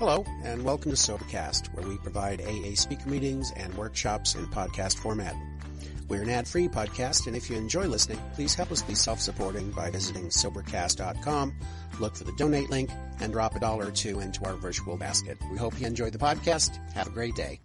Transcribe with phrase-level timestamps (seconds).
[0.00, 4.96] Hello, and welcome to Sobercast, where we provide AA speaker meetings and workshops in podcast
[4.96, 5.36] format.
[6.08, 9.90] We're an ad-free podcast, and if you enjoy listening, please help us be self-supporting by
[9.90, 11.54] visiting Sobercast.com,
[12.00, 12.88] look for the donate link,
[13.20, 15.36] and drop a dollar or two into our virtual basket.
[15.52, 16.78] We hope you enjoy the podcast.
[16.94, 17.60] Have a great day.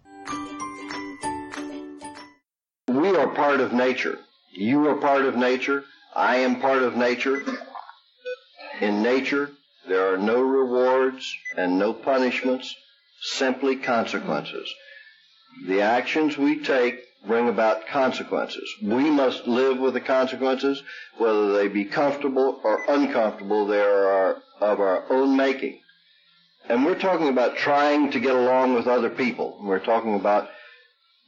[2.86, 4.18] We are part of nature.
[4.52, 5.84] You are part of nature.
[6.14, 7.42] I am part of nature.
[8.82, 9.52] In nature,
[9.88, 12.74] there are no rewards and no punishments,
[13.20, 14.72] simply consequences.
[15.66, 18.68] The actions we take bring about consequences.
[18.82, 20.82] We must live with the consequences,
[21.18, 25.80] whether they be comfortable or uncomfortable, they are of our own making.
[26.68, 29.58] And we're talking about trying to get along with other people.
[29.62, 30.48] We're talking about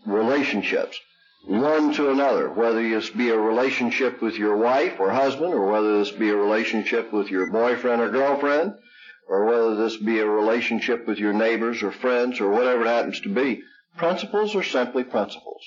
[0.06, 0.98] relationships
[1.45, 5.98] one to another, whether this be a relationship with your wife or husband, or whether
[5.98, 8.75] this be a relationship with your boyfriend or girlfriend,
[9.28, 13.20] or whether this be a relationship with your neighbors or friends, or whatever it happens
[13.20, 13.62] to be.
[13.97, 15.62] Principles are simply principles.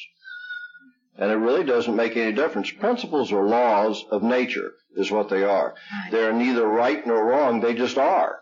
[1.17, 2.71] And it really doesn't make any difference.
[2.71, 5.75] Principles are laws of nature, is what they are.
[6.09, 8.40] They're neither right nor wrong, they just are.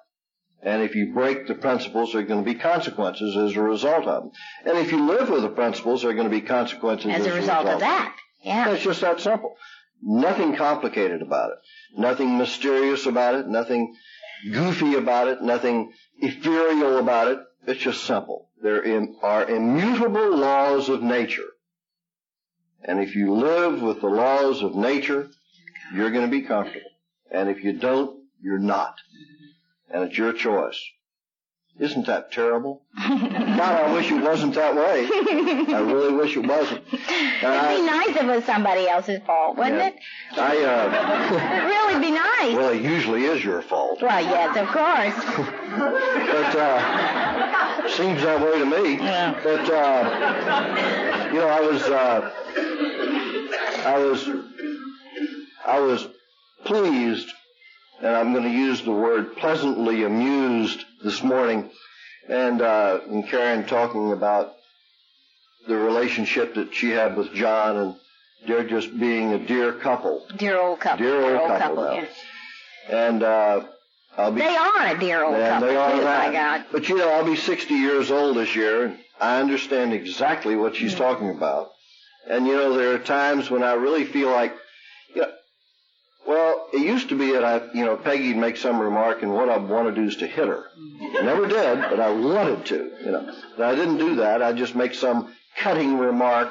[0.62, 4.06] And if you break the principles, there are going to be consequences as a result
[4.06, 4.32] of them.
[4.66, 7.28] And if you live with the principles, there are going to be consequences as, as
[7.28, 8.16] a result of that.
[8.44, 8.72] Yeah.
[8.72, 9.56] It's just that simple.
[10.02, 11.58] Nothing complicated about it.
[11.98, 13.48] Nothing mysterious about it.
[13.48, 13.96] Nothing
[14.52, 15.42] goofy about it.
[15.42, 17.40] Nothing ethereal about it.
[17.66, 18.50] It's just simple.
[18.62, 18.84] There
[19.24, 21.48] are immutable laws of nature.
[22.84, 25.30] And if you live with the laws of nature,
[25.94, 26.90] you're going to be comfortable.
[27.32, 28.96] And if you don't, you're not
[29.92, 30.80] and it's your choice.
[31.80, 32.82] Isn't that terrible?
[32.98, 35.08] God, I wish it wasn't that way.
[35.74, 36.84] I really wish it wasn't.
[36.92, 39.88] It'd I, be nice if it was somebody else's fault, wouldn't yeah.
[39.88, 39.96] it?
[40.34, 42.56] I, uh, It'd really be nice.
[42.56, 44.02] Well, it usually is your fault.
[44.02, 45.16] Well, yes, of course.
[46.28, 48.98] but, uh, seems that way to me.
[48.98, 49.40] Yeah.
[49.42, 52.32] But, uh, you know, I was, uh,
[53.86, 54.30] I was,
[55.66, 56.08] I was
[56.66, 57.32] pleased
[58.02, 61.70] and I'm going to use the word pleasantly amused this morning,
[62.28, 64.54] and, uh, and Karen talking about
[65.68, 67.96] the relationship that she had with John, and
[68.48, 70.26] they're just being a dear couple.
[70.38, 71.06] Dear old couple.
[71.06, 71.84] Dear old, dear old couple.
[71.84, 72.12] couple yes.
[72.90, 73.64] And uh,
[74.18, 74.42] I'll be.
[74.42, 75.68] They are a dear old couple.
[75.68, 75.96] They are.
[75.96, 76.66] My God.
[76.72, 80.76] But you know, I'll be 60 years old this year, and I understand exactly what
[80.76, 81.04] she's mm-hmm.
[81.04, 81.72] talking about.
[82.28, 84.56] And you know, there are times when I really feel like,
[85.16, 85.32] you know,
[86.30, 89.50] well, it used to be that I, you know, Peggy'd make some remark, and what
[89.50, 90.66] I'd want to do is to hit her.
[91.24, 93.36] Never did, but I wanted to, you know.
[93.58, 94.44] But I didn't do that.
[94.44, 96.50] I'd just make some cutting remark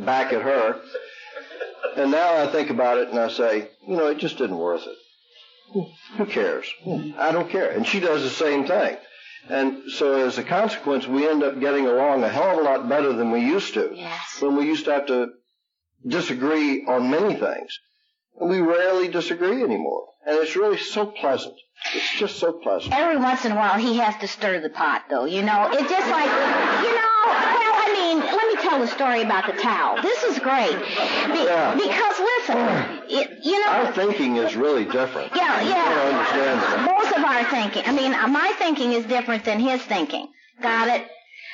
[0.00, 0.82] back at her.
[1.96, 4.86] And now I think about it and I say, you know, it just isn't worth
[4.86, 5.88] it.
[6.18, 6.66] Who cares?
[7.18, 7.70] I don't care.
[7.70, 8.98] And she does the same thing.
[9.48, 12.86] And so as a consequence, we end up getting along a hell of a lot
[12.86, 13.92] better than we used to.
[13.94, 14.42] Yes.
[14.42, 15.28] When we used to have to
[16.06, 17.80] disagree on many things.
[18.40, 20.06] We rarely disagree anymore.
[20.26, 21.54] And it's really so pleasant.
[21.94, 22.92] It's just so pleasant.
[22.94, 25.24] Every once in a while, he has to stir the pot, though.
[25.24, 26.26] You know, it's just like,
[26.84, 30.00] you know, well, I mean, let me tell the story about the towel.
[30.02, 30.76] This is great.
[30.76, 31.74] Be- yeah.
[31.74, 32.58] Because listen,
[33.08, 35.32] it, you know, our thinking is really different.
[35.34, 35.84] Yeah, yeah.
[35.88, 36.86] I understand that.
[36.86, 37.82] Both of our thinking.
[37.86, 40.28] I mean, my thinking is different than his thinking.
[40.60, 41.08] Got it?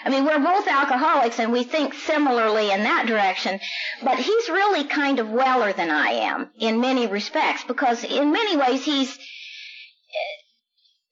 [0.06, 3.59] I mean, we're both alcoholics and we think similarly in that direction,
[4.05, 8.56] but he's really kind of weller than I am in many respects because in many
[8.56, 9.19] ways he's uh,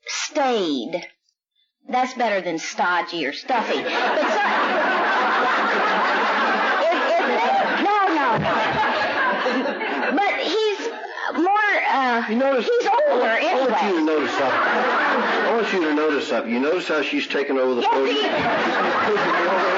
[0.06, 1.04] stayed.
[1.88, 3.82] That's better than stodgy or stuffy.
[3.82, 3.98] But so,
[7.82, 8.54] no, no, no.
[10.14, 10.88] But he's
[12.28, 14.46] you notice, he's older I want you to notice something.
[14.46, 16.52] I want you to notice something.
[16.52, 19.73] You notice how she's taken over the podium?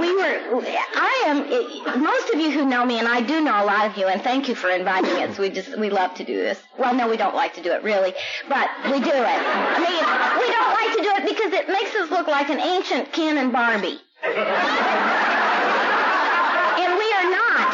[0.00, 0.62] We were,
[0.96, 3.96] I am, most of you who know me, and I do know a lot of
[3.96, 5.38] you, and thank you for inviting us.
[5.38, 6.60] We just, we love to do this.
[6.78, 8.14] Well, no, we don't like to do it really,
[8.48, 9.40] but we do it.
[9.40, 10.04] I mean,
[10.40, 13.38] we don't like to do it because it makes us look like an ancient Ken
[13.38, 14.00] and Barbie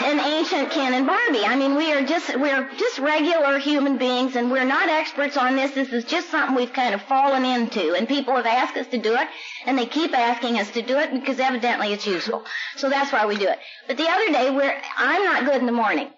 [0.02, 1.44] an ancient Ken and Barbie.
[1.44, 5.56] I mean, we are just we're just regular human beings, and we're not experts on
[5.56, 5.72] this.
[5.72, 8.98] This is just something we've kind of fallen into, and people have asked us to
[8.98, 9.28] do it,
[9.66, 12.44] and they keep asking us to do it because evidently it's useful.
[12.76, 13.58] So that's why we do it.
[13.86, 16.08] But the other day, we're I'm not good in the morning.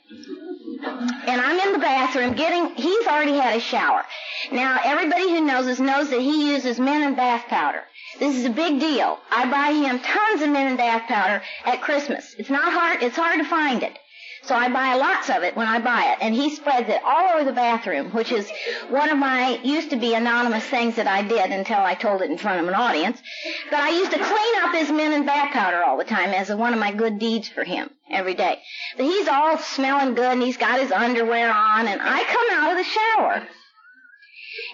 [0.85, 4.05] and I'm in the bathroom getting, he's already had a shower.
[4.51, 7.83] Now, everybody who knows us knows that he uses Mennen bath powder.
[8.19, 9.19] This is a big deal.
[9.31, 12.35] I buy him tons of bath powder at Christmas.
[12.39, 13.99] It's not hard, it's hard to find it.
[14.45, 16.19] So I buy lots of it when I buy it.
[16.21, 18.51] And he spreads it all over the bathroom, which is
[18.89, 22.31] one of my, used to be anonymous things that I did until I told it
[22.31, 23.23] in front of an audience.
[23.71, 26.73] But I used to clean up his Mennen bath powder all the time as one
[26.73, 28.61] of my good deeds for him every day.
[28.97, 32.73] But he's all smelling good and he's got his underwear on and I come out
[32.73, 33.49] of the shower.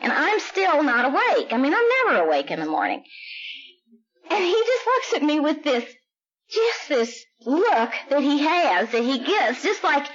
[0.00, 1.52] And I'm still not awake.
[1.52, 3.04] I mean, I'm never awake in the morning.
[4.30, 5.84] And he just looks at me with this,
[6.50, 10.06] just this look that he has, that he gets, just like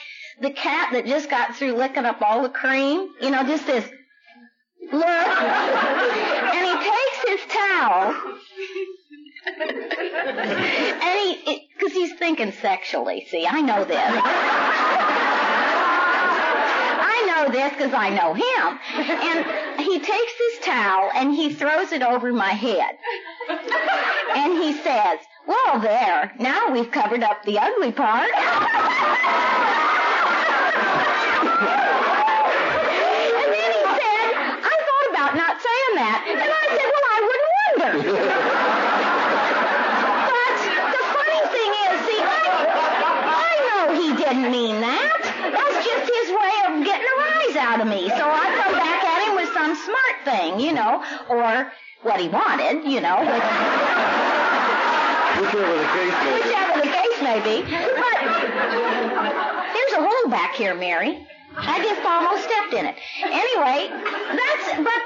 [0.42, 3.10] the cat that just got through licking up all the cream.
[3.22, 3.90] You know, just this
[4.92, 5.04] look.
[5.04, 8.16] and he takes his towel.
[9.60, 15.10] and he, because he's thinking sexually, see, I know this.
[17.44, 18.80] Know this because I know him.
[18.96, 19.46] And
[19.82, 22.98] he takes his towel and he throws it over my head.
[24.36, 26.32] And he says, well, there.
[26.40, 28.32] Now we've covered up the ugly part.
[28.34, 28.48] and
[33.52, 34.32] then he said,
[34.64, 36.24] I thought about not saying that.
[36.32, 37.92] And I said, well, I wouldn't wonder.
[40.32, 40.56] but
[40.96, 42.56] the funny thing is, see, I,
[43.36, 45.34] I know he didn't mean that.
[45.52, 48.08] That's just his way of getting a rise out of me.
[48.10, 50.93] So I come back at him with some smart thing, you know,
[51.30, 51.72] or
[52.02, 53.20] what he wanted, you know.
[55.34, 56.44] Whichever the case may be.
[56.44, 57.62] Whichever the case may be.
[57.64, 58.18] But
[59.74, 61.28] there's a hole back here, Mary.
[61.56, 62.96] I just almost stepped in it.
[63.24, 65.02] Anyway, that's but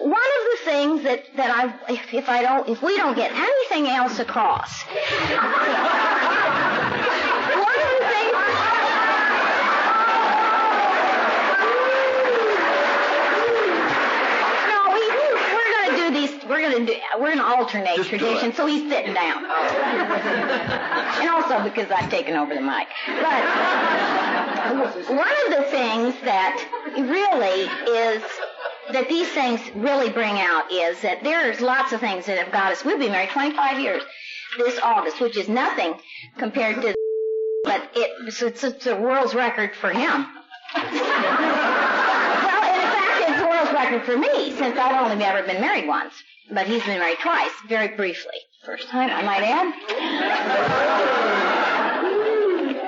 [0.00, 3.32] one of the things that that I if, if I don't if we don't get
[3.32, 4.84] anything else across.
[16.48, 16.98] We're going to do.
[17.18, 18.52] We're to alternate Just tradition.
[18.52, 19.44] So he's sitting down,
[21.20, 22.86] and also because I've taken over the mic.
[23.06, 23.42] But
[25.08, 26.56] one of the things that
[26.96, 28.22] really is
[28.92, 32.72] that these things really bring out is that there's lots of things that have got
[32.72, 32.84] us.
[32.84, 34.02] We'll be married 25 years
[34.58, 35.94] this August, which is nothing
[36.38, 36.94] compared to.
[37.64, 40.26] But it, it's, it's, it's a world's record for him.
[42.56, 45.86] Well, in fact, it's a world's record for me since I've only ever been married
[45.86, 46.14] once.
[46.50, 48.38] But he's been married twice, very briefly.
[48.64, 49.74] First time, I might add.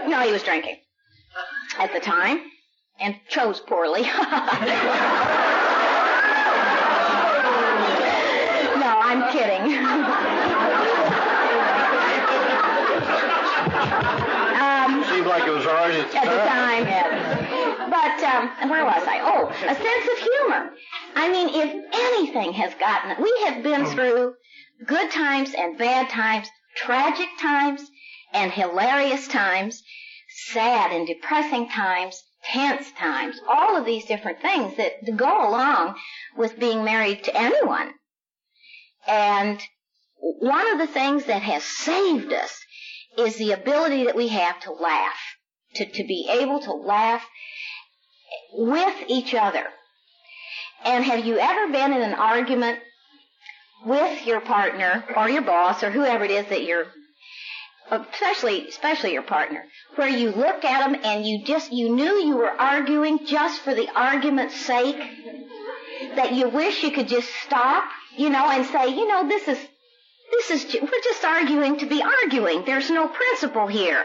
[0.08, 0.76] No, he was drinking
[1.78, 2.40] at the time
[3.00, 4.02] and chose poorly.
[4.02, 4.08] no,
[9.00, 9.76] I'm kidding.
[14.58, 16.84] um, Seemed like it was alright at the at the time.
[16.84, 17.67] time, yes.
[17.90, 19.20] But um, where was I?
[19.22, 20.70] Oh, a sense of humor.
[21.14, 24.34] I mean, if anything has gotten, we have been through
[24.86, 27.82] good times and bad times, tragic times
[28.32, 29.82] and hilarious times,
[30.28, 35.96] sad and depressing times, tense times, all of these different things that go along
[36.36, 37.92] with being married to anyone.
[39.06, 39.60] And
[40.18, 42.54] one of the things that has saved us
[43.16, 45.18] is the ability that we have to laugh,
[45.74, 47.26] to, to be able to laugh
[48.52, 49.64] with each other.
[50.84, 52.78] And have you ever been in an argument
[53.84, 56.86] with your partner or your boss or whoever it is that you're,
[57.90, 59.64] especially, especially your partner,
[59.96, 63.74] where you looked at them and you just, you knew you were arguing just for
[63.74, 64.96] the argument's sake?
[66.16, 67.84] That you wish you could just stop,
[68.16, 69.58] you know, and say, you know, this is,
[70.30, 72.64] this is, we're just arguing to be arguing.
[72.64, 74.04] There's no principle here.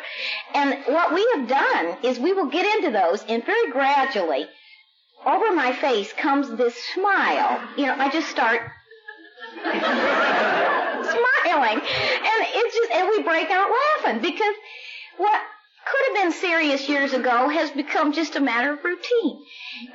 [0.53, 4.48] And what we have done is we will get into those and very gradually,
[5.25, 7.62] over my face comes this smile.
[7.77, 8.62] You know, I just start
[9.63, 11.77] smiling.
[11.77, 13.70] And it's just, and we break out
[14.03, 14.56] laughing because
[15.18, 15.42] what
[15.86, 19.44] could have been serious years ago has become just a matter of routine.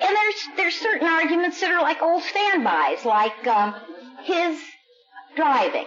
[0.01, 3.75] And there's, there's certain arguments that are like old standbys, like, um,
[4.23, 4.61] his
[5.37, 5.87] driving.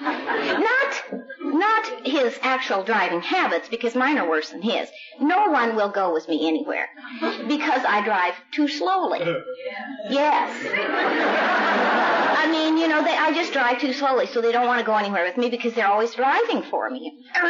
[0.00, 1.04] Not,
[1.40, 4.88] not his actual driving habits, because mine are worse than his.
[5.20, 6.88] No one will go with me anywhere,
[7.46, 9.20] because I drive too slowly.
[10.10, 10.50] Yes.
[12.36, 14.86] I mean, you know, they, I just drive too slowly, so they don't want to
[14.86, 17.12] go anywhere with me because they're always driving for me.
[17.34, 17.46] Go for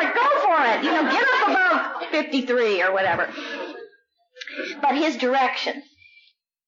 [0.00, 0.84] it, go for it.
[0.84, 3.28] You know, get up above 53 or whatever.
[4.80, 5.82] But his direction.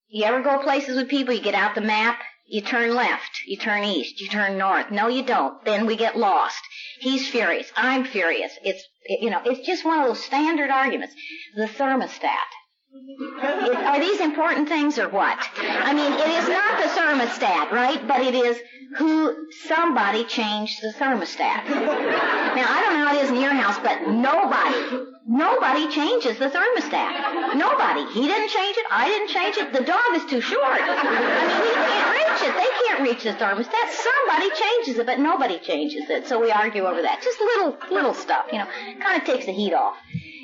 [0.08, 2.20] You ever go places with people, you get out the map,
[2.50, 4.90] You turn left, you turn east, you turn north.
[4.90, 5.62] No, you don't.
[5.66, 6.62] Then we get lost.
[6.98, 7.70] He's furious.
[7.76, 8.52] I'm furious.
[8.64, 11.14] It's, you know, it's just one of those standard arguments.
[11.56, 12.48] The thermostat.
[12.90, 15.38] It, are these important things or what?
[15.58, 18.00] I mean, it is not the thermostat, right?
[18.08, 18.58] But it is
[18.96, 21.68] who somebody changed the thermostat.
[21.68, 26.48] Now, I don't know how it is in your house, but nobody, nobody changes the
[26.48, 27.54] thermostat.
[27.56, 28.10] Nobody.
[28.14, 28.86] He didn't change it.
[28.90, 29.72] I didn't change it.
[29.74, 30.80] The dog is too short.
[30.80, 32.17] I mean, he can't
[32.48, 32.54] it.
[32.54, 33.90] They can't reach the thermostat.
[33.90, 36.26] Somebody changes it, but nobody changes it.
[36.26, 37.22] So we argue over that.
[37.22, 38.66] Just little, little stuff, you know.
[39.00, 39.96] Kind of takes the heat off.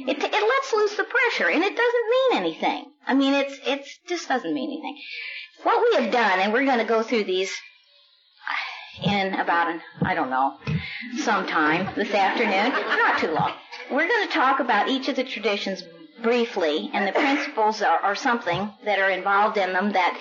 [0.07, 2.93] It, it lets loose the pressure, and it doesn't mean anything.
[3.07, 5.01] I mean, it's, it's, just doesn't mean anything.
[5.63, 7.51] What we have done, and we're going to go through these
[9.03, 10.59] in about an, I don't know,
[11.19, 13.53] sometime this afternoon, not too long.
[13.91, 15.83] We're going to talk about each of the traditions
[16.23, 20.19] briefly, and the principles are, are something that are involved in them that,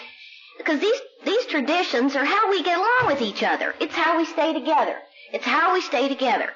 [0.58, 3.74] because these, these traditions are how we get along with each other.
[3.80, 4.98] It's how we stay together.
[5.32, 6.50] It's how we stay together.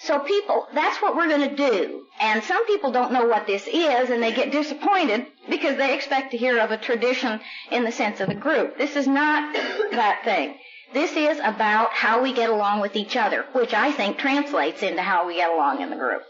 [0.00, 2.06] So people, that's what we're going to do.
[2.20, 6.32] And some people don't know what this is and they get disappointed because they expect
[6.32, 7.40] to hear of a tradition
[7.70, 8.76] in the sense of a group.
[8.76, 9.54] This is not
[9.92, 10.58] that thing.
[10.92, 15.02] This is about how we get along with each other, which I think translates into
[15.02, 16.22] how we get along in the group.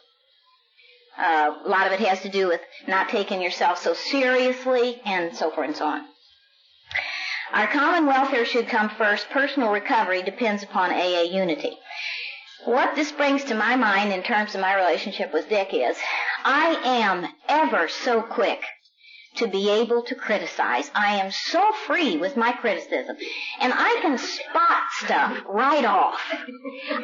[1.18, 5.34] Uh, a lot of it has to do with not taking yourself so seriously and
[5.36, 6.04] so forth and so on.
[7.52, 9.30] Our common welfare should come first.
[9.30, 11.78] Personal recovery depends upon AA unity.
[12.64, 15.96] What this brings to my mind in terms of my relationship with Dick is
[16.44, 18.62] I am ever so quick
[19.36, 20.90] to be able to criticize.
[20.94, 23.16] I am so free with my criticism.
[23.60, 26.20] And I can spot stuff right off.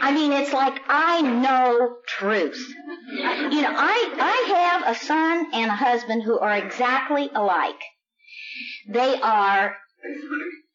[0.00, 2.74] I mean, it's like I know truth.
[3.08, 7.80] You know, I, I have a son and a husband who are exactly alike.
[8.88, 9.76] They are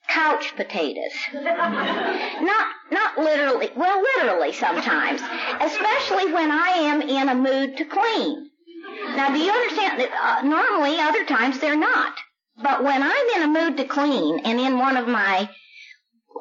[0.08, 1.14] couch potatoes.
[1.34, 5.22] not, not literally, well, literally sometimes.
[5.62, 8.50] Especially when I am in a mood to clean.
[9.16, 12.18] Now, do you understand that uh, normally other times they're not.
[12.62, 15.50] But when I'm in a mood to clean and in one of my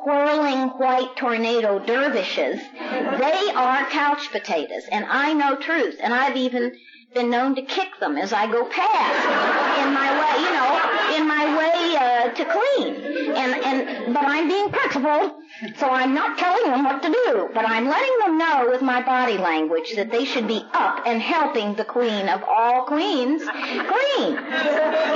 [0.04, 4.84] whirling white tornado dervishes, they are couch potatoes.
[4.90, 5.96] And I know truth.
[6.00, 6.72] And I've even
[7.14, 9.24] been known to kick them as I go past
[9.82, 12.94] in my way, you know, in my way uh, to clean.
[13.36, 15.32] And and but I'm being principled,
[15.76, 19.02] so I'm not telling them what to do, but I'm letting them know with my
[19.02, 24.32] body language that they should be up and helping the queen of all queens clean.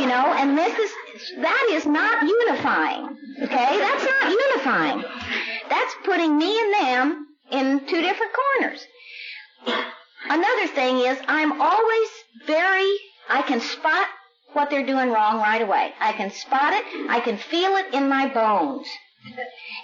[0.00, 0.90] You know, and this is
[1.38, 3.16] that is not unifying.
[3.42, 5.04] Okay, that's not unifying.
[5.68, 8.86] That's putting me and them in two different corners.
[10.28, 12.08] Another thing is I'm always
[12.46, 12.94] very,
[13.28, 14.06] I can spot
[14.52, 15.92] what they're doing wrong right away.
[16.00, 16.84] I can spot it.
[17.10, 18.86] I can feel it in my bones.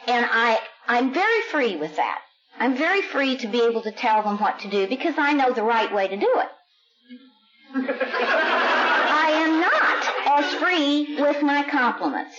[0.06, 2.20] And I, I'm very free with that.
[2.58, 5.52] I'm very free to be able to tell them what to do because I know
[5.52, 6.48] the right way to do it.
[7.74, 12.36] I am not as free with my compliments.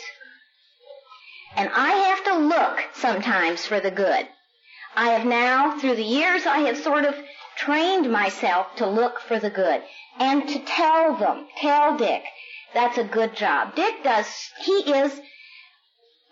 [1.56, 4.28] And I have to look sometimes for the good.
[4.96, 7.16] I have now, through the years, I have sort of
[7.58, 9.82] trained myself to look for the good
[10.20, 12.24] and to tell them, tell Dick,
[12.74, 13.76] that's a good job.
[13.76, 14.28] Dick does,
[14.64, 15.20] he is,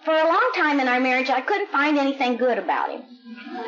[0.03, 3.01] for a long time in our marriage, I couldn't find anything good about him.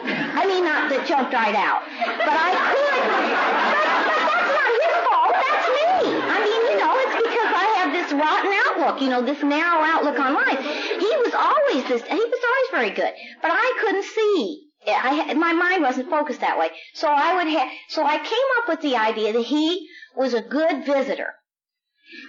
[0.05, 2.93] I mean, not that jumped right out, but I could.
[3.09, 5.33] But, but that's not his fault.
[5.33, 6.13] That's me.
[6.13, 9.81] I mean, you know, it's because I have this rotten outlook, you know, this narrow
[9.81, 10.61] outlook on life.
[10.61, 15.53] He was always this, he was always very good, but I couldn't see I, my
[15.53, 16.69] mind wasn't focused that way.
[16.93, 20.41] So I would have, so I came up with the idea that he was a
[20.41, 21.33] good visitor.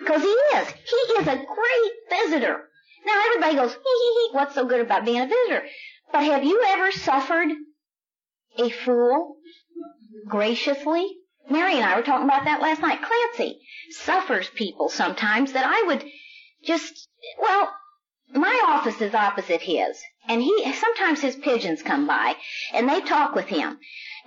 [0.06, 0.68] Cause he is.
[0.68, 2.68] He is a great visitor.
[3.06, 5.62] Now everybody goes, hee hee hee, what's so good about being a visitor?
[6.12, 7.48] But have you ever suffered
[8.58, 9.36] a fool
[10.26, 11.16] graciously?
[11.48, 13.00] Mary and I were talking about that last night.
[13.02, 13.60] Clancy
[13.90, 16.04] suffers people sometimes that I would
[16.64, 17.08] just,
[17.40, 17.72] well,
[18.34, 22.36] my office is opposite his, and he sometimes his pigeons come by,
[22.74, 23.78] and they talk with him.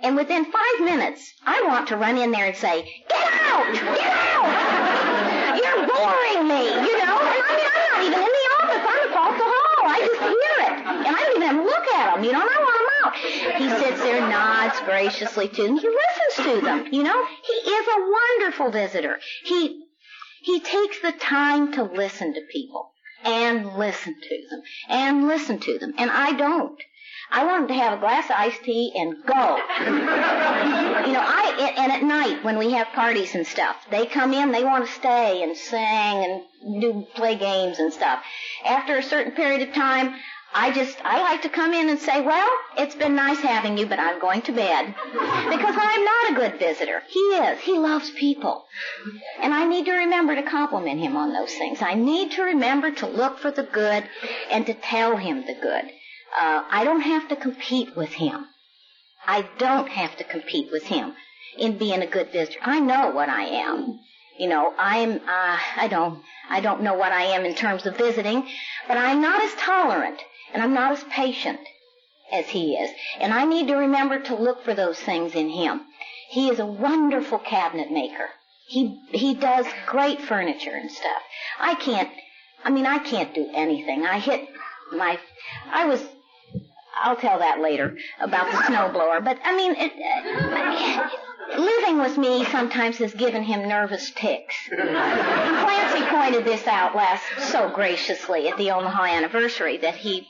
[0.02, 3.72] And within five minutes, I want to run in there and say, "Get out!
[3.72, 5.56] Get out!
[5.56, 7.18] You're boring me!" You know.
[7.22, 8.84] And I mean, I'm not even in the office.
[8.92, 9.82] I'm across the hall.
[9.86, 12.24] I just hear it, and I don't even look at him.
[12.24, 13.14] You know, and I want him out.
[13.62, 15.78] He sits there, nods graciously to them.
[15.78, 16.88] He listens to them.
[16.92, 19.20] You know, he is a wonderful visitor.
[19.44, 19.84] He
[20.40, 22.91] he takes the time to listen to people
[23.24, 25.94] and listen to them and listen to them.
[25.98, 26.78] And I don't.
[27.34, 29.56] I want them to have a glass of iced tea and go.
[31.06, 34.52] you know, I and at night when we have parties and stuff, they come in,
[34.52, 38.22] they want to stay and sing and do play games and stuff.
[38.66, 40.14] After a certain period of time,
[40.54, 43.86] I just, I like to come in and say, well, it's been nice having you,
[43.86, 44.94] but I'm going to bed.
[45.12, 47.02] Because I'm not a good visitor.
[47.08, 47.60] He is.
[47.60, 48.66] He loves people.
[49.40, 51.80] And I need to remember to compliment him on those things.
[51.80, 54.04] I need to remember to look for the good
[54.50, 55.84] and to tell him the good.
[56.38, 58.46] Uh, I don't have to compete with him.
[59.26, 61.14] I don't have to compete with him
[61.56, 62.58] in being a good visitor.
[62.62, 64.00] I know what I am.
[64.38, 67.96] You know, I'm, uh, I don't, I don't know what I am in terms of
[67.96, 68.46] visiting,
[68.88, 71.60] but I'm not as tolerant and I'm not as patient
[72.32, 72.90] as he is.
[73.20, 75.82] And I need to remember to look for those things in him.
[76.30, 78.28] He is a wonderful cabinet maker.
[78.66, 81.22] He, he does great furniture and stuff.
[81.60, 82.08] I can't,
[82.64, 84.06] I mean, I can't do anything.
[84.06, 84.48] I hit
[84.92, 85.18] my,
[85.70, 86.02] I was,
[87.02, 89.22] I'll tell that later about the snowblower.
[89.24, 94.54] But I mean, it, uh, living with me sometimes has given him nervous tics.
[94.68, 100.28] Clancy pointed this out last so graciously at the Omaha anniversary that he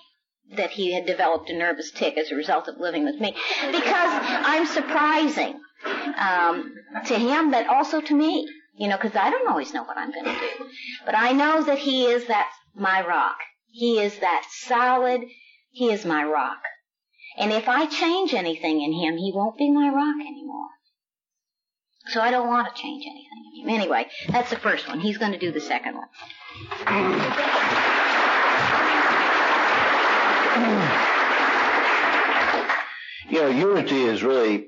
[0.57, 3.35] that he had developed a nervous tic as a result of living with me
[3.67, 5.61] because I'm surprising
[6.19, 6.75] um,
[7.07, 8.49] to him, but also to me.
[8.75, 10.65] You know, because I don't always know what I'm going to do,
[11.05, 13.37] but I know that he is that my rock.
[13.71, 15.23] He is that solid.
[15.71, 16.59] He is my rock.
[17.37, 20.69] And if I change anything in him, he won't be my rock anymore.
[22.09, 23.75] So I don't want to change anything in him.
[23.75, 25.01] Anyway, that's the first one.
[25.01, 26.09] He's going to do the second one.
[33.33, 34.67] You know, unity is really,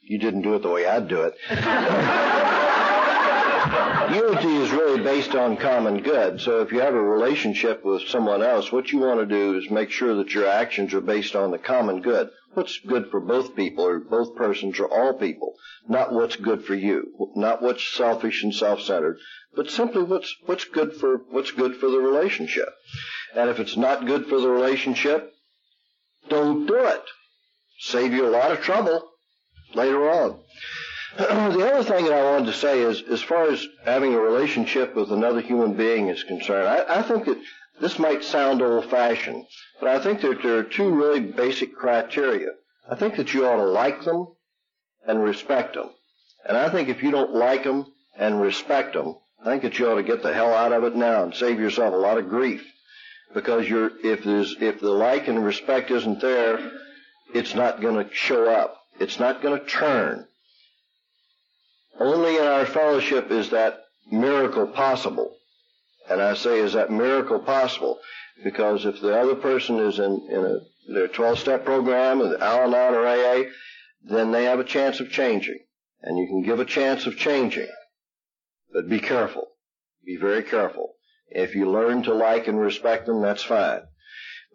[0.00, 1.34] you didn't do it the way I'd do it.
[4.14, 6.40] unity is really based on common good.
[6.40, 9.68] So if you have a relationship with someone else, what you want to do is
[9.72, 12.30] make sure that your actions are based on the common good.
[12.52, 15.56] What's good for both people or both persons or all people.
[15.88, 17.32] Not what's good for you.
[17.34, 19.18] Not what's selfish and self-centered,
[19.56, 22.68] but simply what's, what's good for, what's good for the relationship.
[23.34, 25.32] And if it's not good for the relationship,
[26.28, 27.02] don't do it.
[27.84, 29.10] Save you a lot of trouble
[29.74, 30.40] later on.
[31.18, 34.96] the other thing that I wanted to say is, as far as having a relationship
[34.96, 37.38] with another human being is concerned, I, I think that
[37.82, 39.44] this might sound old-fashioned,
[39.80, 42.52] but I think that there are two really basic criteria.
[42.88, 44.28] I think that you ought to like them
[45.06, 45.90] and respect them.
[46.46, 47.84] And I think if you don't like them
[48.16, 50.96] and respect them, I think that you ought to get the hell out of it
[50.96, 52.64] now and save yourself a lot of grief
[53.34, 56.58] because you're if there's if the like and respect isn't there,
[57.34, 58.76] it's not going to show up.
[59.00, 60.26] It's not going to turn.
[61.98, 65.36] Only in our fellowship is that miracle possible.
[66.08, 67.98] And I say, is that miracle possible?
[68.42, 72.72] Because if the other person is in, in a, their 12 step program, or Al
[72.72, 73.50] Anon or AA,
[74.04, 75.58] then they have a chance of changing.
[76.02, 77.68] And you can give a chance of changing.
[78.72, 79.48] But be careful.
[80.04, 80.94] Be very careful.
[81.30, 83.80] If you learn to like and respect them, that's fine.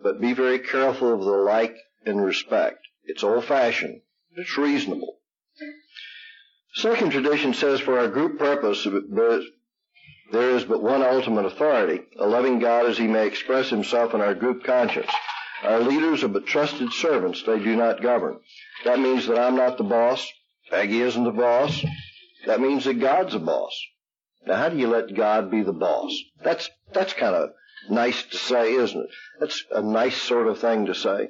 [0.02, 2.88] But be very careful of the like and respect.
[3.06, 4.02] It's old fashioned.
[4.36, 5.20] It's reasonable.
[6.76, 8.88] Second tradition says for our group purpose,
[10.32, 14.22] there is but one ultimate authority, a loving God as he may express himself in
[14.22, 15.12] our group conscience.
[15.64, 17.44] Our leaders are but trusted servants.
[17.44, 18.40] They do not govern.
[18.86, 20.26] That means that I'm not the boss.
[20.70, 21.84] Peggy isn't the boss.
[22.46, 23.78] That means that God's the boss.
[24.46, 26.16] Now, how do you let God be the boss?
[26.42, 27.50] That's, that's kind of
[27.90, 29.10] nice to say, isn't it?
[29.40, 31.30] That's a nice sort of thing to say.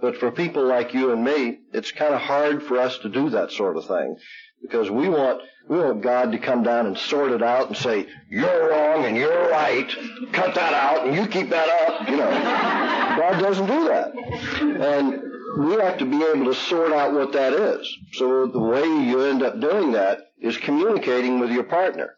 [0.00, 3.30] But for people like you and me, it's kind of hard for us to do
[3.30, 4.16] that sort of thing
[4.62, 8.06] because we want we want God to come down and sort it out and say
[8.30, 9.88] you're wrong and you're right.
[10.32, 12.08] Cut that out and you keep that up.
[12.08, 14.14] You know, God doesn't do that,
[14.60, 15.22] and
[15.58, 17.96] we have to be able to sort out what that is.
[18.12, 22.14] So the way you end up doing that is communicating with your partner.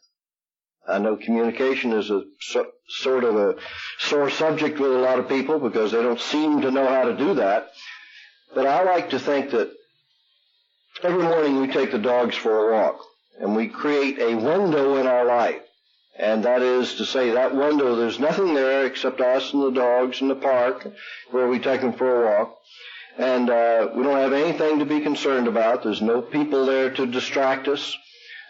[0.88, 3.56] I know communication is a so, sort of a
[3.98, 7.16] sore subject with a lot of people because they don't seem to know how to
[7.16, 7.70] do that.
[8.54, 9.70] But I like to think that
[11.02, 13.00] every morning we take the dogs for a walk
[13.38, 15.62] and we create a window in our life.
[16.18, 20.20] And that is to say that window, there's nothing there except us and the dogs
[20.20, 20.86] in the park
[21.30, 22.56] where we take them for a walk.
[23.16, 25.82] And uh, we don't have anything to be concerned about.
[25.82, 27.96] There's no people there to distract us.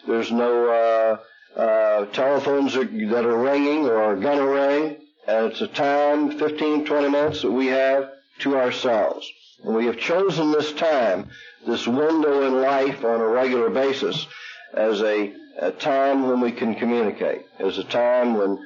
[0.06, 1.18] There's no uh,
[1.56, 6.38] uh, telephones are, that are ringing or are going to ring, and it's a time,
[6.38, 8.10] 15, 20 minutes that we have
[8.40, 9.30] to ourselves.
[9.64, 11.30] And we have chosen this time,
[11.66, 14.26] this window in life on a regular basis,
[14.72, 18.58] as a, a time when we can communicate, as a time when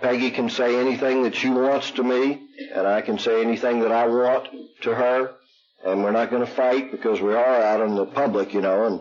[0.00, 3.92] Peggy can say anything that she wants to me, and I can say anything that
[3.92, 4.48] I want
[4.82, 5.32] to her,
[5.84, 8.86] and we're not going to fight because we are out in the public, you know,
[8.86, 9.00] and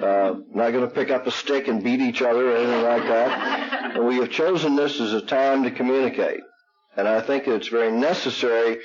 [0.00, 3.02] uh, not going to pick up a stick and beat each other or anything like
[3.04, 4.02] that.
[4.02, 6.40] We have chosen this as a time to communicate,
[6.96, 8.78] and I think it's very necessary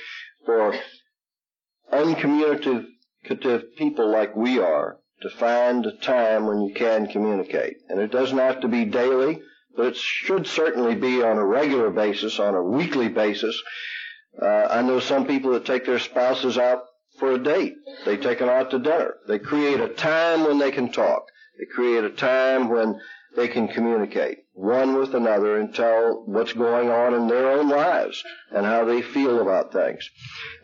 [0.44, 0.74] for
[1.92, 2.84] uncommunicative
[3.76, 7.76] people like we are to find a time when you can communicate.
[7.88, 9.40] And it doesn't have to be daily
[9.78, 13.62] but it should certainly be on a regular basis, on a weekly basis.
[14.42, 16.82] Uh, I know some people that take their spouses out
[17.18, 17.76] for a date.
[18.04, 19.16] They take them out to dinner.
[19.26, 21.26] They create a time when they can talk.
[21.58, 23.00] They create a time when
[23.36, 28.24] they can communicate one with another and tell what's going on in their own lives
[28.50, 30.10] and how they feel about things.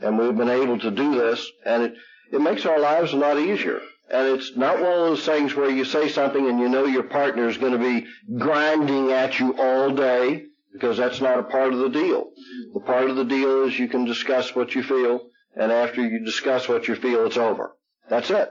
[0.00, 1.94] And we've been able to do this, and it,
[2.32, 3.80] it makes our lives a lot easier.
[4.10, 7.04] And it's not one of those things where you say something and you know your
[7.04, 11.72] partner is going to be grinding at you all day because that's not a part
[11.72, 12.30] of the deal.
[12.74, 15.20] The part of the deal is you can discuss what you feel
[15.56, 17.72] and after you discuss what you feel, it's over.
[18.08, 18.50] That's it.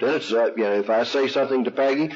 [0.00, 2.14] Then it's, uh, you know, if I say something to Peggy,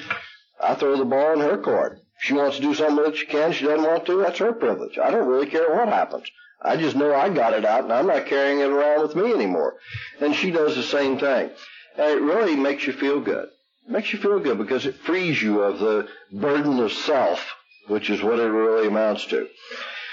[0.60, 1.98] I throw the ball in her court.
[2.18, 4.52] If she wants to do something that she can, she doesn't want to, that's her
[4.52, 4.98] privilege.
[4.98, 6.30] I don't really care what happens.
[6.64, 9.32] I just know I got it out and I'm not carrying it around with me
[9.32, 9.74] anymore.
[10.20, 11.50] And she does the same thing.
[11.98, 13.48] And it really makes you feel good.
[13.86, 17.44] It makes you feel good because it frees you of the burden of self,
[17.88, 19.48] which is what it really amounts to.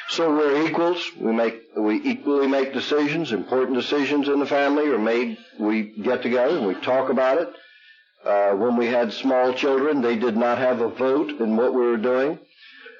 [0.09, 1.07] So we're equals.
[1.19, 3.31] We make we equally make decisions.
[3.31, 5.37] Important decisions in the family are made.
[5.59, 7.53] We get together and we talk about it.
[8.25, 11.81] Uh, when we had small children, they did not have a vote in what we
[11.81, 12.39] were doing.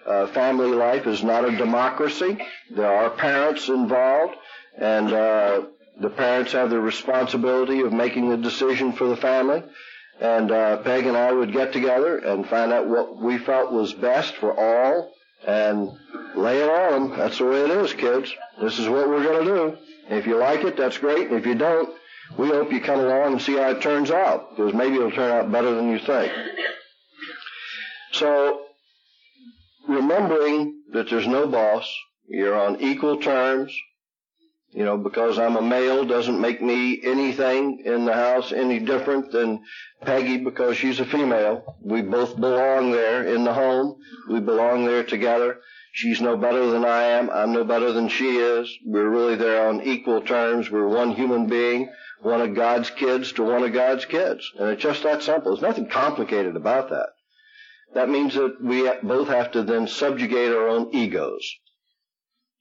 [0.05, 2.37] Uh, family life is not a democracy.
[2.69, 4.35] There are parents involved,
[4.77, 5.61] and uh,
[5.99, 9.63] the parents have the responsibility of making the decision for the family.
[10.21, 13.93] And uh, Peg and I would get together and find out what we felt was
[13.93, 15.11] best for all
[15.45, 15.97] and
[16.35, 17.17] lay it on them.
[17.17, 18.33] That's the way it is, kids.
[18.61, 19.77] This is what we're going to do.
[20.09, 21.31] If you like it, that's great.
[21.31, 21.89] If you don't,
[22.37, 25.31] we hope you come along and see how it turns out, because maybe it'll turn
[25.31, 26.31] out better than you think.
[28.11, 28.65] So,
[29.87, 31.91] remembering that there's no boss,
[32.27, 33.75] you're on equal terms,
[34.71, 39.31] you know, because I'm a male doesn't make me anything in the house any different
[39.31, 39.63] than
[40.01, 41.77] Peggy because she's a female.
[41.81, 43.95] We both belong there in the home.
[44.29, 45.59] We belong there together.
[45.91, 47.31] She's no better than I am.
[47.31, 48.71] I'm no better than she is.
[48.85, 50.69] We're really there on equal terms.
[50.69, 54.51] We're one human being, one of God's kids to one of God's kids.
[54.59, 55.51] And it's just that simple.
[55.51, 57.09] There's nothing complicated about that.
[57.95, 61.55] That means that we both have to then subjugate our own egos.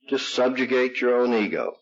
[0.09, 1.75] Just subjugate your own ego.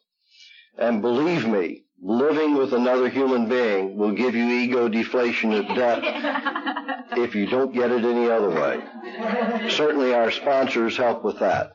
[0.78, 6.04] And believe me, living with another human being will give you ego deflation at death
[7.18, 9.70] if you don't get it any other way.
[9.70, 11.74] Certainly our sponsors help with that.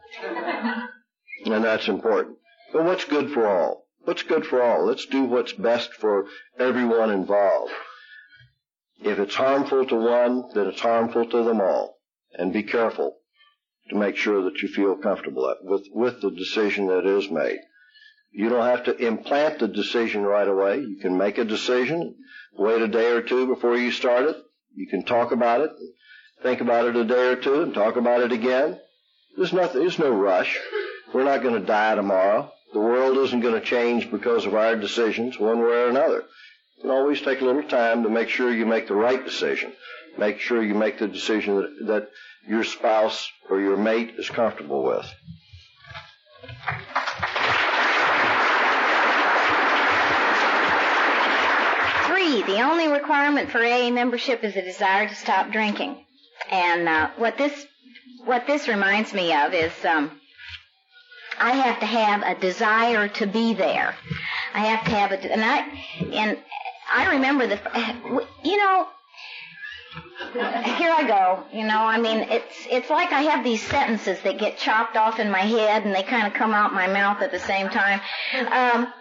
[1.45, 2.38] And that's important.
[2.73, 3.87] But what's good for all?
[4.05, 4.87] What's good for all?
[4.87, 6.27] Let's do what's best for
[6.59, 7.73] everyone involved.
[9.05, 11.99] If it's harmful to one, then it's harmful to them all.
[12.35, 13.17] And be careful
[13.91, 17.59] to make sure that you feel comfortable with, with the decision that is made.
[18.33, 20.81] You don't have to implant the decision right away.
[20.81, 22.14] You can make a decision,
[22.57, 24.37] wait a day or two before you start it.
[24.75, 25.71] You can talk about it,
[26.42, 28.79] think about it a day or two, and talk about it again.
[29.37, 29.83] There's nothing.
[29.83, 30.59] There's no rush.
[31.12, 32.51] We're not going to die tomorrow.
[32.73, 36.25] The world isn't going to change because of our decisions, one way or another.
[36.77, 39.73] You can always take a little time to make sure you make the right decision.
[40.16, 42.09] Make sure you make the decision that, that
[42.49, 45.07] your spouse or your mate is comfortable with.
[52.40, 56.07] The only requirement for AA membership is a desire to stop drinking.
[56.51, 57.66] And uh, what this
[58.25, 60.18] what this reminds me of is um,
[61.38, 63.95] I have to have a desire to be there.
[64.55, 65.59] I have to have a and I
[66.12, 66.38] and
[66.90, 67.59] I remember the
[68.45, 68.87] you know
[70.33, 71.45] here I go.
[71.53, 75.18] You know, I mean, it's it's like I have these sentences that get chopped off
[75.18, 78.01] in my head and they kind of come out my mouth at the same time.
[78.51, 78.92] Um,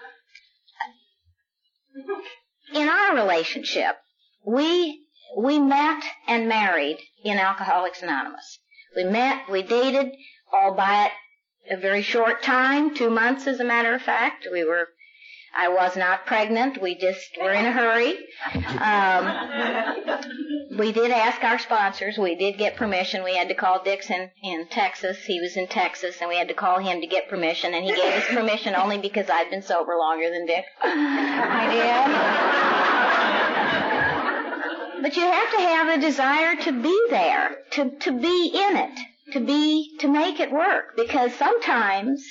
[2.74, 3.96] in our relationship,
[4.46, 5.06] we
[5.38, 8.60] we met and married in Alcoholics Anonymous.
[8.96, 10.12] We met, we dated,
[10.52, 11.12] all by
[11.70, 14.48] a very short time, two months as a matter of fact.
[14.52, 14.90] We were,
[15.54, 16.82] I was not pregnant.
[16.82, 18.18] We just were in a hurry.
[18.80, 22.18] Um, we did ask our sponsors.
[22.18, 23.24] We did get permission.
[23.24, 25.18] We had to call Dixon in Texas.
[25.26, 27.74] He was in Texas, and we had to call him to get permission.
[27.74, 30.64] And he gave us permission only because I'd been sober longer than Dick.
[30.82, 31.68] I
[34.94, 35.02] did.
[35.02, 39.00] But you have to have a desire to be there, to, to be in it,
[39.34, 40.96] to be, to make it work.
[40.96, 42.24] Because sometimes,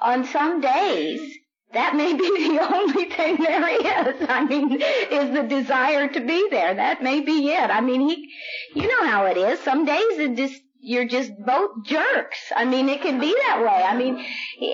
[0.00, 1.38] on some days,
[1.74, 4.26] that may be the only thing there is.
[4.28, 6.74] I mean, is the desire to be there.
[6.74, 7.70] That may be it.
[7.70, 8.30] I mean, he,
[8.74, 9.60] you know how it is.
[9.60, 12.52] Some days it just, you're just both jerks.
[12.54, 13.82] I mean, it can be that way.
[13.82, 14.24] I mean,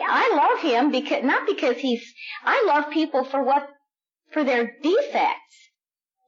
[0.06, 2.02] I love him because, not because he's,
[2.44, 3.68] I love people for what,
[4.32, 5.56] for their defects.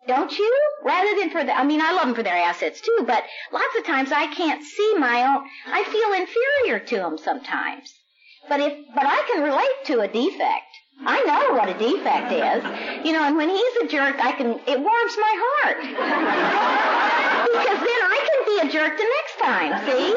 [0.09, 0.53] Don't you?
[0.85, 3.77] Rather than for the, I mean, I love them for their assets too, but lots
[3.79, 8.02] of times I can't see my own, I feel inferior to them sometimes.
[8.49, 10.73] But if, but I can relate to a defect.
[11.05, 13.07] I know what a defect is.
[13.07, 15.79] You know, and when he's a jerk, I can, it warms my heart.
[17.53, 20.15] because then I can be a jerk the next time, see?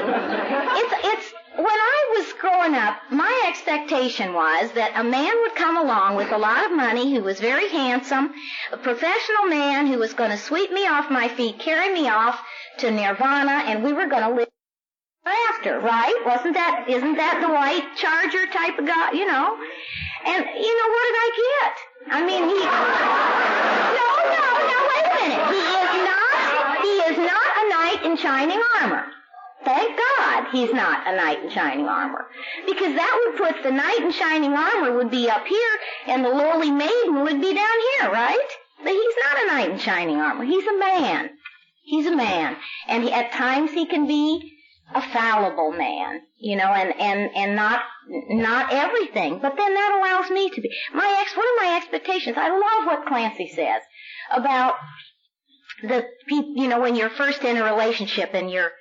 [0.80, 5.78] It's, it's, when I was growing up, my expectation was that a man would come
[5.78, 8.34] along with a lot of money who was very handsome,
[8.72, 12.40] a professional man who was going to sweep me off my feet, carry me off
[12.80, 14.50] to nirvana, and we were going to live
[15.26, 16.16] after, right?
[16.26, 19.58] Wasn't that, isn't that the white charger type of guy, you know?
[20.26, 21.74] And, you know, what did I get?
[22.06, 22.60] I mean, he,
[23.98, 25.44] no, no, no, wait a minute.
[25.50, 26.34] He is not,
[26.82, 29.06] he is not a knight in shining armor.
[29.64, 32.28] Thank God he's not a knight in shining armor.
[32.68, 36.30] Because that would put the knight in shining armor would be up here and the
[36.30, 38.48] lowly maiden would be down here, right?
[38.84, 40.44] But he's not a knight in shining armor.
[40.44, 41.32] He's a man.
[41.84, 42.56] He's a man.
[42.88, 44.55] And he, at times he can be
[44.94, 47.82] a fallible man, you know, and, and, and not,
[48.30, 49.40] not everything.
[49.42, 50.70] But then that allows me to be.
[50.94, 53.82] My ex, one of my expectations, I love what Clancy says
[54.32, 54.76] about
[55.82, 58.72] the people, you know, when you're first in a relationship and you're,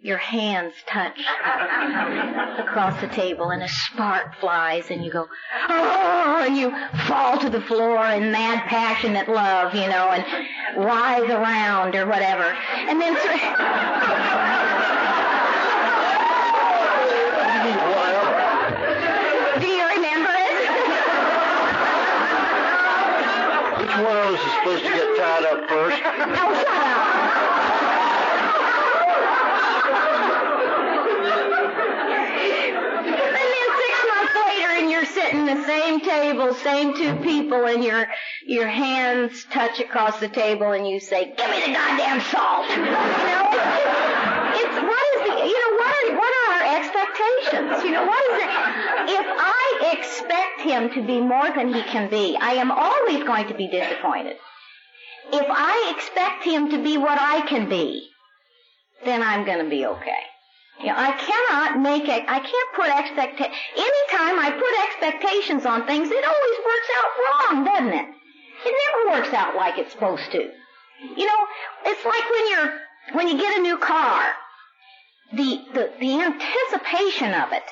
[0.00, 1.18] your hands touch
[2.58, 5.26] across the table and a spark flies and you go,
[5.70, 6.70] oh, and you
[7.06, 10.24] fall to the floor in mad passionate love, you know, and
[10.84, 12.42] writhe around or whatever.
[12.42, 13.14] And then,
[19.60, 20.54] do you remember it?
[23.80, 26.02] Which one of us is supposed to get tied up first?
[26.04, 27.44] Oh, shut up.
[33.04, 37.66] And then six months later, and you're sitting at the same table, same two people,
[37.66, 38.08] and your
[38.44, 42.82] your hands touch across the table, and you say, "Give me the goddamn salt." You
[42.82, 46.64] know, it's, it's what is the you know what are what are our
[47.14, 47.84] expectations?
[47.84, 48.50] You know what is it?
[49.10, 53.48] If I expect him to be more than he can be, I am always going
[53.48, 54.36] to be disappointed.
[55.32, 58.08] If I expect him to be what I can be,
[59.04, 60.22] then I'm going to be okay.
[60.80, 65.86] You know, I cannot make it, I can't put expecta, anytime I put expectations on
[65.86, 68.08] things, it always works out wrong, doesn't it?
[68.66, 70.50] It never works out like it's supposed to.
[71.16, 71.46] You know,
[71.86, 72.80] it's like when you're,
[73.12, 74.34] when you get a new car,
[75.36, 77.62] the, the, the anticipation of it,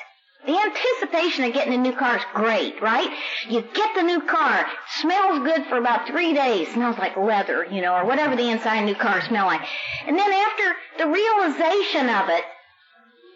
[0.45, 3.09] the anticipation of getting a new car is great, right?
[3.47, 4.65] You get the new car,
[4.97, 8.77] smells good for about three days, smells like leather, you know, or whatever the inside
[8.77, 9.61] of a new car smells like.
[10.05, 12.43] And then after the realization of it,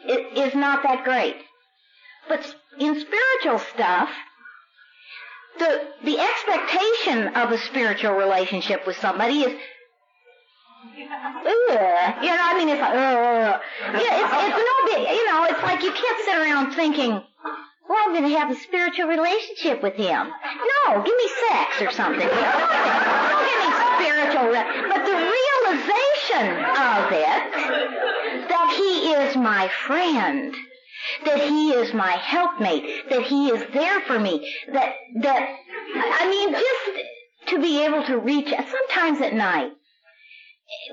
[0.06, 1.38] it is not that great.
[2.28, 4.10] But in spiritual stuff,
[5.60, 9.60] the the expectation of a spiritual relationship with somebody is
[10.88, 12.24] Ugh.
[12.24, 13.62] You know, I mean, it's like, ugh.
[13.82, 17.12] Yeah, it's, it's no big, you know, it's like you can't sit around thinking,
[17.90, 20.28] well, I'm going to have a spiritual relationship with him.
[20.28, 22.28] No, give me sex or something.
[22.28, 27.44] Don't give me spiritual, re- but the realization of it,
[28.50, 30.54] that he is my friend,
[31.26, 35.50] that he is my helpmate, that he is there for me, that, that,
[35.96, 37.08] I mean, just
[37.48, 39.72] to be able to reach, sometimes at night,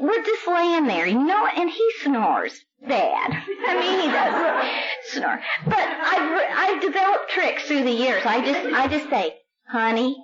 [0.00, 3.32] we're just laying there, you know, and he snores bad.
[3.66, 5.40] I mean, he does snore.
[5.64, 8.22] But I've I've developed tricks through the years.
[8.24, 9.36] I just I just say,
[9.68, 10.16] honey,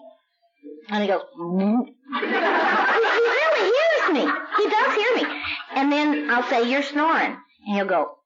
[0.88, 1.84] and he goes, mm.
[1.86, 4.32] he, really hears me.
[4.56, 5.42] He does hear me.
[5.74, 7.36] And then I'll say, you're snoring,
[7.66, 8.16] and he'll go,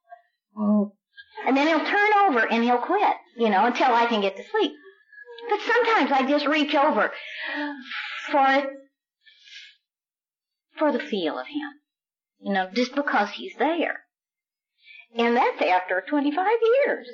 [0.57, 0.91] mm.
[1.47, 4.45] and then he'll turn over and he'll quit, you know, until I can get to
[4.51, 4.73] sleep.
[5.49, 7.13] But sometimes I just reach over
[8.31, 8.63] for
[10.79, 11.71] for the feel of him.
[12.41, 14.01] You know, just because he's there.
[15.17, 16.47] And that's after 25
[16.87, 17.09] years.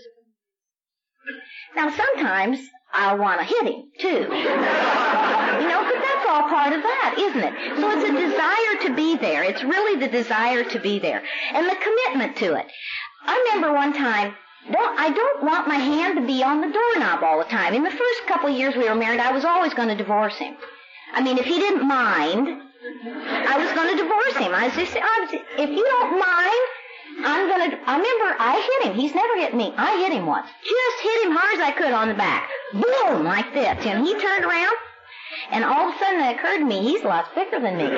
[1.77, 2.61] Now sometimes
[2.93, 4.09] I want to hit him too.
[4.09, 7.55] you know, but that's all part of that, isn't it?
[7.79, 9.45] So it's a desire to be there.
[9.45, 11.23] It's really the desire to be there.
[11.53, 12.67] And the commitment to it.
[13.27, 14.35] I remember one time,
[14.73, 17.75] don't, I don't want my hand to be on the doorknob all the time.
[17.75, 20.37] In the first couple of years we were married, I was always going to divorce
[20.37, 20.57] him.
[21.13, 24.55] I mean, if he didn't mind, I was going to divorce him.
[24.55, 26.65] I just, was, if you don't mind,
[27.21, 28.97] I'm gonna, I remember I hit him.
[28.97, 29.75] He's never hit me.
[29.77, 30.49] I hit him once.
[30.65, 32.49] Just hit him hard as I could on the back.
[32.73, 33.25] Boom!
[33.25, 33.85] Like this.
[33.85, 34.73] And he turned around,
[35.51, 37.85] and all of a sudden it occurred to me, he's lots bigger than me.
[37.85, 37.93] he's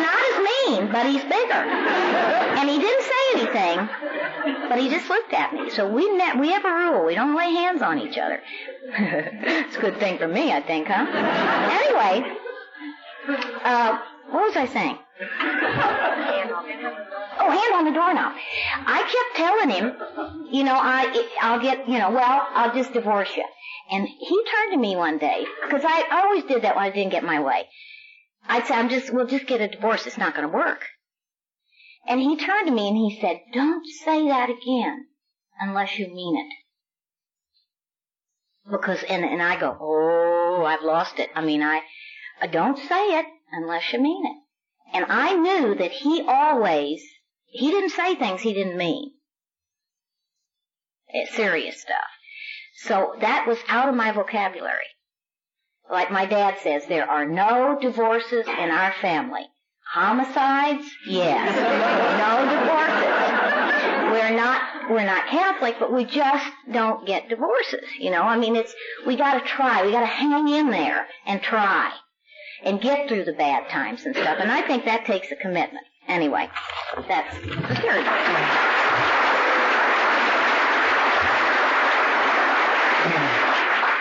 [0.00, 1.68] not as mean, but he's bigger.
[2.56, 3.88] And he didn't say anything,
[4.70, 5.68] but he just looked at me.
[5.68, 7.04] So we ne- we have a rule.
[7.04, 8.40] We don't lay hands on each other.
[8.96, 11.04] it's a good thing for me, I think, huh?
[11.04, 12.38] Anyway,
[13.28, 13.98] uh,
[14.30, 14.98] what was I saying?
[17.36, 18.32] Oh, hand on the doorknob.
[18.86, 23.30] I kept telling him, you know, I, I'll get, you know, well, I'll just divorce
[23.36, 23.44] you.
[23.90, 27.12] And he turned to me one day, because I always did that when I didn't
[27.12, 27.68] get my way.
[28.46, 30.06] I'd say, I'm just, we'll just get a divorce.
[30.06, 30.86] It's not going to work.
[32.06, 35.06] And he turned to me and he said, don't say that again
[35.60, 36.52] unless you mean it.
[38.70, 41.30] Because, and, and I go, oh, I've lost it.
[41.34, 41.82] I mean, I, I
[42.40, 44.44] Uh, don't say it unless you mean it.
[44.94, 47.02] And I knew that he always,
[47.46, 49.12] he didn't say things he didn't mean.
[51.08, 51.96] It's serious stuff.
[52.76, 54.86] So that was out of my vocabulary.
[55.90, 59.46] Like my dad says, there are no divorces in our family.
[59.92, 60.86] Homicides?
[61.06, 61.54] Yes.
[62.18, 64.12] no divorces.
[64.12, 67.84] We're not, we're not Catholic, but we just don't get divorces.
[67.98, 68.74] You know, I mean, it's,
[69.06, 69.84] we gotta try.
[69.84, 71.92] We gotta hang in there and try
[72.64, 74.38] and get through the bad times and stuff.
[74.40, 75.84] And I think that takes a commitment.
[76.08, 76.48] Anyway,
[77.08, 78.04] that's the third.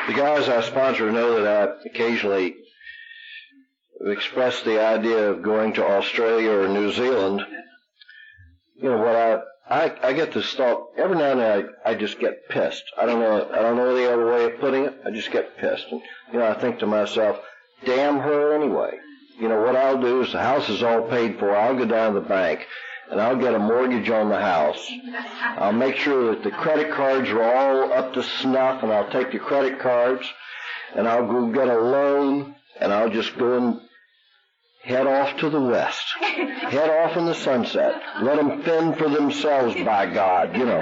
[0.08, 2.56] The guys I sponsor know that I occasionally
[4.02, 7.42] express the idea of going to Australia or New Zealand.
[8.76, 11.72] You know what I I, I get this thought every now and then.
[11.86, 12.84] I, I just get pissed.
[13.00, 13.50] I don't know.
[13.50, 14.94] I don't know the other way of putting it.
[15.06, 16.02] I just get pissed, and
[16.34, 17.40] you know, I think to myself,
[17.86, 18.98] damn her anyway.
[19.40, 21.56] You know, what I'll do is the house is all paid for.
[21.56, 22.68] I'll go down to the bank
[23.10, 24.90] and I'll get a mortgage on the house.
[25.58, 29.32] I'll make sure that the credit cards are all up to snuff and I'll take
[29.32, 30.28] the credit cards
[30.96, 33.82] and I'll go get a loan and I'll just go and
[34.84, 36.06] head off to the west.
[36.20, 38.02] head off in the sunset.
[38.22, 40.82] Let them fend for themselves by God, you know.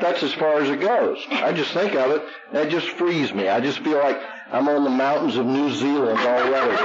[0.00, 1.22] That's as far as it goes.
[1.30, 3.48] I just think of it and it just frees me.
[3.48, 4.18] I just feel like
[4.52, 6.76] I'm on the mountains of New Zealand already.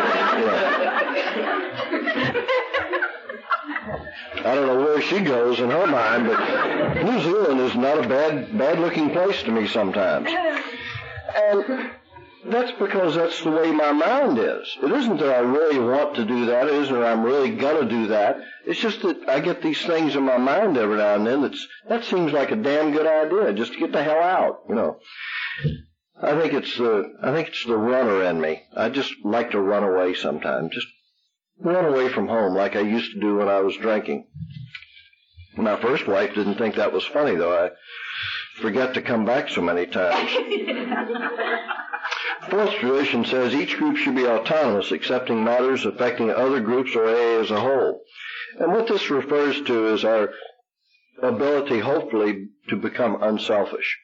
[4.37, 8.07] I don't know where she goes in her mind, but New Zealand is not a
[8.07, 10.29] bad, bad-looking place to me sometimes.
[11.35, 11.91] And
[12.45, 14.77] that's because that's the way my mind is.
[14.83, 16.67] It isn't that I really want to do that.
[16.67, 18.37] It isn't that I'm really gonna do that.
[18.67, 21.41] It's just that I get these things in my mind every now and then.
[21.41, 24.75] That's that seems like a damn good idea, just to get the hell out, you
[24.75, 24.99] know.
[26.21, 28.63] I think it's the I think it's the runner in me.
[28.75, 30.73] I just like to run away sometimes.
[30.73, 30.87] Just
[31.59, 34.27] run away from home like I used to do when I was drinking.
[35.57, 37.65] My first wife didn't think that was funny though.
[37.65, 37.71] I
[38.61, 40.31] forget to come back so many times.
[42.49, 47.41] Fourth tradition says each group should be autonomous, accepting matters affecting other groups or AA
[47.41, 48.01] as a whole.
[48.59, 50.29] And what this refers to is our
[51.21, 53.97] ability, hopefully, to become unselfish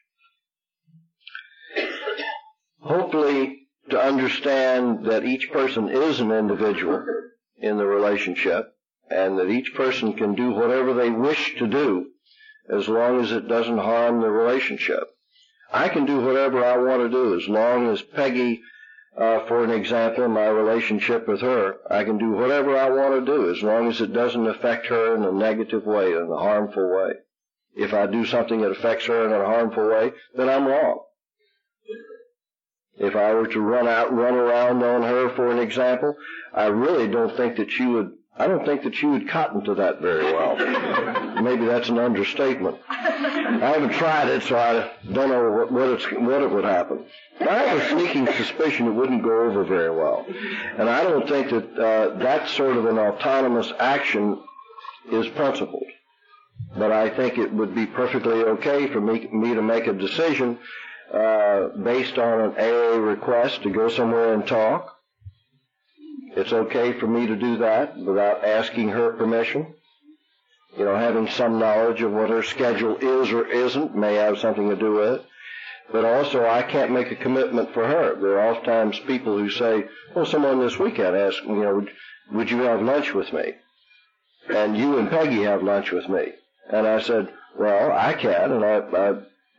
[2.82, 7.04] hopefully to understand that each person is an individual
[7.58, 8.74] in the relationship
[9.10, 12.06] and that each person can do whatever they wish to do
[12.70, 15.04] as long as it doesn't harm the relationship.
[15.72, 18.62] I can do whatever I want to do as long as Peggy,
[19.16, 23.32] uh, for an example, my relationship with her, I can do whatever I want to
[23.32, 26.90] do as long as it doesn't affect her in a negative way, in a harmful
[26.90, 27.12] way.
[27.74, 31.00] If I do something that affects her in a harmful way, then I'm wrong.
[32.98, 36.16] If I were to run out, run around on her, for an example,
[36.52, 38.12] I really don't think that she would.
[38.36, 40.56] I don't think that she would cotton to that very well.
[41.42, 42.78] Maybe that's an understatement.
[42.88, 47.04] I haven't tried it, so I don't know what, what, it's, what it would happen.
[47.38, 50.24] But I have a sneaking suspicion it wouldn't go over very well.
[50.78, 54.42] And I don't think that uh, that sort of an autonomous action
[55.10, 55.86] is principled.
[56.76, 60.58] But I think it would be perfectly okay for me, me to make a decision
[61.12, 64.96] uh, based on an AA request to go somewhere and talk.
[66.34, 69.74] It's okay for me to do that without asking her permission.
[70.78, 74.70] You know, having some knowledge of what her schedule is or isn't may have something
[74.70, 75.26] to do with it.
[75.92, 78.14] But also, I can't make a commitment for her.
[78.14, 81.86] There are oftentimes people who say, well, someone this weekend asked, you know,
[82.32, 83.56] would, you have lunch with me?
[84.48, 86.32] And you and Peggy have lunch with me.
[86.70, 89.14] And I said, well, I can, and I, I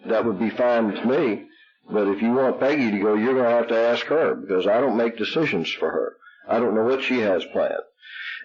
[0.08, 1.48] that would be fine with me.
[1.90, 4.68] But if you want Peggy to go, you're going to have to ask her because
[4.68, 6.16] I don't make decisions for her.
[6.48, 7.84] I don't know what she has planned.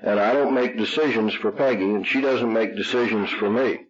[0.03, 3.81] And I don't make decisions for Peggy, and she doesn't make decisions for me.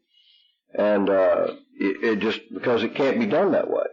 [0.75, 1.49] And uh,
[1.79, 3.87] it, it just because it can't be done that way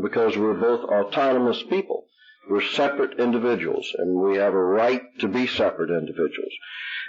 [0.00, 2.06] because we're both autonomous people.
[2.48, 6.52] We're separate individuals, and we have a right to be separate individuals.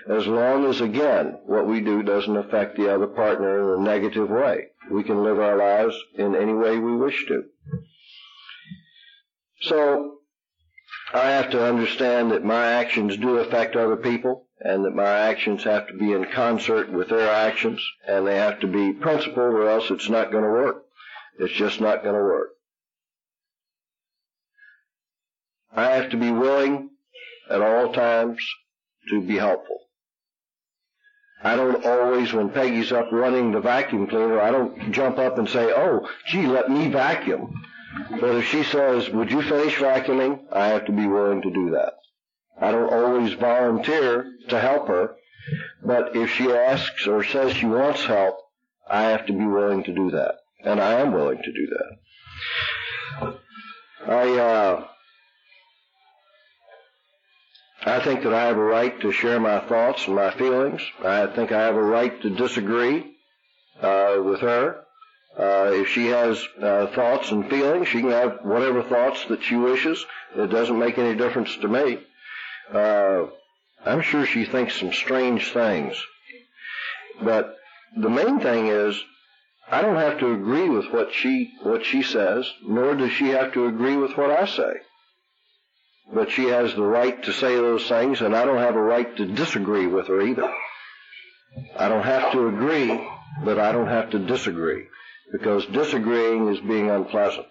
[0.08, 4.30] As long as, again, what we do doesn't affect the other partner in a negative
[4.30, 4.68] way.
[4.92, 7.46] We can live our lives in any way we wish to.
[9.62, 10.18] So,
[11.14, 15.64] I have to understand that my actions do affect other people, and that my actions
[15.64, 19.70] have to be in concert with their actions, and they have to be principled or
[19.70, 20.86] else it's not going to work.
[21.40, 22.53] It's just not going to work.
[25.76, 26.90] I have to be willing
[27.50, 28.40] at all times
[29.10, 29.80] to be helpful.
[31.44, 35.50] I don't always, when Peggy's up running the vacuum cleaner, I don't jump up and
[35.50, 37.66] say, oh, gee, let me vacuum.
[38.12, 41.72] But if she says, would you finish vacuuming, I have to be willing to do
[41.72, 41.94] that.
[42.60, 45.16] I don't always volunteer to help her,
[45.84, 48.38] but if she asks or says she wants help,
[48.90, 50.36] I have to be willing to do that.
[50.64, 51.68] And I am willing to do
[53.20, 53.40] that.
[54.08, 54.88] I, uh,
[57.86, 60.82] I think that I have a right to share my thoughts and my feelings.
[61.04, 63.18] I think I have a right to disagree
[63.82, 64.86] uh, with her.
[65.38, 69.56] Uh, if she has uh, thoughts and feelings, she can have whatever thoughts that she
[69.56, 70.06] wishes.
[70.36, 72.00] It doesn't make any difference to me.
[72.74, 73.26] Uh,
[73.86, 76.02] I'm sure she thinks some strange things.
[77.22, 77.58] But
[77.98, 79.04] the main thing is,
[79.70, 83.54] I don't have to agree with what she what she says, nor does she have
[83.54, 84.74] to agree with what I say
[86.12, 89.16] but she has the right to say those things, and I don't have a right
[89.18, 90.52] to disagree with her either.
[91.78, 93.08] I don't have to agree,
[93.44, 94.88] but I don't have to disagree,
[95.32, 97.48] because disagreeing is being unpleasant.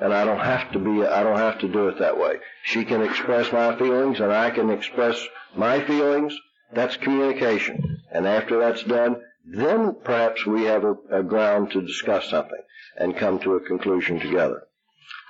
[0.00, 2.38] And I don't have to be, I don't have to do it that way.
[2.64, 6.36] She can express my feelings, and I can express my feelings.
[6.72, 8.00] That's communication.
[8.10, 12.62] And after that's done, then perhaps we have a, a ground to discuss something
[12.96, 14.64] and come to a conclusion together.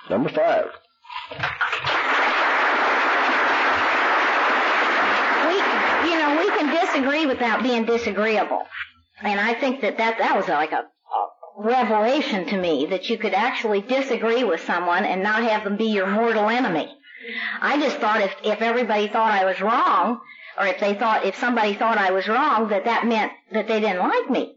[0.09, 0.67] Number five.
[6.93, 8.63] Disagree without being disagreeable.
[9.21, 10.85] And I think that that, that was like a,
[11.55, 15.85] revelation to me that you could actually disagree with someone and not have them be
[15.85, 16.91] your mortal enemy.
[17.61, 20.19] I just thought if, if everybody thought I was wrong,
[20.59, 23.79] or if they thought, if somebody thought I was wrong, that that meant that they
[23.79, 24.55] didn't like me.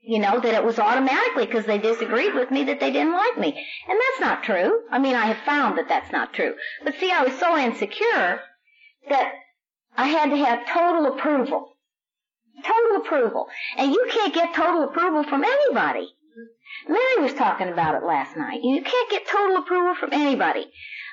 [0.00, 3.36] You know, that it was automatically because they disagreed with me that they didn't like
[3.36, 3.48] me.
[3.88, 4.80] And that's not true.
[4.90, 6.54] I mean, I have found that that's not true.
[6.84, 8.40] But see, I was so insecure
[9.10, 9.32] that
[9.98, 11.76] I had to have total approval.
[12.64, 13.48] Total approval.
[13.76, 16.08] And you can't get total approval from anybody.
[16.88, 18.60] Mary was talking about it last night.
[18.62, 20.70] You can't get total approval from anybody.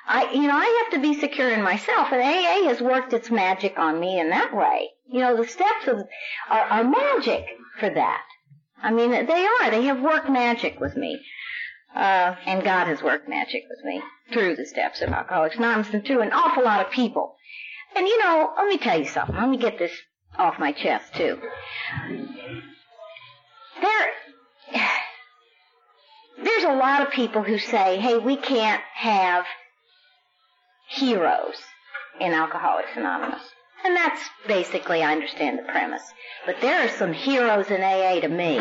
[0.07, 3.31] I, you know, I have to be secure in myself, and AA has worked its
[3.31, 4.91] magic on me in that way.
[5.07, 6.03] You know, the steps of,
[6.51, 7.47] are, are magic
[7.79, 8.21] for that.
[8.83, 9.71] I mean, they are.
[9.71, 11.25] They have worked magic with me.
[11.95, 16.05] Uh, and God has worked magic with me through the steps of Alcoholics Anonymous and
[16.05, 17.35] through an awful lot of people.
[17.95, 19.35] And you know, let me tell you something.
[19.35, 19.91] Let me get this
[20.37, 21.39] off my chest too.
[23.81, 24.11] There,
[26.43, 29.45] there's a lot of people who say, hey, we can't have
[30.89, 31.55] heroes
[32.19, 33.41] in Alcoholics Anonymous.
[33.85, 36.03] And that's basically, I understand the premise.
[36.45, 38.59] But there are some heroes in AA to me.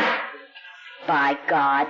[1.06, 1.88] By God.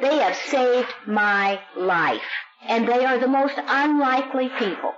[0.00, 2.22] They have saved my life.
[2.66, 4.94] And they are the most unlikely people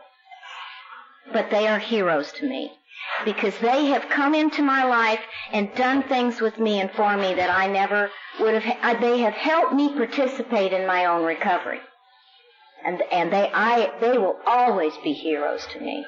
[1.32, 2.72] but they are heroes to me
[3.24, 5.20] because they have come into my life
[5.52, 8.10] and done things with me and for me that I never
[8.40, 8.78] would have.
[8.82, 11.80] Uh, they have helped me participate in my own recovery,
[12.84, 16.06] and and they I they will always be heroes to me,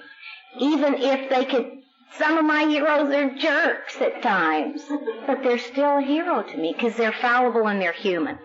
[0.58, 1.78] even if they could.
[2.18, 4.82] Some of my heroes are jerks at times,
[5.26, 8.36] but they're still a hero to me because they're fallible and they're human.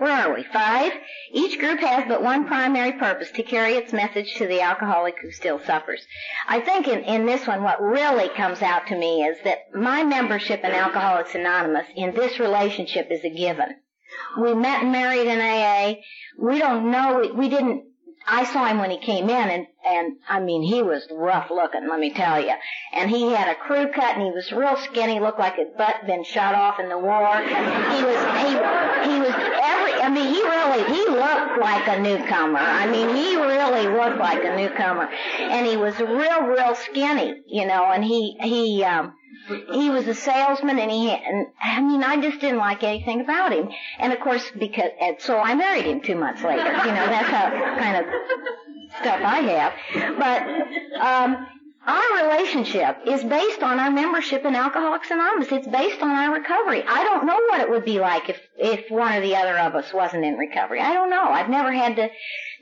[0.00, 0.44] Where are we?
[0.44, 0.92] Five.
[1.30, 5.30] Each group has but one primary purpose, to carry its message to the alcoholic who
[5.30, 6.00] still suffers.
[6.48, 10.02] I think in, in this one what really comes out to me is that my
[10.02, 13.74] membership in Alcoholics Anonymous in this relationship is a given.
[14.40, 16.00] We met and married in AA.
[16.38, 17.90] We don't know, we, we didn't
[18.26, 21.88] I saw him when he came in, and and I mean he was rough looking,
[21.88, 22.52] let me tell you.
[22.92, 26.06] And he had a crew cut, and he was real skinny, looked like his butt
[26.06, 27.38] been shot off in the war.
[27.40, 28.50] He was he
[29.10, 29.19] he.
[30.10, 32.58] I mean he really he looked like a newcomer.
[32.58, 35.08] I mean he really looked like a newcomer,
[35.38, 37.84] and he was real real skinny, you know.
[37.84, 39.14] And he he um
[39.72, 43.52] he was a salesman and he and I mean I just didn't like anything about
[43.52, 43.68] him.
[44.00, 46.64] And of course because and so I married him two months later.
[46.64, 48.12] You know, that's how kind of
[49.00, 50.18] stuff I have.
[50.18, 51.46] But um
[51.86, 55.50] our relationship is based on our membership in Alcoholics Anonymous.
[55.50, 56.84] It's based on our recovery.
[56.86, 59.74] I don't know what it would be like if, if one or the other of
[59.74, 60.80] us wasn't in recovery.
[60.80, 61.22] I don't know.
[61.22, 62.10] I've never had to,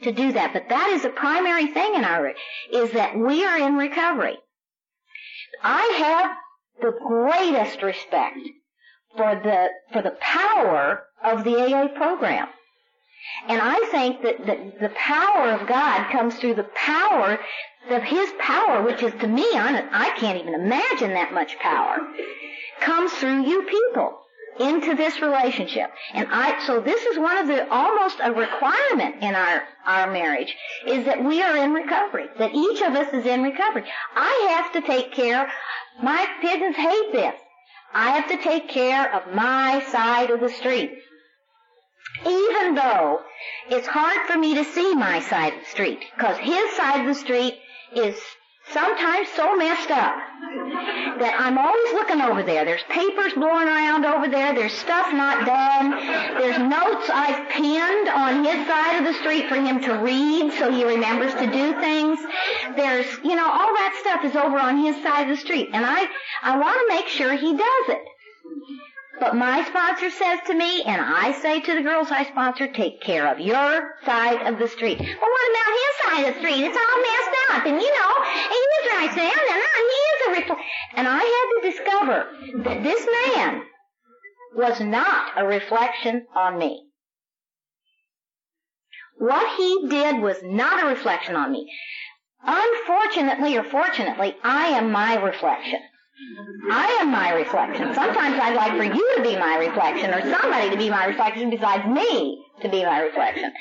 [0.04, 0.52] to do that.
[0.52, 2.32] But that is a primary thing in our,
[2.72, 4.38] is that we are in recovery.
[5.64, 6.36] I have
[6.80, 8.38] the greatest respect
[9.16, 12.48] for the, for the power of the AA program.
[13.48, 17.40] And I think that, that the power of God comes through the power
[17.90, 21.98] of His power, which is to me, I can't even imagine that much power,
[22.80, 24.18] comes through you people
[24.60, 25.90] into this relationship.
[26.14, 30.54] And I, so this is one of the, almost a requirement in our, our marriage,
[30.86, 33.84] is that we are in recovery, that each of us is in recovery.
[34.16, 35.50] I have to take care,
[36.02, 37.34] my pigeons hate this.
[37.94, 40.98] I have to take care of my side of the street
[42.26, 43.20] even though
[43.70, 47.06] it's hard for me to see my side of the street, because his side of
[47.06, 47.58] the street
[47.94, 48.16] is
[48.72, 50.14] sometimes so messed up
[51.18, 52.64] that I'm always looking over there.
[52.64, 54.54] There's papers blowing around over there.
[54.54, 55.90] There's stuff not done.
[56.38, 60.70] There's notes I've pinned on his side of the street for him to read so
[60.70, 62.18] he remembers to do things.
[62.76, 65.70] There's, you know, all that stuff is over on his side of the street.
[65.72, 66.06] And I,
[66.42, 68.04] I want to make sure he does it.
[69.20, 73.00] But my sponsor says to me, and I say to the girls I sponsor, take
[73.00, 74.98] care of your side of the street.
[75.00, 76.64] Well, what about his side of the street?
[76.64, 79.62] It's all messed up, and you know, he is right there, and
[79.92, 80.66] he is a reflection.
[80.94, 82.26] And I had to discover
[82.64, 83.62] that this man
[84.54, 86.84] was not a reflection on me.
[89.18, 91.68] What he did was not a reflection on me.
[92.44, 95.80] Unfortunately or fortunately, I am my reflection.
[96.70, 97.94] I am my reflection.
[97.94, 101.50] Sometimes I'd like for you to be my reflection or somebody to be my reflection
[101.50, 103.52] besides me to be my reflection.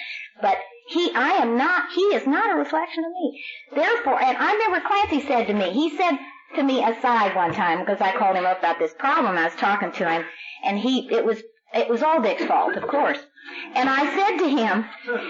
[0.41, 3.43] But he, I am not, he is not a reflection of me.
[3.75, 6.17] Therefore, and I remember Clancy said to me, he said
[6.55, 9.37] to me aside one time because I called him up about this problem.
[9.37, 10.25] I was talking to him
[10.63, 11.43] and he, it was,
[11.73, 13.19] it was all Dick's fault, of course.
[13.75, 14.85] And I said to him,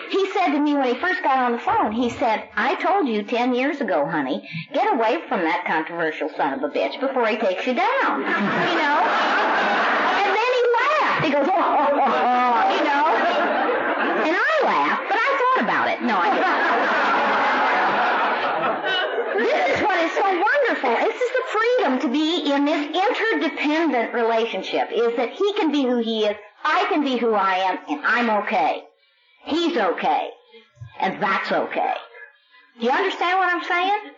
[0.09, 3.07] he said to me when he first got on the phone, he said, I told
[3.07, 7.28] you ten years ago, honey, get away from that controversial son of a bitch before
[7.28, 8.22] he takes you down.
[8.22, 8.97] You know?
[10.18, 11.26] And then he laughed.
[11.26, 13.05] He goes, oh, oh, oh, oh you know?
[14.28, 16.01] And I laughed, but I thought about it.
[16.01, 17.07] No, I didn't.
[19.43, 20.89] this is what is so wonderful.
[21.05, 25.84] This is the freedom to be in this interdependent relationship, is that he can be
[25.84, 26.36] who he is,
[26.68, 28.84] I can be who I am and I'm okay.
[29.45, 30.30] He's okay.
[30.99, 31.93] And that's okay.
[32.78, 34.11] Do you understand what I'm saying?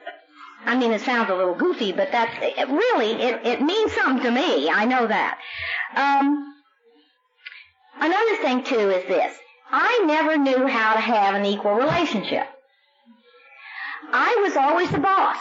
[0.66, 4.24] I mean, it sounds a little goofy, but that's, it really, it, it means something
[4.24, 4.70] to me.
[4.70, 5.38] I know that.
[5.96, 6.56] Um,
[8.00, 9.34] another thing too is this.
[9.72, 12.48] I never knew how to have an equal relationship.
[14.12, 15.38] I was always the boss.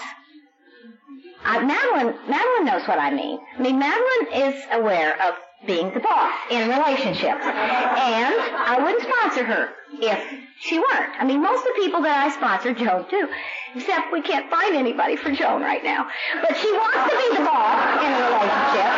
[1.42, 3.40] I, Madeline, Madeline knows what I mean.
[3.56, 5.34] I mean, Madeline is aware of
[5.66, 7.42] being the boss in relationships.
[7.42, 10.20] And I wouldn't sponsor her if
[10.60, 11.12] she weren't.
[11.18, 13.28] I mean, most of the people that I sponsor, Joan too,
[13.74, 16.06] except we can't find anybody for Joan right now.
[16.42, 18.90] But she wants to be the boss in a relationship.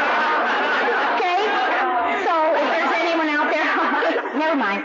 [1.16, 1.40] Okay?
[2.28, 3.66] So if there's anyone out there,
[4.40, 4.84] never mind.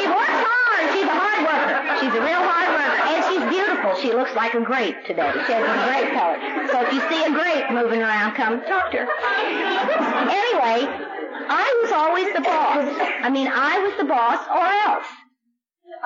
[0.00, 0.84] She works hard.
[0.96, 1.91] She's a hard worker.
[2.02, 2.98] She's a real hard worker.
[3.14, 3.94] And she's beautiful.
[4.02, 5.30] She looks like a grape today.
[5.46, 6.34] She has a great color.
[6.66, 9.08] So if you see a grape moving around, come talk to her.
[10.26, 10.90] Anyway,
[11.46, 12.90] I was always the boss.
[13.22, 15.06] I mean, I was the boss or else.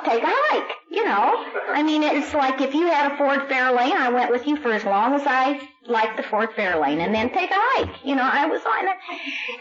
[0.04, 1.46] Take a hike, you know.
[1.68, 4.70] I mean, it's like if you had a Ford Fairlane, I went with you for
[4.70, 8.04] as long as I liked the Ford Fairlane, and then take a hike.
[8.04, 8.96] You know, I was on it.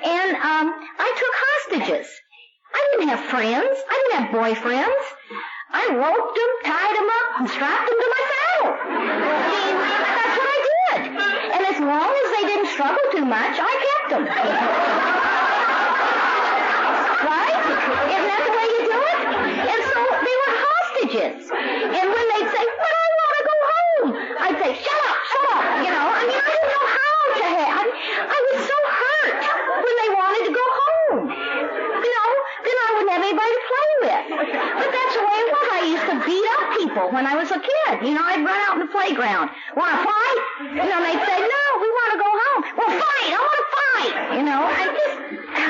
[0.03, 2.11] And um, I took hostages.
[2.73, 3.79] I didn't have friends.
[3.89, 5.03] I didn't have boyfriends.
[5.71, 8.71] I roped them, tied them up, and strapped them to my saddle.
[10.15, 11.01] That's what I did.
[11.55, 14.25] And as long as they didn't struggle too much, I kept them.
[17.25, 17.57] Right?
[18.13, 19.15] Isn't that the way you do it?
[21.15, 22.34] And when they'd say, but
[37.15, 38.03] when I was a kid.
[38.03, 39.47] You know, I'd run out in the playground.
[39.79, 40.39] Want to fight?
[40.67, 42.61] You know, they'd say, no, we want to go home.
[42.75, 43.31] Well, fight.
[43.31, 44.15] I want to fight.
[44.35, 45.15] You know, I just,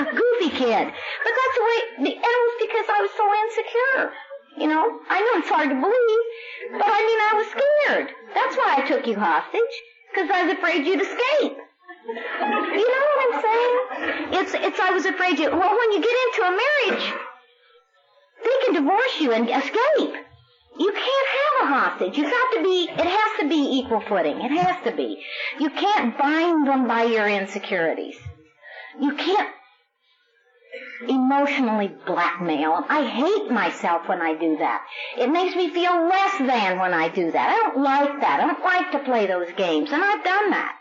[0.10, 0.86] goofy kid.
[0.90, 1.78] But that's the way,
[2.10, 4.02] and it was because I was so insecure.
[4.58, 6.24] You know, I know it's hard to believe,
[6.82, 8.08] but I mean, I was scared.
[8.34, 9.76] That's why I took you hostage,
[10.10, 11.60] because I was afraid you'd escape.
[12.08, 13.76] You know what I'm saying?
[14.40, 17.14] It's, it's, I was afraid you, well, when you get into a marriage,
[18.44, 20.25] they can divorce you and escape.
[20.78, 22.18] You can't have a hostage.
[22.18, 24.42] You've got to be, it has to be equal footing.
[24.42, 25.24] It has to be.
[25.60, 28.18] You can't bind them by your insecurities.
[29.00, 29.50] You can't
[31.08, 32.74] emotionally blackmail.
[32.74, 32.86] them.
[32.90, 34.84] I hate myself when I do that.
[35.18, 37.50] It makes me feel less than when I do that.
[37.50, 38.40] I don't like that.
[38.40, 40.76] I don't like to play those games, and I've done that.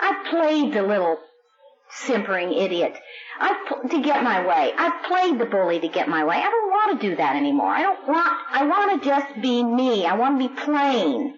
[0.00, 1.18] I've played the little
[1.90, 2.94] simpering idiot.
[3.38, 4.72] I've to get my way.
[4.76, 6.36] I've played the bully to get my way.
[6.36, 7.68] I don't want to do that anymore.
[7.68, 8.38] I don't want.
[8.50, 10.06] I want to just be me.
[10.06, 11.34] I want to be plain.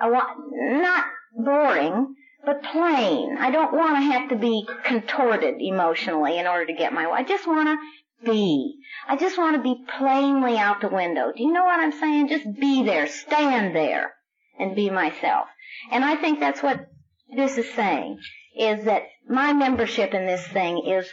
[0.00, 1.04] I want not
[1.36, 2.14] boring
[2.44, 3.36] but plain.
[3.38, 7.18] I don't want to have to be contorted emotionally in order to get my way.
[7.18, 8.76] I just want to be.
[9.08, 11.32] I just want to be plainly out the window.
[11.34, 12.28] Do you know what I'm saying?
[12.28, 14.14] Just be there, stand there,
[14.58, 15.46] and be myself.
[15.90, 16.86] And I think that's what
[17.34, 18.18] this is saying,
[18.58, 21.10] is that my membership in this thing is,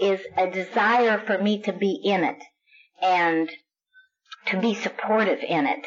[0.00, 2.42] is a desire for me to be in it
[3.02, 3.50] and
[4.46, 5.86] to be supportive in it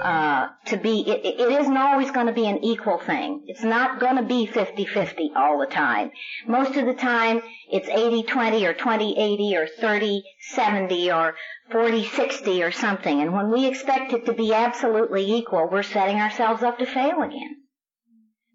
[0.00, 3.44] uh, to be, it, it isn't always going to be an equal thing.
[3.46, 6.10] It's not going to be 50-50 all the time.
[6.46, 11.34] Most of the time, it's 80-20 or 20-80 or 30-70 or
[11.70, 13.20] 40-60 or something.
[13.20, 17.22] And when we expect it to be absolutely equal, we're setting ourselves up to fail
[17.22, 17.56] again.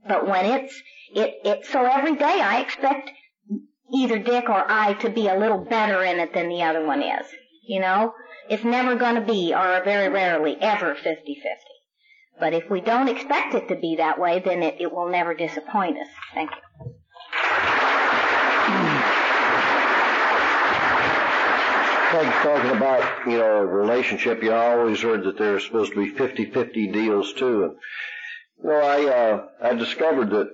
[0.08, 0.82] But when it's,
[1.14, 3.12] it, it, so every day I expect
[3.94, 7.02] either Dick or I to be a little better in it than the other one
[7.02, 7.26] is.
[7.68, 8.14] You know?
[8.50, 11.16] It's never to be, or very rarely, ever 50-50.
[12.40, 15.34] But if we don't expect it to be that way, then it, it will never
[15.34, 16.08] disappoint us.
[16.34, 16.58] Thank you.
[22.42, 25.94] Talking about, you know, a relationship, you know, I always heard that there are supposed
[25.94, 27.64] to be 50-50 deals too.
[27.64, 27.76] And,
[28.64, 30.50] you know, I, uh, I discovered that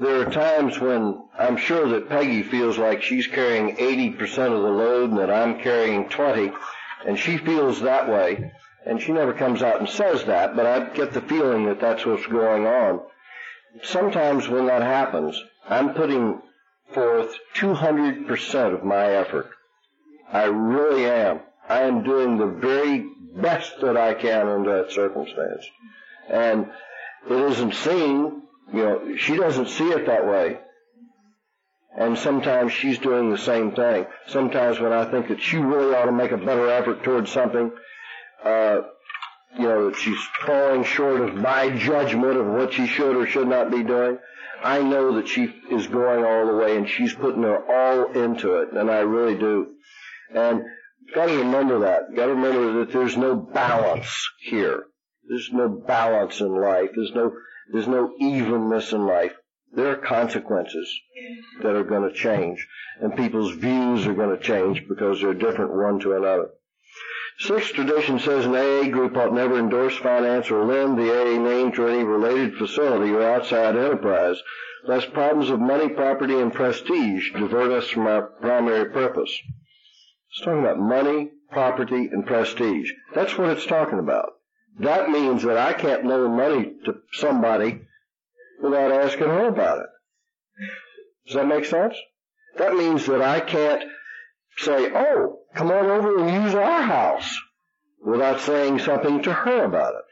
[0.00, 4.70] there are times when I'm sure that Peggy feels like she's carrying 80% of the
[4.70, 6.52] load and that I'm carrying 20,
[7.06, 8.52] and she feels that way,
[8.86, 12.06] and she never comes out and says that, but I get the feeling that that's
[12.06, 13.00] what's going on.
[13.82, 16.40] Sometimes when that happens, I'm putting
[16.92, 19.50] forth 200% of my effort.
[20.32, 21.40] I really am.
[21.68, 23.06] I am doing the very
[23.36, 25.64] best that I can under that circumstance.
[26.28, 26.70] And
[27.28, 28.42] it isn't seen,
[28.72, 30.58] you know, she doesn't see it that way.
[31.96, 34.06] And sometimes she's doing the same thing.
[34.28, 37.72] Sometimes when I think that she really ought to make a better effort towards something,
[38.44, 38.80] uh,
[39.58, 43.48] you know, that she's falling short of my judgment of what she should or should
[43.48, 44.18] not be doing,
[44.62, 48.56] I know that she is going all the way and she's putting her all into
[48.56, 49.68] it, and I really do.
[50.34, 50.62] And
[51.14, 52.14] got to remember that.
[52.14, 54.84] Got to remember that there's no balance here.
[55.28, 56.90] There's no balance in life.
[56.94, 57.32] There's no
[57.72, 59.34] there's no evenness in life.
[59.72, 61.00] There are consequences
[61.62, 62.66] that are going to change,
[63.00, 66.50] and people's views are going to change because they're different one to another.
[67.38, 71.72] Sixth tradition says an AA group ought never endorse, finance, or lend the AA name
[71.72, 74.42] to any related facility or outside enterprise,
[74.84, 79.34] lest problems of money, property, and prestige divert us from our primary purpose.
[80.30, 82.90] It's talking about money, property, and prestige.
[83.14, 84.32] That's what it's talking about.
[84.80, 87.82] That means that I can't loan money to somebody
[88.62, 89.86] without asking her about it.
[91.26, 91.94] Does that make sense?
[92.56, 93.82] That means that I can't
[94.56, 97.38] say, oh, come on over and use our house
[98.02, 100.04] without saying something to her about it.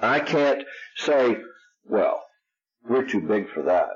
[0.00, 0.64] I can't
[0.96, 1.38] say,
[1.86, 2.22] well,
[2.86, 3.88] we're too big for that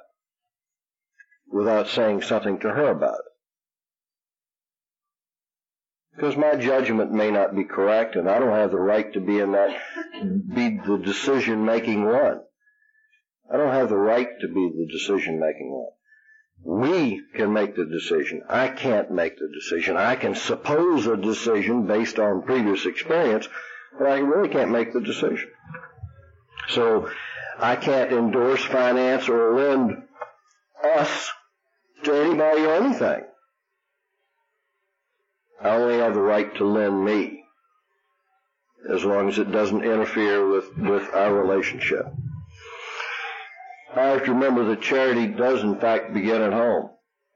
[1.51, 3.32] without saying something to her about it
[6.15, 9.39] because my judgment may not be correct and I don't have the right to be
[9.39, 9.71] in that,
[10.55, 12.41] be the decision making one.
[13.53, 15.91] I don't have the right to be the decision making one.
[16.65, 18.43] We can make the decision.
[18.49, 19.97] I can't make the decision.
[19.97, 23.49] I can suppose a decision based on previous experience,
[23.99, 25.51] but I really can't make the decision.
[26.69, 27.11] So
[27.59, 30.03] I can't endorse, finance, or lend
[30.85, 31.31] us
[32.05, 33.25] to anybody or anything.
[35.63, 37.45] I only have the right to lend me
[38.91, 42.07] as long as it doesn't interfere with, with our relationship.
[43.95, 46.91] I have to remember that charity does in fact begin at home.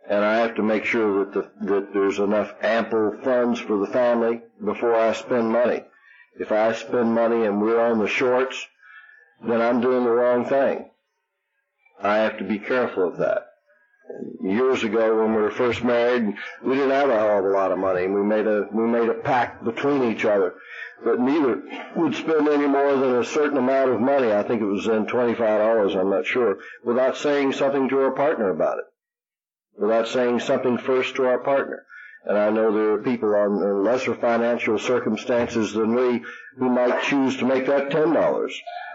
[0.09, 3.93] And I have to make sure that, the, that there's enough ample funds for the
[3.93, 5.85] family before I spend money.
[6.39, 8.67] If I spend money and we're on the shorts,
[9.47, 10.91] then I'm doing the wrong thing.
[12.03, 13.47] I have to be careful of that
[14.43, 17.73] years ago when we were first married, we didn't have a hell of a lot
[17.73, 18.07] of money.
[18.07, 20.55] We made a we made a pact between each other,
[21.05, 21.63] that neither
[21.97, 24.33] would spend any more than a certain amount of money.
[24.33, 25.95] I think it was then twenty five dollars.
[25.95, 28.85] I'm not sure, without saying something to our partner about it,
[29.79, 31.85] without saying something first to our partner.
[32.27, 36.25] And I know there are people on uh, lesser financial circumstances than we
[36.59, 38.53] who might choose to make that ten dollars.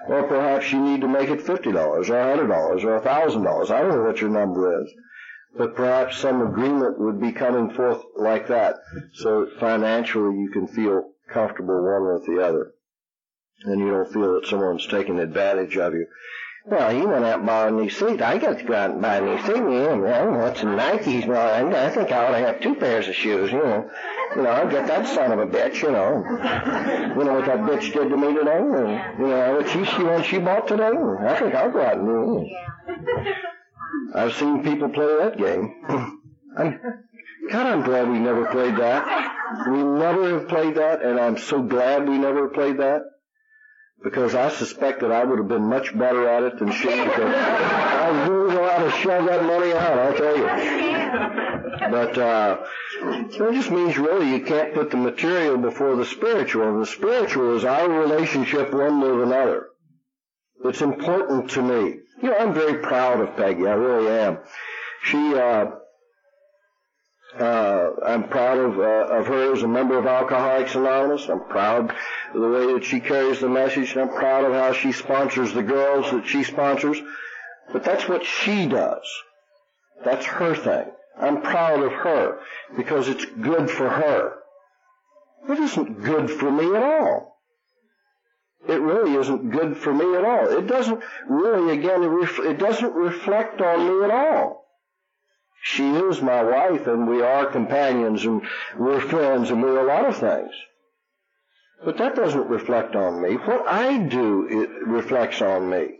[0.07, 3.01] Or perhaps you need to make it fifty dollars or a hundred dollars or a
[3.01, 3.71] thousand dollars.
[3.71, 4.93] I don't know what your number is.
[5.57, 8.75] But perhaps some agreement would be coming forth like that.
[9.13, 12.73] So financially you can feel comfortable one with the other.
[13.63, 16.07] And you don't feel that someone's taking advantage of you.
[16.63, 18.21] Well, he went out and bought a new suit.
[18.21, 19.57] I got to go out and buy a new suit.
[19.57, 21.25] Yeah, well, what's some Nikes?
[21.25, 23.89] Well, I think I ought to have two pairs of shoes, you know.
[24.35, 26.23] You know, I'll get that son of a bitch, you know.
[27.17, 28.57] You know what that bitch did to me today?
[28.57, 30.91] And, you know, what she, she, what she bought today?
[30.91, 33.35] I think I'll go out and do it.
[34.13, 35.73] I've seen people play that game.
[36.57, 36.79] I'm,
[37.49, 39.33] God, I'm glad we never played that.
[39.67, 43.01] We never have played that, and I'm so glad we never played that
[44.03, 46.87] because I suspect that I would have been much better at it than she.
[46.87, 49.99] Because I really know how to shove that money out.
[49.99, 51.91] I'll tell you.
[51.91, 52.57] But uh,
[53.01, 56.67] it just means really you can't put the material before the spiritual.
[56.69, 59.67] And the spiritual is our relationship one with another.
[60.65, 61.99] It's important to me.
[62.21, 63.67] You know, I'm very proud of Peggy.
[63.67, 64.39] I really am.
[65.03, 65.35] She.
[65.35, 65.71] Uh,
[67.39, 71.29] uh, I'm proud of, uh, of her as a member of Alcoholics Anonymous.
[71.29, 71.95] I'm proud
[72.33, 73.93] the way that she carries the message.
[73.93, 77.01] and I'm proud of how she sponsors the girls that she sponsors.
[77.71, 79.05] But that's what she does.
[80.03, 80.91] That's her thing.
[81.17, 82.39] I'm proud of her
[82.75, 84.33] because it's good for her.
[85.49, 87.37] It isn't good for me at all.
[88.67, 90.47] It really isn't good for me at all.
[90.57, 94.65] It doesn't really, again, it doesn't reflect on me at all.
[95.63, 98.41] She is my wife and we are companions and
[98.77, 100.51] we're friends and we're a lot of things.
[101.83, 103.35] But that doesn't reflect on me.
[103.35, 105.97] What I do, it reflects on me.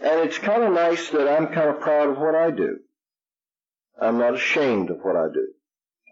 [0.00, 2.78] And it's kind of nice that I'm kind of proud of what I do.
[4.00, 5.48] I'm not ashamed of what I do.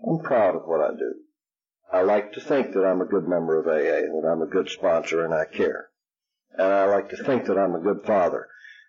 [0.06, 1.14] I'm proud of what I do.
[1.92, 4.68] I like to think that I'm a good member of AA, that I'm a good
[4.68, 5.88] sponsor and I care.
[6.54, 8.46] And I like to think that I'm a good father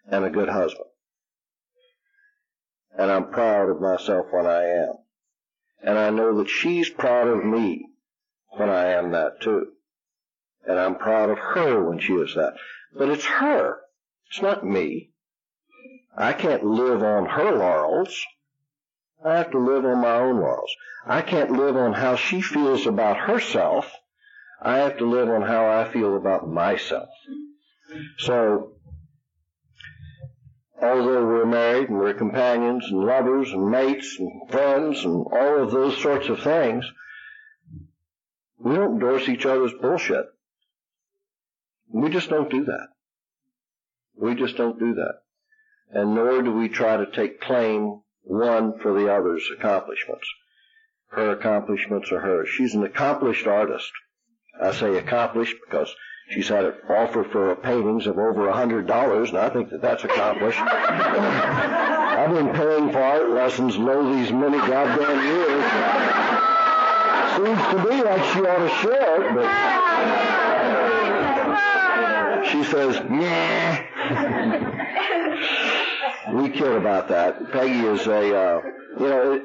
[0.07, 0.85] and a good husband
[2.97, 4.93] and I'm proud of myself when I am.
[5.83, 7.87] And I know that she's proud of me
[8.51, 9.67] when I am that too.
[10.65, 12.53] And I'm proud of her when she is that.
[12.93, 13.79] But it's her.
[14.29, 15.11] It's not me.
[16.15, 18.25] I can't live on her laurels.
[19.23, 20.75] I have to live on my own laurels.
[21.05, 23.91] I can't live on how she feels about herself.
[24.61, 27.09] I have to live on how I feel about myself.
[28.19, 28.73] So
[30.81, 35.71] although we're married and we're companions and lovers and mates and friends and all of
[35.71, 36.85] those sorts of things,
[38.63, 40.25] we don't endorse each other's bullshit.
[41.89, 42.87] We just don't do that.
[44.15, 45.15] We just don't do that.
[45.89, 50.27] And nor do we try to take claim one for the other's accomplishments.
[51.09, 52.49] Her accomplishments are hers.
[52.49, 53.91] She's an accomplished artist.
[54.61, 55.93] I say accomplished because
[56.31, 59.81] She's had an offer for paintings of over a hundred dollars, and I think that
[59.81, 60.59] that's accomplished.
[60.61, 66.30] I've been paying for art lessons lo these many goddamn years.
[67.43, 69.47] Seems to be like she ought to share it, but
[72.51, 73.81] she says, yeah.
[76.33, 77.51] we kid about that.
[77.51, 78.61] Peggy is a, uh,
[78.99, 79.43] you know, it,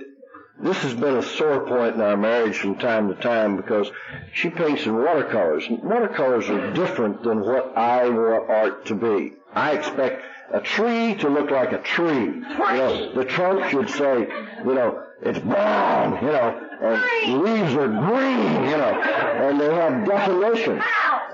[0.61, 3.90] this has been a sore point in our marriage from time to time because
[4.34, 5.66] she paints in watercolors.
[5.70, 9.32] watercolors are different than what I want art to be.
[9.55, 10.22] I expect
[10.53, 12.26] a tree to look like a tree.
[12.26, 14.28] You know, the trunk should say,
[14.66, 20.05] you know, it's brown, you know, and leaves are green, you know, and they have
[20.05, 20.83] definition.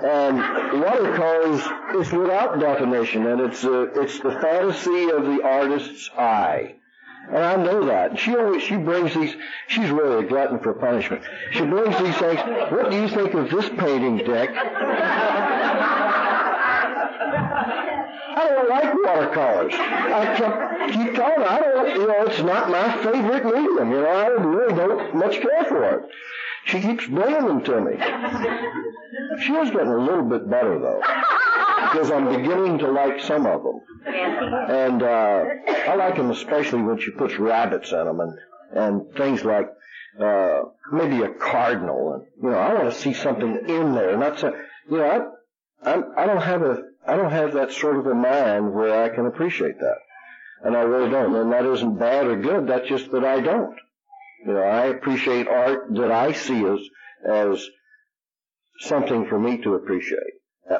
[0.01, 1.61] And watercolors
[1.95, 6.75] is without definition, and it's uh, it's the fantasy of the artist's eye.
[7.29, 8.19] And I know that.
[8.19, 9.33] She always, she brings these,
[9.67, 11.23] she's really a glutton for punishment.
[11.51, 14.49] She brings these things, what do you think of this painting, Dick?
[18.35, 19.73] I don't like watercolors.
[19.75, 23.91] I keep telling her, I don't, you know, it's not my favorite medium.
[23.91, 26.09] You know, I really don't much care for it.
[26.65, 27.97] She keeps bringing them to me.
[29.41, 31.01] She is getting a little bit better though
[31.91, 33.81] because I'm beginning to like some of them.
[34.05, 35.43] And uh,
[35.87, 38.37] I like them especially when she puts rabbits in them and
[38.75, 39.67] and things like
[40.19, 40.61] uh,
[40.91, 42.13] maybe a cardinal.
[42.13, 44.55] And you know, I want to see something in there, not so.
[44.89, 45.05] You know,
[45.83, 49.03] I I'm, I don't have a I don't have that sort of a mind where
[49.03, 49.97] I can appreciate that,
[50.63, 51.35] and I really don't.
[51.35, 52.67] And that isn't bad or good.
[52.67, 53.75] That's just that I don't.
[54.45, 56.79] You know, I appreciate art that I see as
[57.25, 57.69] as
[58.79, 60.33] something for me to appreciate.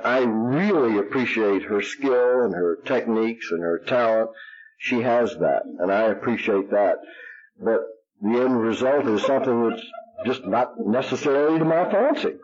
[0.03, 4.30] I really appreciate her skill and her techniques and her talent.
[4.78, 6.97] She has that, and I appreciate that.
[7.59, 7.82] But
[8.21, 9.84] the end result is something that's
[10.26, 12.36] just not necessarily to my fancy.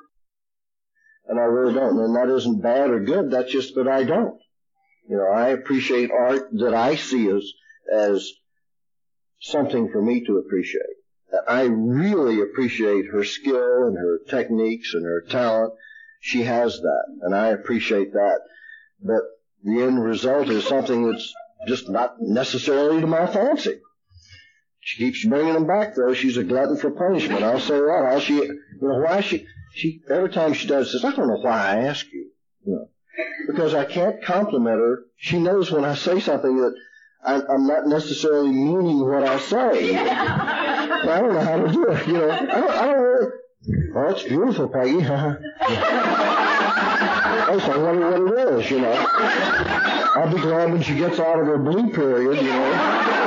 [1.30, 1.98] And I really don't.
[1.98, 3.32] And that isn't bad or good.
[3.32, 4.38] That's just that I don't.
[5.08, 7.54] You know, I appreciate art that I see as,
[7.92, 8.32] as
[9.40, 10.84] something for me to appreciate.
[11.48, 15.74] I really appreciate her skill and her techniques and her talent.
[16.22, 18.40] She has that, and I appreciate that.
[19.02, 19.22] But
[19.64, 21.34] the end result is something that's
[21.68, 23.80] just not necessarily to my fancy.
[24.80, 26.14] She keeps bringing them back though.
[26.14, 27.44] She's a glutton for punishment.
[27.44, 28.10] I'll say that.
[28.12, 31.40] How she, you know, why she, she, every time she does this, I don't know
[31.42, 32.32] why I ask you.
[32.66, 32.90] You know,
[33.48, 35.04] because I can't compliment her.
[35.18, 36.76] She knows when I say something that
[37.24, 39.96] I, I'm not necessarily meaning what I say.
[39.98, 42.08] I don't know how to do it.
[42.08, 43.32] You know, I don't, I don't really.
[43.96, 45.02] Oh, it's beautiful, Peggy.
[45.02, 45.36] Huh?
[47.50, 48.94] That's what, what it is, you know.
[48.94, 53.19] I'll be glad when she gets out of her blue period, you know.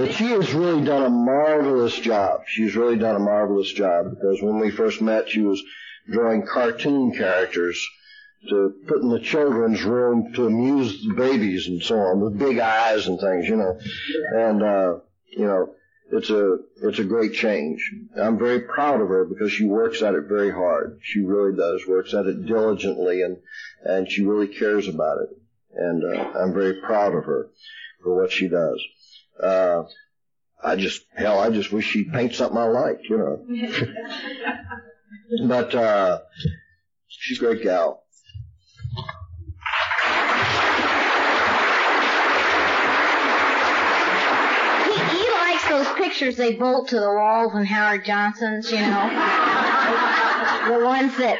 [0.00, 2.44] But she has really done a marvelous job.
[2.46, 5.62] She's really done a marvelous job because when we first met, she was
[6.10, 7.86] drawing cartoon characters
[8.48, 12.58] to put in the children's room to amuse the babies and so on with big
[12.58, 13.78] eyes and things, you know.
[14.32, 15.00] And, uh,
[15.36, 15.74] you know,
[16.10, 17.92] it's a, it's a great change.
[18.16, 20.98] I'm very proud of her because she works at it very hard.
[21.02, 23.36] She really does, works at it diligently and,
[23.84, 25.28] and she really cares about it.
[25.74, 27.50] And, uh, I'm very proud of her
[28.02, 28.82] for what she does.
[29.42, 29.84] Uh,
[30.62, 33.46] I just, hell, I just wish she'd paint something I liked, you know.
[35.48, 36.20] but, uh,
[37.08, 38.04] she's a great gal.
[44.84, 48.86] He, he likes those pictures they bolt to the walls in Howard Johnson's, you know.
[50.68, 51.38] the ones that.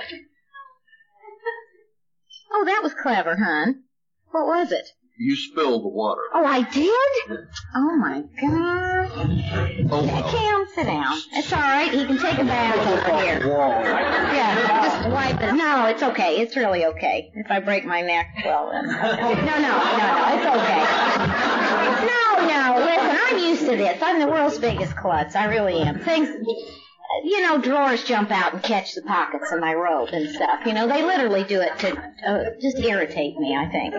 [2.53, 3.83] Oh, that was clever, hon.
[4.31, 4.89] What was it?
[5.23, 6.23] You spilled the water.
[6.33, 7.47] Oh, I did?
[7.77, 9.11] Oh my God.
[9.93, 10.31] Oh, well.
[10.33, 11.19] Cam, sit down.
[11.33, 11.93] It's all right.
[11.93, 13.47] He can take a bath over here.
[13.47, 15.53] Yeah, just wipe it.
[15.57, 16.41] No, it's okay.
[16.41, 17.31] It's really okay.
[17.35, 18.87] If I break my neck, well then.
[18.87, 20.25] No, no, no, no.
[20.33, 20.81] It's okay.
[22.09, 22.77] No, no.
[22.87, 24.03] Listen, I'm used to this.
[24.03, 25.37] I'm the world's biggest klutz.
[25.37, 25.99] I really am.
[25.99, 26.31] Things
[27.25, 30.61] you know, drawers jump out and catch the pockets of my robe and stuff.
[30.65, 33.95] You know, they literally do it to uh, just irritate me, I think.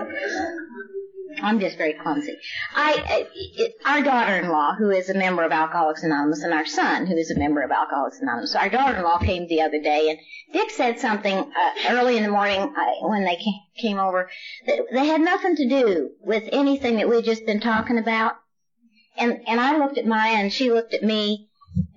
[1.42, 2.38] I'm just very clumsy.
[2.76, 7.16] I, it, our daughter-in-law, who is a member of Alcoholics Anonymous, and our son, who
[7.16, 8.56] is a member of Alcoholics Anonymous.
[8.56, 10.20] Our daughter-in-law came the other day, and
[10.54, 14.30] Dick said something uh, early in the morning uh, when they came, came over
[14.66, 18.34] that, that had nothing to do with anything that we'd just been talking about.
[19.18, 21.50] And and I looked at Maya, and she looked at me,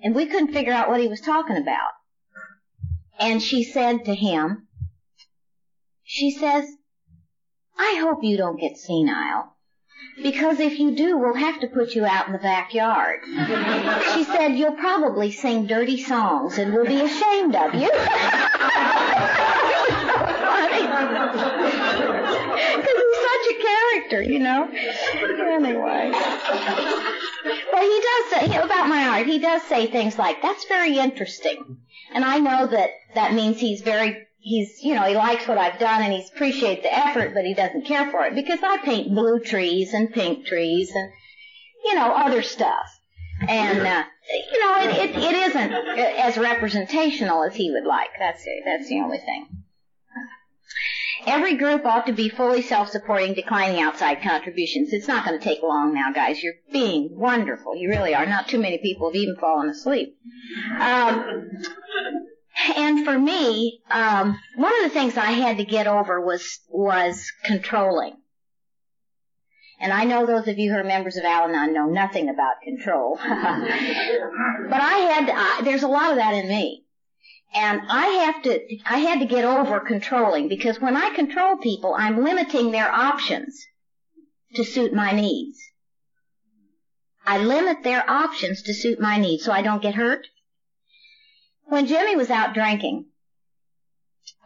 [0.03, 1.91] and we couldn't figure out what he was talking about.
[3.19, 4.67] And she said to him,
[6.03, 6.69] she says,
[7.77, 9.53] I hope you don't get senile.
[10.23, 13.21] Because if you do, we'll have to put you out in the backyard.
[14.15, 17.91] She said, you'll probably sing dirty songs and we'll be ashamed of you.
[22.77, 24.69] Because he's such a character, you know.
[25.45, 26.13] Anyway.
[27.73, 31.79] But he does say, about my art, he does say things like, that's very interesting.
[32.13, 35.81] And I know that that means he's very he's, you know, he likes what I've
[35.81, 39.15] done and he appreciates the effort, but he doesn't care for it because I paint
[39.15, 41.11] blue trees and pink trees and,
[41.85, 42.87] you know, other stuff.
[43.49, 44.05] And, uh,
[44.53, 48.11] you know, it, it, it isn't as representational as he would like.
[48.19, 48.63] That's it.
[48.65, 49.47] That's the only thing.
[51.27, 54.93] Every group ought to be fully self-supporting, declining outside contributions.
[54.93, 56.43] It's not going to take long now, guys.
[56.43, 57.75] You're being wonderful.
[57.77, 58.27] You really are.
[58.27, 60.19] Not too many people have even fallen asleep.
[60.79, 61.49] Um,
[62.77, 67.31] and for me, um, one of the things I had to get over was was
[67.45, 68.17] controlling.
[69.81, 73.17] And I know those of you who are members of Al-Anon know nothing about control.
[73.23, 76.85] but I had, uh, there's a lot of that in me.
[77.55, 81.95] And I have to, I had to get over controlling because when I control people,
[81.97, 83.65] I'm limiting their options
[84.55, 85.59] to suit my needs.
[87.27, 90.27] I limit their options to suit my needs so I don't get hurt
[91.67, 93.07] when Jimmy was out drinking,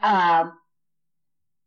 [0.03, 0.45] uh,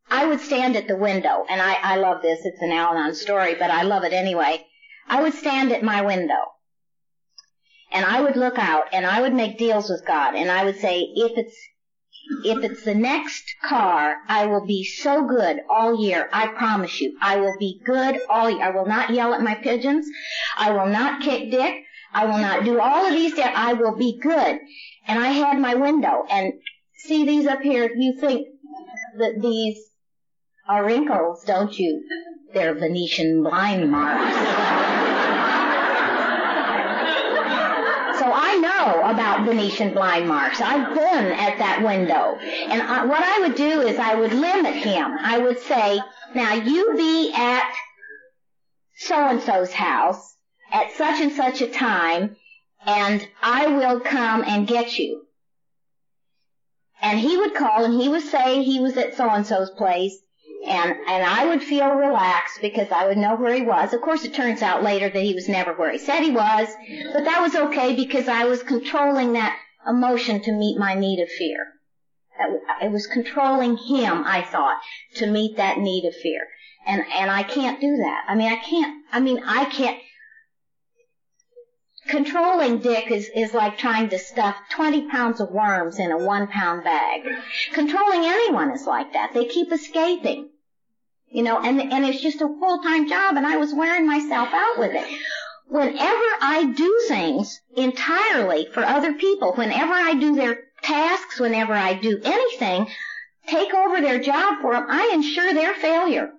[0.10, 2.42] I would stand at the window, and I, I love this.
[2.44, 4.66] It's an Al-Anon story, but I love it anyway.
[5.08, 6.52] I would stand at my window,
[7.92, 10.78] and I would look out, and I would make deals with God, and I would
[10.80, 11.56] say, if it's
[12.46, 16.30] if it's the next car, I will be so good all year.
[16.32, 17.18] I promise you.
[17.20, 18.64] I will be good all year.
[18.64, 20.08] I will not yell at my pigeons.
[20.56, 21.84] I will not kick Dick.
[22.14, 23.36] I will not do all of these.
[23.36, 24.60] That I will be good
[25.08, 26.26] and I had my window.
[26.30, 26.54] And
[26.96, 28.48] see these up here, you think
[29.18, 29.78] that these
[30.68, 32.04] are wrinkles, don't you?
[32.54, 34.36] They're Venetian blind marks.
[38.20, 40.62] so I know about Venetian blind marks.
[40.62, 42.38] I've been at that window.
[42.38, 45.18] And I, what I would do is I would limit him.
[45.20, 46.00] I would say,
[46.36, 47.74] now you be at
[48.96, 50.38] so-and-so's house
[50.72, 52.36] at such and such a time
[52.86, 55.24] and I will come and get you.
[57.02, 60.18] And he would call and he would say he was at so-and-so's place
[60.68, 63.94] and, and I would feel relaxed because I would know where he was.
[63.94, 66.68] Of course it turns out later that he was never where he said he was,
[67.14, 69.58] but that was okay because I was controlling that
[69.88, 71.68] emotion to meet my need of fear.
[72.82, 74.80] It was controlling him, I thought,
[75.16, 76.42] to meet that need of fear.
[76.86, 78.26] And, and I can't do that.
[78.28, 80.00] I mean, I can't, I mean, I can't,
[82.12, 86.48] controlling Dick is, is like trying to stuff 20 pounds of worms in a one
[86.48, 87.24] pound bag.
[87.74, 89.34] Controlling anyone is like that.
[89.34, 90.50] They keep escaping.
[91.30, 94.78] You know, and, and it's just a full-time job and I was wearing myself out
[94.78, 95.08] with it.
[95.68, 101.94] Whenever I do things entirely for other people, whenever I do their tasks, whenever I
[101.94, 102.88] do anything,
[103.48, 106.32] take over their job for them, I ensure their failure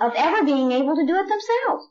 [0.00, 1.86] of ever being able to do it themselves.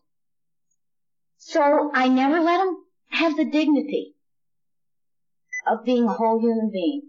[1.37, 4.15] So I never let them have the dignity
[5.67, 7.03] of being a whole human being.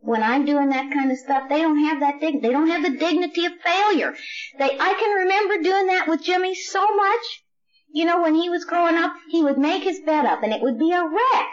[0.00, 2.46] When I'm doing that kind of stuff, they don't have that dignity.
[2.46, 4.14] They don't have the dignity of failure.
[4.58, 7.44] They, I can remember doing that with Jimmy so much.
[7.92, 10.60] You know, when he was growing up, he would make his bed up and it
[10.60, 11.50] would be a wreck.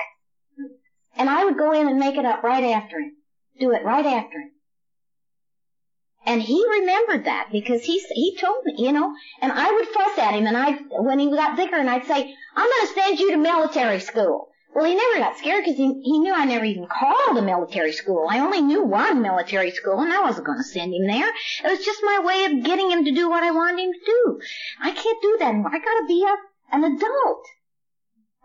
[1.16, 3.16] And I would go in and make it up right after him.
[3.60, 4.52] Do it right after him.
[6.26, 10.18] And he remembered that because he he told me, you know, and I would fuss
[10.18, 13.20] at him, and I when he got bigger, and I'd say, "I'm going to send
[13.20, 16.66] you to military school." Well, he never got scared because he he knew I never
[16.66, 18.28] even called a military school.
[18.30, 21.30] I only knew one military school, and I wasn't going to send him there.
[21.64, 24.06] It was just my way of getting him to do what I wanted him to
[24.06, 24.40] do.
[24.82, 25.72] I can't do that anymore.
[25.74, 27.46] I got to be a an adult.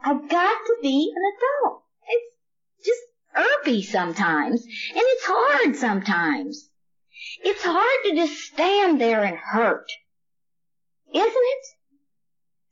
[0.04, 1.82] I've got to be an adult.
[2.08, 3.02] It's just
[3.36, 6.67] irpy sometimes, and it's hard sometimes.
[7.42, 9.90] It's hard to just stand there and hurt.
[11.12, 11.66] Isn't it?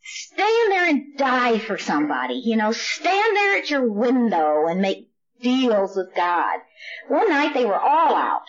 [0.03, 5.11] Stand there and die for somebody, you know, stand there at your window and make
[5.41, 6.61] deals with God.
[7.09, 8.45] One night they were all out.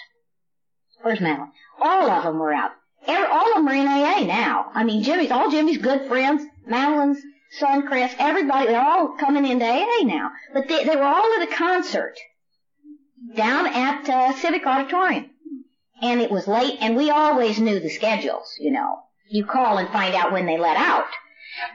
[1.02, 1.52] Where's Madeline?
[1.80, 2.72] All of them were out.
[3.08, 4.72] all of them are in AA now.
[4.74, 9.66] I mean, Jimmy's, all Jimmy's good friends, Madeline's son Chris, everybody, they're all coming into
[9.66, 10.32] AA now.
[10.54, 12.16] But they, they were all at a concert
[13.36, 15.32] down at uh, Civic Auditorium
[16.02, 19.04] and it was late, and we always knew the schedules, you know.
[19.30, 21.08] You call and find out when they let out.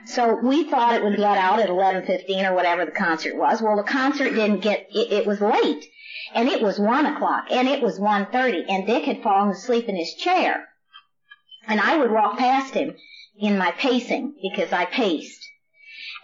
[0.05, 3.61] So we thought it would let out at 11:15 or whatever the concert was.
[3.61, 4.87] Well, the concert didn't get.
[4.89, 5.85] It, it was late,
[6.33, 9.95] and it was one o'clock, and it was 1:30, and Dick had fallen asleep in
[9.95, 10.69] his chair,
[11.67, 12.95] and I would walk past him
[13.37, 15.45] in my pacing because I paced,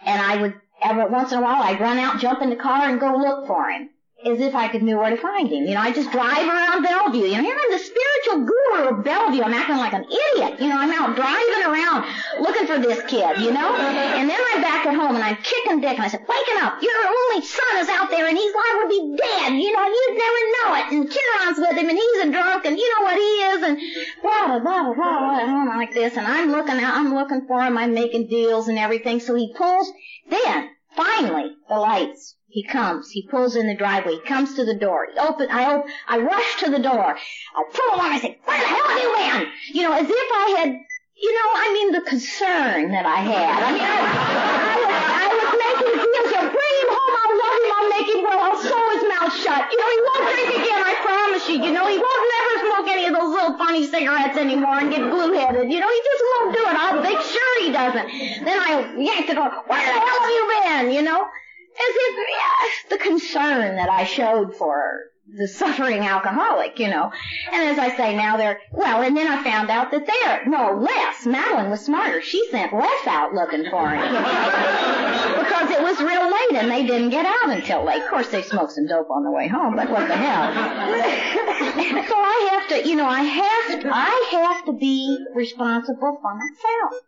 [0.06, 2.88] and I would every once in a while I'd run out, jump in the car,
[2.88, 3.89] and go look for him
[4.26, 5.63] as if I could know where to find him.
[5.63, 7.24] You know, I just drive around Bellevue.
[7.24, 9.41] You know, here I'm the spiritual guru of Bellevue.
[9.41, 10.59] I'm acting like an idiot.
[10.59, 12.03] You know, I'm out driving around
[12.41, 13.72] looking for this kid, you know?
[13.76, 16.84] And then I'm back at home and I'm kicking Dick and I said, waking up.
[16.84, 19.55] Your only son is out there and he's liable to be dead.
[19.55, 20.86] You know, you'd never know it.
[20.91, 23.78] And Kieran's with him and he's a drunk and you know what he is and
[24.22, 26.17] blah, blah, blah, blah, blah, like this.
[26.17, 27.78] And I'm looking out, I'm looking for him.
[27.78, 29.22] I'm making deals and everything.
[29.22, 29.89] So he pulls,
[30.30, 33.12] then finally the lights he comes.
[33.12, 34.14] He pulls in the driveway.
[34.14, 35.08] He comes to the door.
[35.14, 35.47] He open.
[35.52, 35.91] I open.
[36.08, 37.16] I rush to the door.
[37.16, 38.12] I pull him on.
[38.12, 40.70] I say, "Where the hell have you been?" You know, as if I had.
[41.20, 43.60] You know, I mean, the concern that I had.
[43.60, 46.32] I mean, I, I, was, I was making deals.
[46.32, 47.14] You bring him home.
[47.20, 47.70] I'll love him.
[47.76, 48.39] I'll make him well.
[48.39, 49.68] I'll sew his mouth shut.
[49.68, 50.80] You know, he won't drink again.
[50.80, 51.58] I promise you.
[51.60, 55.12] You know, he won't never smoke any of those little funny cigarettes anymore and get
[55.12, 55.68] blue headed.
[55.68, 56.76] You know, he just won't do it.
[56.88, 58.08] I'll make sure he doesn't.
[58.47, 59.52] Then I yank the door.
[59.68, 60.86] Where the hell have you been?
[60.95, 61.28] You know.
[61.80, 67.12] As if, yeah, the concern that I showed for the suffering alcoholic, you know.
[67.52, 70.74] And as I say now, they're, well, and then I found out that they're, no,
[70.74, 72.22] Les, Madeline was smarter.
[72.22, 74.02] She sent Les out looking for him.
[75.40, 78.02] because it was real late and they didn't get out until late.
[78.02, 80.54] Of course, they smoked some dope on the way home, but what the hell.
[82.08, 86.36] so I have to, you know, I have to, I have to be responsible for
[86.36, 87.04] myself.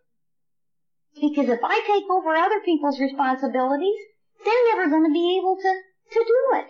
[1.20, 3.96] Because if I take over other people's responsibilities,
[4.44, 5.80] they're never going to be able to,
[6.12, 6.66] to do it.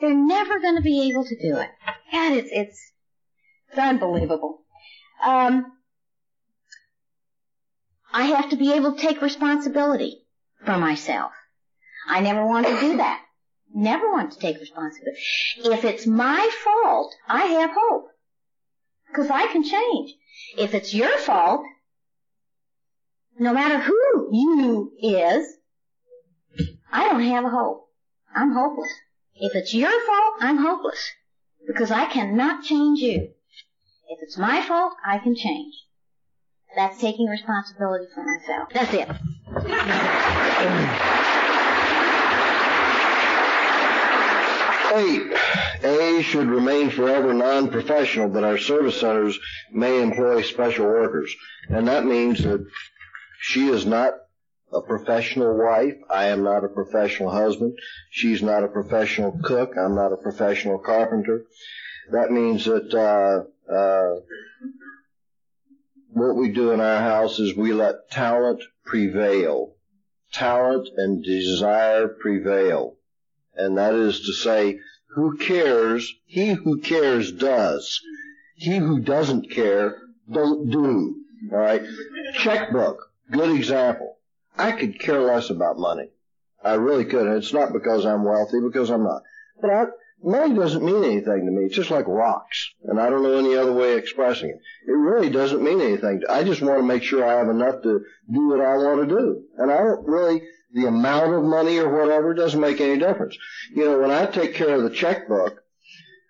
[0.00, 1.68] They're never going to be able to do it.
[2.12, 2.92] And it's, it's,
[3.70, 4.60] it's unbelievable.
[5.24, 5.72] Um,
[8.12, 10.22] I have to be able to take responsibility
[10.64, 11.32] for myself.
[12.06, 13.22] I never want to do that.
[13.74, 15.20] Never want to take responsibility.
[15.64, 18.08] If it's my fault, I have hope.
[19.08, 20.14] Because I can change.
[20.56, 21.62] If it's your fault,
[23.38, 25.57] no matter who you is,
[26.90, 27.88] I don't have a hope.
[28.34, 28.92] I'm hopeless.
[29.34, 31.10] If it's your fault, I'm hopeless.
[31.66, 33.28] Because I cannot change you.
[34.08, 35.74] If it's my fault, I can change.
[36.74, 38.68] That's taking responsibility for myself.
[38.72, 39.08] That's it.
[44.94, 49.38] Eight, A should remain forever non-professional, but our service centers
[49.72, 51.34] may employ special workers.
[51.68, 52.66] And that means that
[53.40, 54.14] she is not
[54.72, 55.96] a professional wife.
[56.10, 57.78] I am not a professional husband.
[58.10, 59.72] She's not a professional cook.
[59.78, 61.44] I'm not a professional carpenter.
[62.12, 64.20] That means that uh, uh,
[66.10, 69.74] what we do in our house is we let talent prevail.
[70.32, 72.96] Talent and desire prevail.
[73.54, 74.78] And that is to say,
[75.14, 76.12] who cares?
[76.26, 78.00] He who cares does.
[78.54, 79.96] He who doesn't care
[80.30, 81.16] don't do.
[81.52, 81.82] All right.
[82.34, 82.98] Checkbook.
[83.30, 84.17] Good example.
[84.58, 86.10] I could care less about money.
[86.62, 87.26] I really could.
[87.26, 89.22] And it's not because I'm wealthy, because I'm not.
[89.60, 89.84] But I,
[90.22, 91.64] money doesn't mean anything to me.
[91.64, 92.70] It's just like rocks.
[92.84, 94.60] And I don't know any other way of expressing it.
[94.90, 96.22] It really doesn't mean anything.
[96.28, 98.00] I just want to make sure I have enough to
[98.32, 99.44] do what I want to do.
[99.58, 100.42] And I don't really,
[100.74, 103.36] the amount of money or whatever doesn't make any difference.
[103.74, 105.62] You know, when I take care of the checkbook,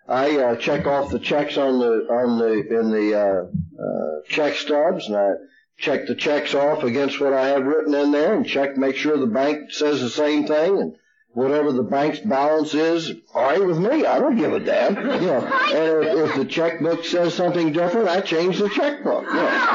[0.09, 4.55] I uh, check off the checks on the on the in the uh, uh, check
[4.55, 5.33] stubs, and I
[5.79, 9.16] check the checks off against what I have written in there, and check make sure
[9.16, 10.97] the bank says the same thing, and
[11.33, 14.05] whatever the bank's balance is, all right with me.
[14.05, 14.97] I don't give a damn.
[14.97, 19.24] You know, and if, if the checkbook says something different, I change the checkbook.
[19.24, 19.66] You know.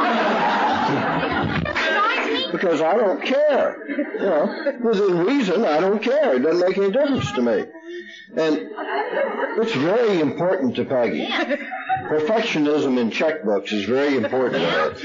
[2.51, 3.88] Because I don't care.
[3.88, 6.36] You know, within reason, I don't care.
[6.36, 7.66] It doesn't make any difference to me.
[8.36, 8.70] And
[9.58, 11.28] it's very important to Peggy.
[12.04, 14.95] Perfectionism in checkbooks is very important to her.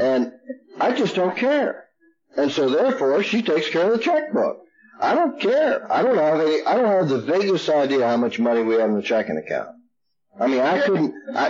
[0.00, 0.32] And
[0.80, 1.84] I just don't care.
[2.36, 4.58] And so therefore, she takes care of the checkbook.
[5.00, 5.90] I don't care.
[5.92, 8.88] I don't have any, I don't have the vaguest idea how much money we have
[8.90, 9.70] in the checking account.
[10.38, 11.48] I mean, I couldn't, I,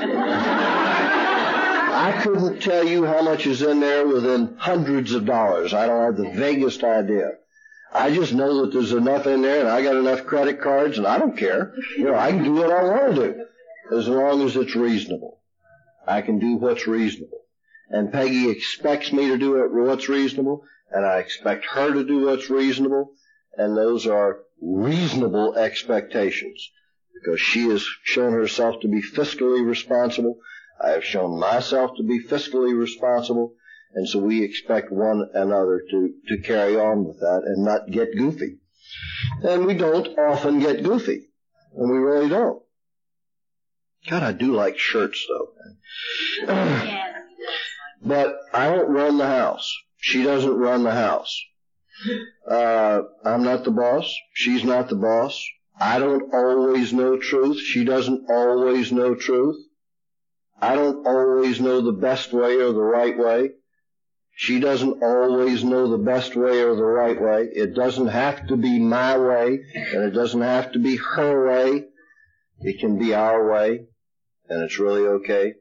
[2.08, 5.72] I couldn't tell you how much is in there within hundreds of dollars.
[5.72, 7.32] I don't have the vaguest idea.
[7.92, 11.06] I just know that there's enough in there and I got enough credit cards and
[11.06, 11.72] I don't care.
[11.96, 13.46] You know, I can do what I want to do
[13.96, 15.40] as long as it's reasonable.
[16.06, 17.40] I can do what's reasonable.
[17.88, 22.50] And Peggy expects me to do what's reasonable and I expect her to do what's
[22.50, 23.12] reasonable
[23.56, 26.70] and those are reasonable expectations
[27.14, 30.38] because she has shown herself to be fiscally responsible.
[30.82, 33.54] I have shown myself to be fiscally responsible.
[33.94, 38.16] And so we expect one another to, to carry on with that and not get
[38.16, 38.58] goofy.
[39.42, 41.28] And we don't often get goofy.
[41.76, 42.63] And we really don't.
[44.08, 45.48] God, I do like shirts though.
[48.02, 49.74] but I don't run the house.
[49.98, 51.34] She doesn't run the house.
[52.48, 54.14] Uh, I'm not the boss.
[54.34, 55.42] She's not the boss.
[55.80, 57.58] I don't always know truth.
[57.58, 59.56] She doesn't always know truth.
[60.60, 63.50] I don't always know the best way or the right way.
[64.36, 67.48] She doesn't always know the best way or the right way.
[67.54, 71.86] It doesn't have to be my way, and it doesn't have to be her way.
[72.60, 73.86] It can be our way,
[74.48, 75.54] and it's really okay.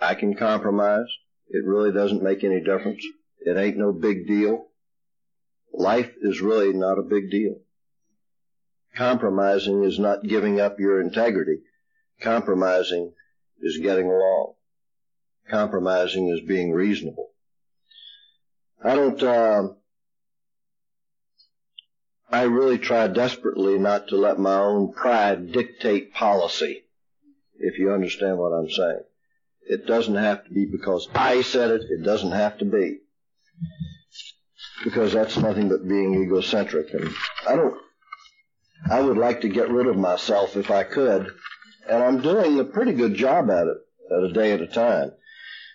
[0.00, 1.06] I can compromise.
[1.48, 3.04] It really doesn't make any difference.
[3.40, 4.66] It ain't no big deal.
[5.72, 7.60] Life is really not a big deal.
[8.96, 11.58] Compromising is not giving up your integrity.
[12.20, 13.12] Compromising
[13.60, 14.54] is getting along.
[15.48, 17.30] Compromising is being reasonable.
[18.82, 19.68] I don't, uh,
[22.30, 26.83] I really try desperately not to let my own pride dictate policy,
[27.58, 29.02] if you understand what I'm saying.
[29.66, 32.98] It doesn't have to be because I said it, it doesn't have to be
[34.84, 36.92] because that's nothing but being egocentric.
[36.92, 37.10] And
[37.48, 37.74] I don't,
[38.90, 41.32] I would like to get rid of myself if I could,
[41.88, 43.78] and I'm doing a pretty good job at it,
[44.10, 45.12] at a day at a time.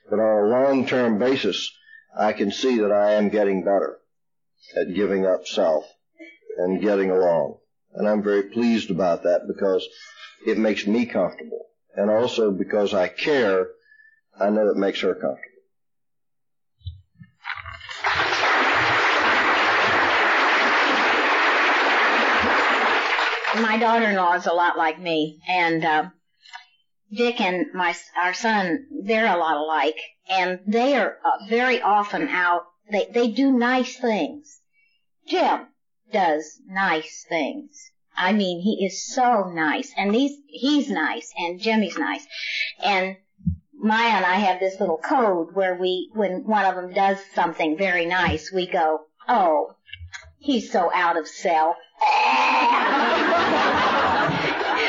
[0.10, 1.72] But on a long-term basis,
[2.18, 4.00] I can see that I am getting better
[4.76, 5.86] at giving up self
[6.58, 7.58] and getting along.
[7.94, 9.88] And I'm very pleased about that because
[10.46, 11.69] it makes me comfortable.
[12.00, 13.68] And also because I care,
[14.40, 15.46] I know it makes her comfortable.
[23.62, 26.10] my daughter-in-law is a lot like me, and uh,
[27.12, 30.00] Dick and my our son, they're a lot alike,
[30.30, 32.62] and they are uh, very often out.
[32.90, 34.62] They they do nice things.
[35.28, 35.68] Jim
[36.14, 37.92] does nice things.
[38.20, 42.28] I mean, he is so nice, and these he's nice, and Jimmy's nice,
[42.84, 43.16] and
[43.74, 47.78] Maya and I have this little code where we, when one of them does something
[47.78, 49.76] very nice, we go, "Oh,
[50.38, 51.78] he's so out of self."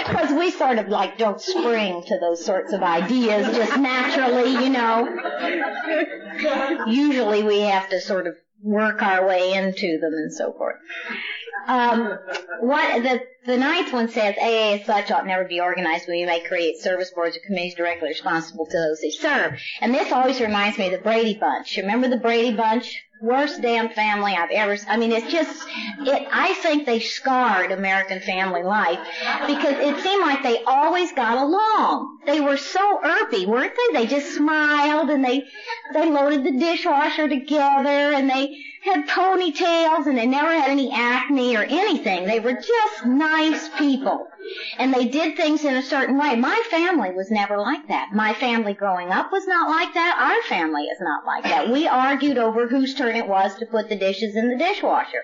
[0.08, 4.70] Because we sort of like don't spring to those sorts of ideas just naturally, you
[4.70, 5.08] know.
[6.88, 10.76] Usually we have to sort of work our way into them and so forth.
[11.66, 12.18] Um,
[12.60, 16.06] what the the ninth one says AA as such ought never be organized.
[16.08, 19.58] We may create service boards or committees directly responsible to those they serve.
[19.80, 21.76] And this always reminds me of the Brady Bunch.
[21.78, 23.02] Remember the Brady Bunch?
[23.20, 24.78] Worst damn family I've ever.
[24.88, 25.68] I mean, it's just.
[26.00, 26.26] It.
[26.32, 28.98] I think they scarred American family life
[29.46, 32.18] because it seemed like they always got along.
[32.24, 34.00] They were so irpy, weren't they?
[34.00, 35.44] They just smiled and they
[35.92, 41.56] they loaded the dishwasher together and they had ponytails and they never had any acne
[41.56, 42.24] or anything.
[42.26, 44.26] They were just nice people.
[44.78, 46.34] And they did things in a certain way.
[46.34, 48.12] My family was never like that.
[48.12, 50.18] My family growing up was not like that.
[50.18, 51.70] Our family is not like that.
[51.70, 55.22] We argued over whose turn it was to put the dishes in the dishwasher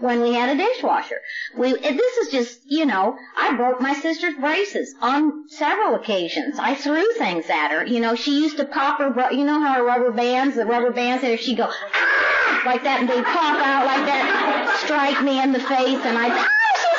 [0.00, 1.20] when we had a dishwasher.
[1.56, 6.58] We, this is just, you know, I broke my sister's braces on several occasions.
[6.58, 7.86] I threw things at her.
[7.86, 10.92] You know, she used to pop her, you know how her rubber bands, the rubber
[10.92, 15.40] bands, and she'd go, ah, like that, and they'd pop out like that, strike me
[15.40, 16.97] in the face, and I'd, ah,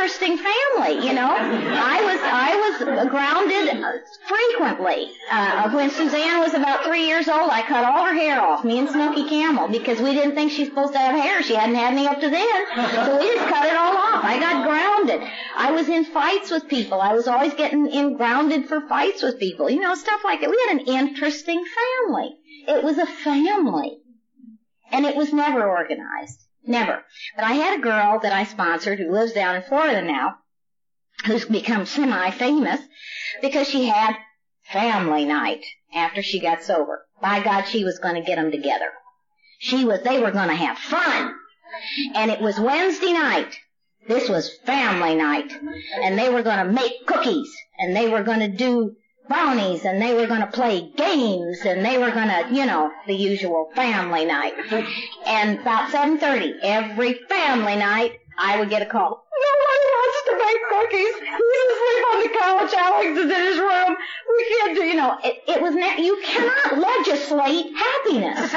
[0.00, 1.28] interesting family, you know.
[1.30, 3.84] I was I was grounded
[4.26, 5.12] frequently.
[5.30, 8.78] Uh, when Suzanne was about three years old, I cut all her hair off, me
[8.78, 11.42] and Snooky Camel, because we didn't think she's supposed to have hair.
[11.42, 14.24] She hadn't had any up to then, so we just cut it all off.
[14.24, 15.28] I got grounded.
[15.54, 17.00] I was in fights with people.
[17.02, 20.50] I was always getting in grounded for fights with people, you know, stuff like that.
[20.50, 22.36] We had an interesting family.
[22.68, 23.98] It was a family,
[24.90, 26.46] and it was never organized.
[26.70, 27.04] Never.
[27.34, 30.36] But I had a girl that I sponsored who lives down in Florida now,
[31.24, 32.80] who's become semi-famous
[33.42, 34.14] because she had
[34.72, 37.04] family night after she got sober.
[37.20, 38.92] By God, she was going to get them together.
[39.58, 41.34] She was, they were going to have fun.
[42.14, 43.52] And it was Wednesday night.
[44.06, 45.52] This was family night.
[46.04, 47.52] And they were going to make cookies.
[47.80, 48.94] And they were going to do
[49.30, 52.90] brownies and they were going to play games and they were going to, you know,
[53.06, 54.54] the usual family night.
[55.24, 59.24] And about 7.30, every family night, I would get a call.
[59.48, 61.14] Nobody wants to make cookies.
[61.30, 62.72] He's asleep on the couch.
[62.74, 63.96] Alex is in his room.
[64.36, 68.52] We can't do, you know, it, it was, ne- you cannot legislate happiness.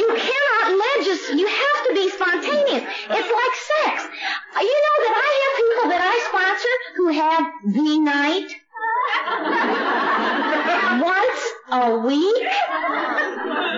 [0.00, 0.66] you cannot
[0.96, 2.84] legislate, you have to be spontaneous.
[3.12, 3.54] It's like
[3.84, 4.08] sex.
[4.56, 7.44] You know that I have people that I sponsor who have
[7.74, 8.50] the night
[11.00, 12.46] once a week?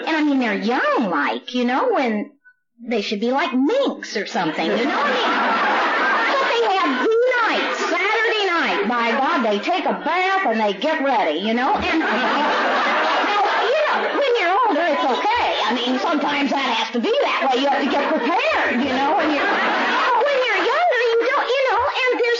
[0.07, 2.33] And I mean, they're young, like, you know, when
[2.81, 4.99] they should be like minks or something, you know?
[4.99, 8.89] what I mean, but they have the night, Saturday night.
[8.89, 11.75] By God, they take a bath and they get ready, you know?
[11.75, 15.49] And, now, you know, when you're older, it's okay.
[15.63, 17.63] I mean, sometimes that has to be that way.
[17.63, 21.47] You have to get prepared, you know, when you're, but when you're younger, you don't,
[21.47, 22.32] you know, and there's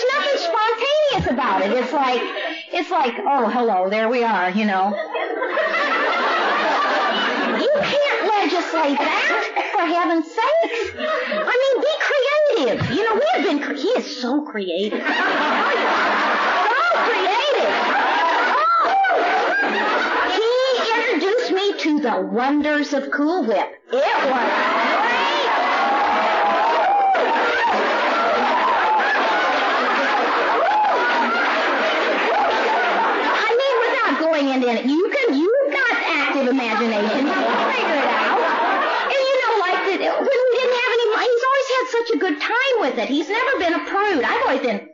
[1.23, 1.71] nothing about it.
[1.73, 2.21] It's like,
[2.73, 4.91] it's like, oh, hello, there we are, you know.
[7.59, 10.93] You can't legislate that, for heaven's sakes.
[10.99, 12.91] I mean, be creative.
[12.97, 15.03] You know, we have been, he is so creative.
[16.73, 17.75] So creative.
[18.85, 18.99] Oh.
[20.37, 20.51] He
[21.01, 23.81] introduced me to the wonders of Cool Whip.
[23.93, 25.02] It was
[34.49, 34.85] into it.
[34.87, 37.27] You can, you've got active imagination.
[37.27, 38.41] Figure it out.
[39.07, 42.19] And you know, like when we didn't have any money, he's always had such a
[42.19, 43.09] good time with it.
[43.09, 44.25] He's never been a prude.
[44.25, 44.89] I've always been,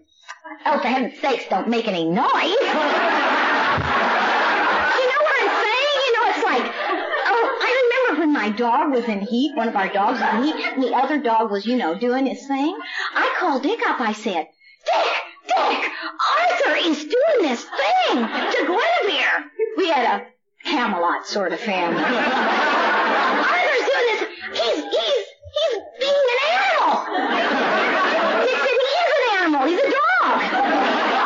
[0.66, 2.14] oh, for heaven's sakes, don't make any noise.
[2.18, 2.50] you know
[5.22, 5.94] what I'm saying?
[6.04, 6.66] You know, it's like,
[7.30, 10.42] oh, I remember when my dog was in heat, one of our dogs was in
[10.44, 12.76] heat, and the other dog was, you know, doing his thing.
[13.14, 14.00] I called Dick up.
[14.00, 14.48] I said,
[14.84, 15.80] Dick, Dick,
[16.38, 19.50] Arthur is doing this thing to Guinevere.
[19.76, 20.26] We had a
[20.64, 22.02] Camelot sort of family.
[22.02, 24.22] Arthur's doing this.
[24.52, 25.26] He's, he's,
[25.56, 26.94] he's being an animal.
[28.42, 29.62] He said he is an animal.
[29.66, 30.38] He's a dog.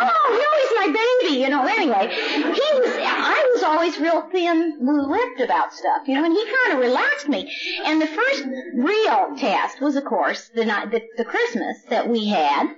[0.05, 1.35] Oh, no, he's my baby.
[1.43, 6.25] You know, anyway, he was, I was always real thin, blue-lipped about stuff, you know,
[6.25, 7.51] and he kind of relaxed me.
[7.85, 8.45] And the first
[8.75, 12.77] real test was, of course, the night, the, the Christmas that we had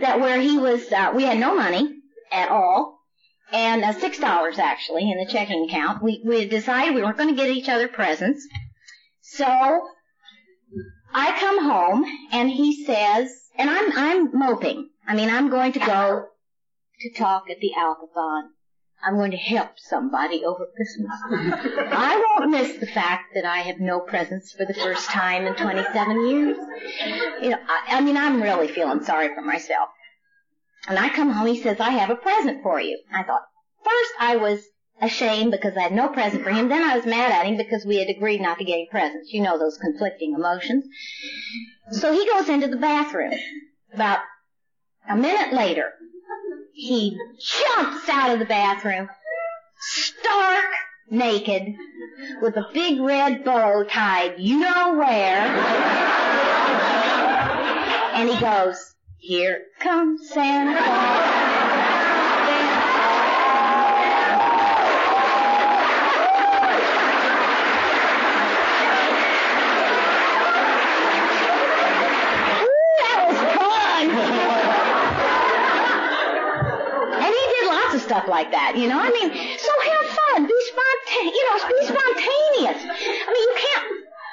[0.00, 1.96] that where he was, uh, we had no money
[2.30, 3.00] at all,
[3.52, 6.02] and uh, six dollars actually in the checking account.
[6.02, 8.46] We we decided we weren't going to get each other presents,
[9.20, 9.88] so
[11.12, 14.90] I come home and he says, and I'm I'm moping.
[15.06, 16.26] I mean, I'm going to go
[17.00, 18.50] to talk at the Alcathon.
[19.02, 21.10] I'm going to help somebody over Christmas.
[21.92, 25.54] I won't miss the fact that I have no presents for the first time in
[25.54, 26.56] 27 years.
[27.42, 29.88] You know, I, I mean, I'm really feeling sorry for myself.
[30.88, 32.98] And I come home, he says, I have a present for you.
[33.12, 33.42] I thought,
[33.84, 34.60] first I was
[35.00, 36.68] ashamed because I had no present for him.
[36.68, 39.32] Then I was mad at him because we had agreed not to get him presents.
[39.32, 40.84] You know those conflicting emotions.
[41.92, 43.32] So he goes into the bathroom.
[43.92, 44.20] About
[45.08, 45.92] a minute later,
[46.72, 49.08] he jumps out of the bathroom,
[49.78, 50.64] stark
[51.10, 51.74] naked,
[52.42, 55.46] with a big red bow tied you know where.
[58.14, 61.39] and he goes, here comes Santa Claus.
[78.70, 78.98] That, you know.
[78.98, 82.80] I mean, so have fun, be spontaneous, you know, be spontaneous.
[82.82, 83.86] I mean, you can't.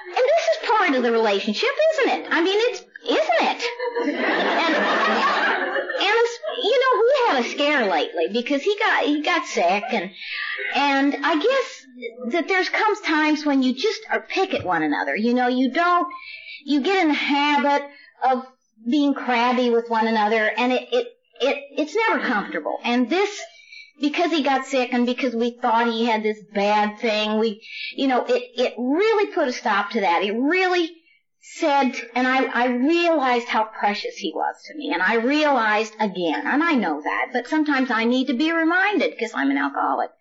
[0.08, 2.28] And this is part of the relationship, isn't it?
[2.32, 3.64] I mean, it's isn't it?
[4.08, 4.76] And
[6.00, 6.28] and
[6.64, 10.12] you know, we had a scare lately because he got he got sick, and
[10.76, 15.16] and I guess that there's comes times when you just are pick at one another.
[15.16, 16.08] You know, you don't
[16.66, 17.90] you get in the habit
[18.24, 18.46] of
[18.90, 21.08] being crabby with one another, and it it
[21.42, 22.78] it it's never comfortable.
[22.84, 23.42] And this
[24.00, 27.66] because he got sick and because we thought he had this bad thing, we,
[27.96, 30.24] you know, it, it really put a stop to that.
[30.24, 30.92] It really
[31.42, 34.92] said, and I, I realized how precious he was to me.
[34.94, 39.12] And I realized again, and I know that, but sometimes I need to be reminded
[39.12, 40.12] because I'm an alcoholic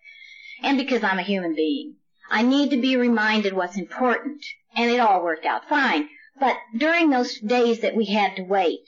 [0.63, 1.95] and because I'm a human being.
[2.29, 4.43] I need to be reminded what's important.
[4.75, 6.09] And it all worked out fine.
[6.39, 8.81] But during those days that we had to wait,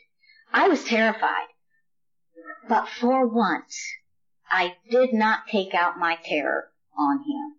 [0.53, 1.47] I was terrified.
[2.67, 3.81] But for once,
[4.49, 7.55] I did not take out my terror on him.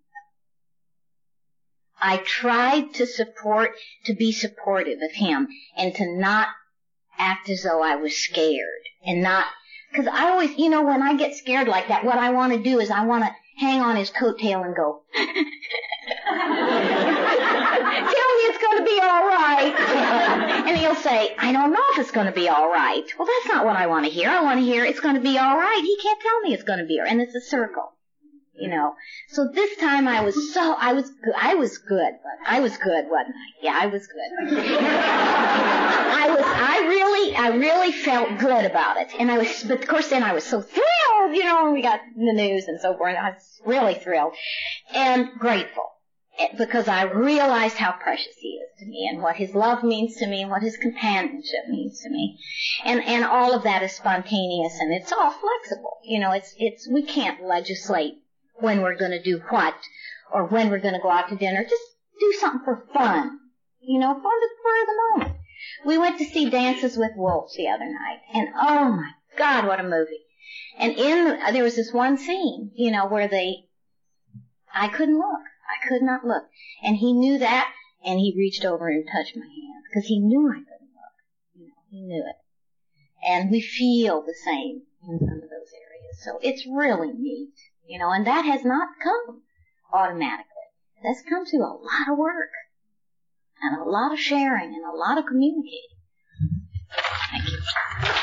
[2.01, 3.73] I tried to support,
[4.07, 6.49] to be supportive of him and to not
[7.19, 9.47] act as though I was scared and not,
[9.95, 12.62] cause I always, you know, when I get scared like that, what I want to
[12.62, 15.27] do is I want to hang on his coattail and go, tell
[18.37, 19.75] me it's going to be all right.
[20.67, 23.05] and he'll say, I don't know if it's going to be all right.
[23.19, 24.31] Well, that's not what I want to hear.
[24.31, 25.81] I want to hear it's going to be all right.
[25.83, 27.93] He can't tell me it's going to be, and it's a circle.
[28.53, 28.95] You know,
[29.29, 31.11] so this time I was so I was
[31.41, 33.47] I was good, but I was good, wasn't I?
[33.62, 34.59] Yeah, I was good.
[36.21, 39.89] I was I really I really felt good about it, and I was, but of
[39.89, 42.95] course then I was so thrilled, you know, when we got the news and so
[42.99, 43.17] forth.
[43.17, 44.35] I was really thrilled
[44.93, 45.91] and grateful
[46.57, 50.27] because I realized how precious he is to me and what his love means to
[50.27, 52.39] me and what his companionship means to me.
[52.85, 55.99] And, and all of that is spontaneous and it's all flexible.
[56.05, 58.15] You know, it's, it's, we can't legislate
[58.55, 59.75] when we're going to do what
[60.33, 61.62] or when we're going to go out to dinner.
[61.62, 61.83] Just
[62.19, 63.39] do something for fun.
[63.81, 65.41] You know, fun for the moment.
[65.85, 69.81] We went to see Dances with Wolves the other night and oh my God, what
[69.81, 70.21] a movie.
[70.79, 73.65] And in, there was this one scene, you know, where they,
[74.75, 75.41] I couldn't look.
[75.71, 76.45] I could not look.
[76.83, 77.73] And he knew that,
[78.05, 81.17] and he reached over and touched my hand because he knew I couldn't look.
[81.55, 82.37] You know, he knew it.
[83.27, 86.25] And we feel the same in some of those areas.
[86.25, 87.55] So it's really neat,
[87.87, 89.43] you know, and that has not come
[89.93, 90.47] automatically.
[91.03, 92.51] That's come through a lot of work
[93.63, 95.97] and a lot of sharing and a lot of communicating.
[97.31, 98.20] Thank you.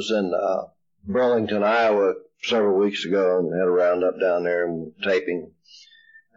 [0.00, 0.62] Was in uh,
[1.04, 5.52] Burlington, Iowa several weeks ago and had a roundup down there and taping.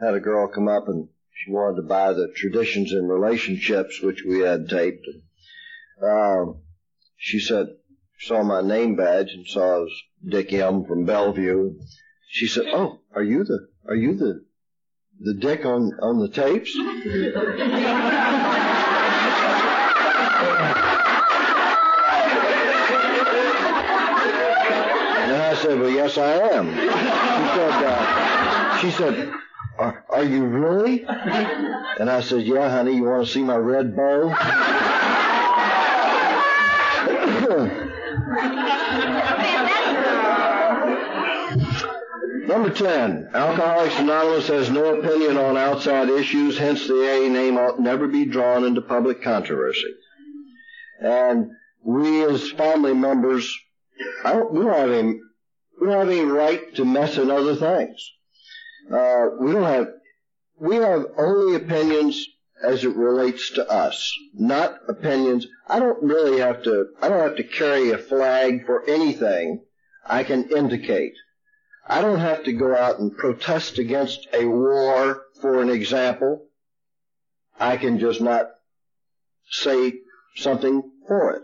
[0.01, 4.23] Had a girl come up and she wanted to buy the traditions in relationships, which
[4.27, 5.07] we had taped.
[6.01, 6.57] Um,
[7.15, 7.67] she said,
[8.19, 11.79] saw my name badge and saw I was Dick M from Bellevue.
[12.27, 14.45] She said, "Oh, are you the are you the
[15.19, 16.75] the Dick on on the tapes?"
[25.63, 26.69] said, well, yes, I am.
[26.73, 26.89] She
[27.55, 29.33] said, uh, she said,
[29.77, 31.05] are, are you really?
[31.05, 34.27] And I said, yeah, honey, you want to see my red bow?
[42.45, 47.79] Number 10, Alcoholics Anonymous has no opinion on outside issues, hence the AA name ought
[47.79, 49.95] never be drawn into public controversy.
[50.99, 51.51] And
[51.83, 53.57] we as family members,
[54.25, 55.19] I don't, we don't have any,
[55.79, 58.11] we don't have any right to mess in other things.
[58.91, 59.87] Uh, we don't have,
[60.59, 62.27] we have only opinions
[62.63, 65.47] as it relates to us, not opinions.
[65.67, 69.63] I don't really have to, I don't have to carry a flag for anything
[70.05, 71.13] I can indicate.
[71.87, 76.45] I don't have to go out and protest against a war, for an example.
[77.59, 78.49] I can just not
[79.49, 79.93] say
[80.35, 81.43] something for it.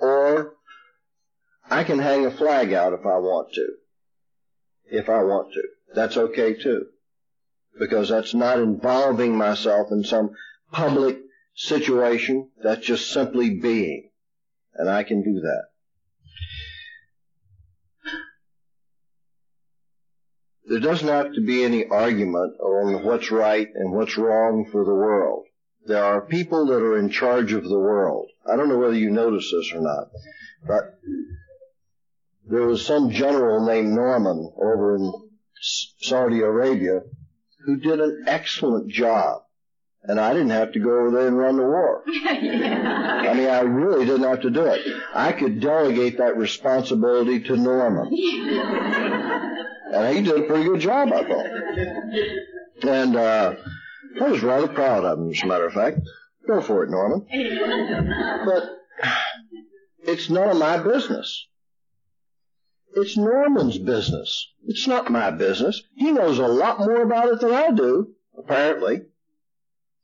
[0.00, 0.54] Or
[1.70, 3.66] I can hang a flag out if I want to.
[4.86, 5.62] If I want to.
[5.94, 6.86] That's okay too.
[7.78, 10.32] Because that's not involving myself in some
[10.72, 11.20] public
[11.54, 12.50] situation.
[12.62, 14.10] That's just simply being.
[14.74, 15.64] And I can do that.
[20.66, 24.94] There doesn't have to be any argument on what's right and what's wrong for the
[24.94, 25.46] world.
[25.86, 28.28] There are people that are in charge of the world.
[28.46, 30.10] I don't know whether you notice this or not,
[30.66, 30.98] but
[32.50, 35.12] there was some general named Norman over in
[36.00, 37.02] Saudi Arabia
[37.64, 39.42] who did an excellent job.
[40.02, 42.02] And I didn't have to go over there and run the war.
[42.08, 44.80] I mean, I really didn't have to do it.
[45.14, 48.10] I could delegate that responsibility to Norman.
[49.92, 51.46] And he did a pretty good job, I thought.
[52.88, 53.56] And, uh,
[54.20, 55.98] I was rather proud of him, as a matter of fact.
[56.46, 57.26] Go for it, Norman.
[58.46, 58.70] But
[60.04, 61.48] it's none of my business.
[62.94, 64.48] It's Norman's business.
[64.66, 65.82] It's not my business.
[65.94, 69.02] He knows a lot more about it than I do, apparently.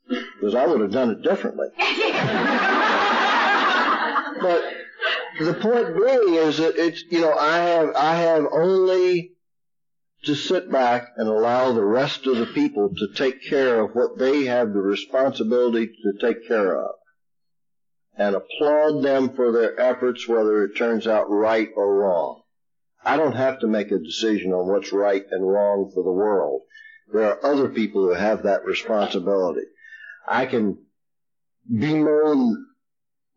[0.08, 1.66] Because I would have done it differently.
[4.40, 4.62] but
[5.40, 9.32] the point being is that it's, you know, I have, I have only
[10.24, 14.18] to sit back and allow the rest of the people to take care of what
[14.18, 16.94] they have the responsibility to take care of.
[18.16, 22.42] And applaud them for their efforts, whether it turns out right or wrong.
[23.06, 26.62] I don't have to make a decision on what's right and wrong for the world.
[27.12, 29.66] There are other people who have that responsibility.
[30.26, 30.78] I can
[31.66, 32.66] bemoan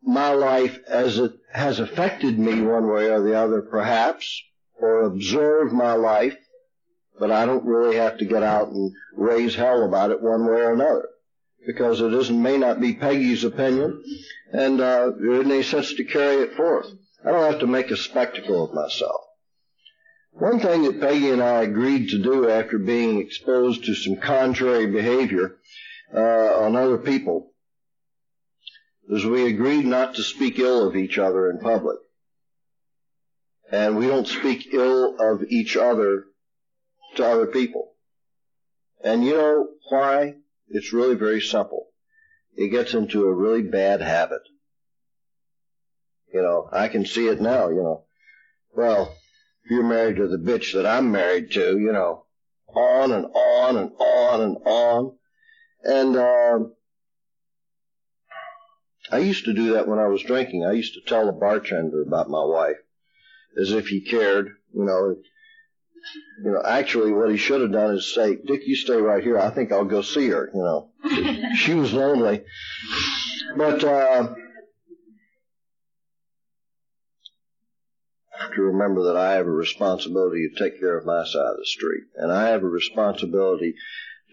[0.01, 4.41] my life as it has affected me one way or the other, perhaps,
[4.81, 6.37] or observe my life
[7.19, 10.61] but I don't really have to get out and raise hell about it one way
[10.61, 11.09] or another.
[11.67, 14.01] Because it isn't, may not be Peggy's opinion,
[14.53, 16.87] and uh, there isn't any sense to carry it forth.
[17.23, 19.21] I don't have to make a spectacle of myself.
[20.39, 24.87] One thing that Peggy and I agreed to do after being exposed to some contrary
[24.87, 25.57] behavior
[26.15, 26.19] uh,
[26.63, 27.51] on other people
[29.09, 31.97] is we agreed not to speak ill of each other in public.
[33.69, 36.23] And we don't speak ill of each other
[37.15, 37.95] to other people.
[39.03, 40.35] And you know why?
[40.69, 41.87] It's really very simple.
[42.55, 44.41] It gets into a really bad habit.
[46.33, 48.05] You know, I can see it now, you know.
[48.73, 49.18] Well,
[49.69, 52.25] you're married to the bitch that I'm married to, you know,
[52.75, 55.15] on and on and on and on.
[55.83, 56.59] And, uh,
[59.11, 60.65] I used to do that when I was drinking.
[60.65, 62.77] I used to tell the bartender about my wife
[63.59, 65.15] as if he cared, you know,
[66.43, 69.37] you know, actually what he should have done is say, Dick, you stay right here.
[69.37, 70.91] I think I'll go see her, you know.
[71.55, 72.43] she was lonely.
[73.57, 74.33] But, uh,
[78.55, 81.65] to remember that I have a responsibility to take care of my side of the
[81.65, 82.03] street.
[82.15, 83.76] And I have a responsibility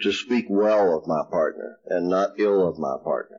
[0.03, 3.39] to speak well of my partner and not ill of my partner.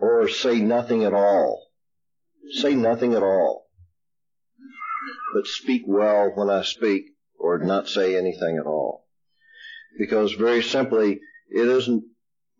[0.00, 1.66] Or say nothing at all.
[2.52, 3.66] Say nothing at all.
[5.34, 7.04] But speak well when I speak
[7.38, 9.06] or not say anything at all.
[9.98, 11.20] Because very simply,
[11.50, 12.04] it isn't,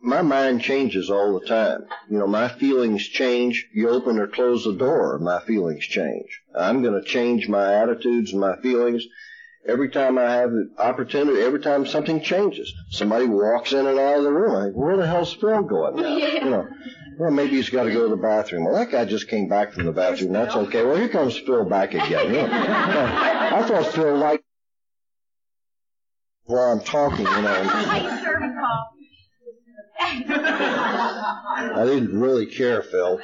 [0.03, 1.85] my mind changes all the time.
[2.09, 3.67] You know, my feelings change.
[3.73, 6.41] You open or close the door, my feelings change.
[6.55, 9.05] I'm going to change my attitudes and my feelings
[9.67, 12.73] every time I have the opportunity, every time something changes.
[12.91, 14.57] Somebody walks in and out of the room.
[14.57, 16.17] I think, where the hell's Phil going now?
[16.41, 16.69] You know,
[17.19, 18.65] well, maybe he's got to go to the bathroom.
[18.65, 20.33] Well, that guy just came back from the bathroom.
[20.33, 20.85] That's okay.
[20.85, 22.33] Well, here comes Phil back again.
[22.33, 24.45] You know, I thought Phil liked
[26.45, 28.87] while I'm talking, you know.
[30.03, 33.19] I didn't really care, Phil.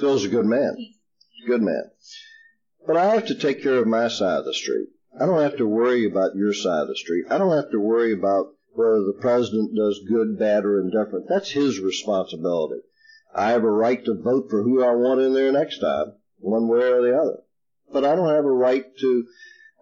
[0.00, 0.76] Phil's a good man.
[1.46, 1.90] Good man.
[2.86, 4.88] But I have to take care of my side of the street.
[5.18, 7.26] I don't have to worry about your side of the street.
[7.30, 11.26] I don't have to worry about whether the president does good, bad, or indifferent.
[11.28, 12.80] That's his responsibility.
[13.34, 16.68] I have a right to vote for who I want in there next time one
[16.68, 17.42] way or the other.
[17.92, 19.26] But I don't have a right to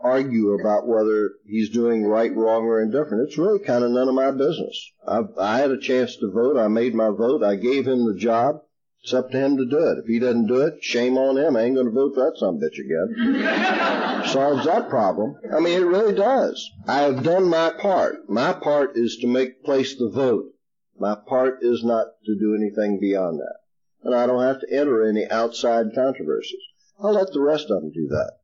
[0.01, 3.29] argue about whether he's doing right, wrong, or indifferent.
[3.29, 4.93] It's really kind of none of my business.
[5.07, 6.57] I, I had a chance to vote.
[6.57, 7.43] I made my vote.
[7.43, 8.62] I gave him the job.
[9.03, 9.99] It's up to him to do it.
[9.99, 11.57] If he doesn't do it, shame on him.
[11.57, 14.25] I ain't going to vote for that some bitch again.
[14.27, 15.37] Solves that problem.
[15.55, 16.69] I mean, it really does.
[16.87, 18.29] I have done my part.
[18.29, 20.53] My part is to make place the vote.
[20.99, 23.59] My part is not to do anything beyond that.
[24.03, 26.61] And I don't have to enter any outside controversies.
[27.01, 28.38] I'll let the rest of them do that.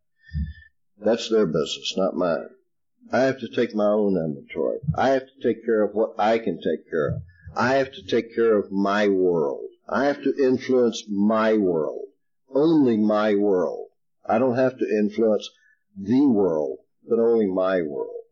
[0.99, 2.49] That's their business, not mine.
[3.13, 4.79] I have to take my own inventory.
[4.95, 7.23] I have to take care of what I can take care of.
[7.55, 9.69] I have to take care of my world.
[9.89, 12.07] I have to influence my world.
[12.49, 13.89] Only my world.
[14.25, 15.51] I don't have to influence
[15.97, 18.23] the world, but only my world.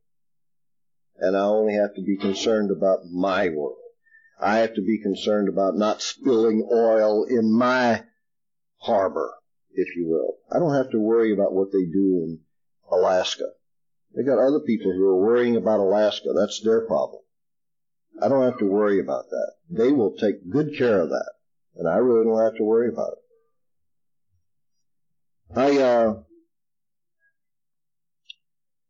[1.18, 3.76] And I only have to be concerned about my world.
[4.40, 8.04] I have to be concerned about not spilling oil in my
[8.78, 9.34] harbor,
[9.74, 10.38] if you will.
[10.50, 12.40] I don't have to worry about what they do in
[12.92, 13.46] Alaska.
[14.14, 16.28] They got other people who are worrying about Alaska.
[16.36, 17.22] That's their problem.
[18.20, 19.52] I don't have to worry about that.
[19.70, 21.32] They will take good care of that.
[21.76, 23.18] And I really don't have to worry about it.
[25.54, 26.14] I, uh,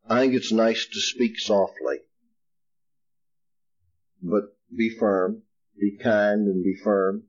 [0.08, 1.98] I think it's nice to speak softly,
[4.20, 4.44] but
[4.76, 5.42] be firm,
[5.78, 7.24] be kind and be firm.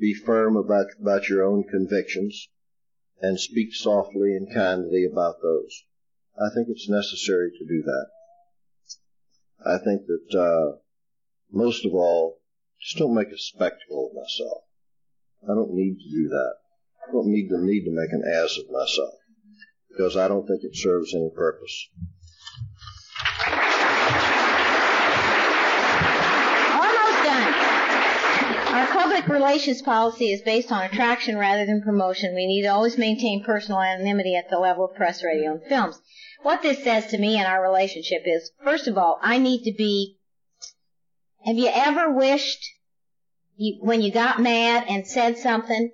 [0.00, 2.48] Be firm about, about your own convictions
[3.20, 5.84] and speak softly and kindly about those.
[6.38, 8.06] I think it's necessary to do that.
[9.64, 10.78] I think that uh,
[11.52, 12.40] most of all,
[12.80, 14.62] just don't make a spectacle of myself.
[15.44, 16.54] I don't need to do that.
[17.06, 19.14] I don't need to need to make an ass of myself
[19.90, 21.88] because I don't think it serves any purpose.
[29.20, 32.34] Public relations policy is based on attraction rather than promotion.
[32.34, 36.00] We need to always maintain personal anonymity at the level of press, radio, and films.
[36.42, 39.76] What this says to me in our relationship is, first of all, I need to
[39.76, 40.16] be.
[41.44, 42.64] Have you ever wished,
[43.56, 45.90] you, when you got mad and said something,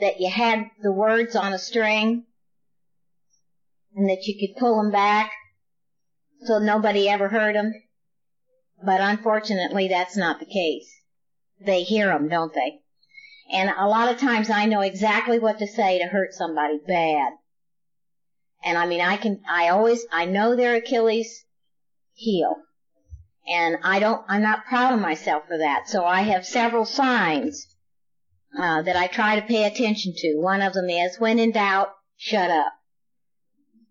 [0.00, 2.26] that you had the words on a string,
[3.96, 5.32] and that you could pull them back,
[6.44, 7.72] so nobody ever heard them?
[8.84, 10.97] But unfortunately, that's not the case
[11.60, 12.80] they hear them, don't they?
[13.50, 17.32] And a lot of times I know exactly what to say to hurt somebody bad.
[18.64, 21.44] And I mean, I can, I always, I know their Achilles
[22.14, 22.56] heel.
[23.46, 25.88] And I don't, I'm not proud of myself for that.
[25.88, 27.66] So I have several signs,
[28.58, 30.36] uh, that I try to pay attention to.
[30.36, 32.72] One of them is, when in doubt, shut up.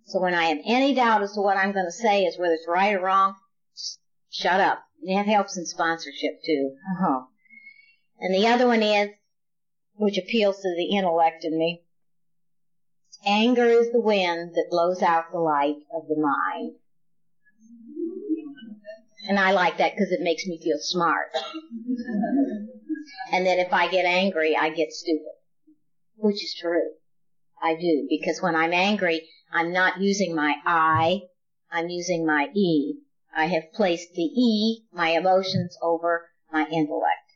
[0.05, 2.53] So when I have any doubt as to what I'm going to say is whether
[2.53, 3.35] it's right or wrong,
[4.29, 4.83] shut up.
[5.05, 6.71] That helps in sponsorship too.
[6.91, 7.21] Uh-huh.
[8.19, 9.09] And the other one is,
[9.95, 11.83] which appeals to the intellect in me,
[13.25, 16.75] anger is the wind that blows out the light of the mind.
[19.27, 21.27] And I like that because it makes me feel smart.
[23.31, 25.33] and that if I get angry, I get stupid.
[26.15, 26.91] Which is true.
[27.61, 28.07] I do.
[28.09, 31.21] Because when I'm angry, I'm not using my I,
[31.71, 32.95] I'm using my E.
[33.35, 37.26] I have placed the E, my emotions, over my intellect.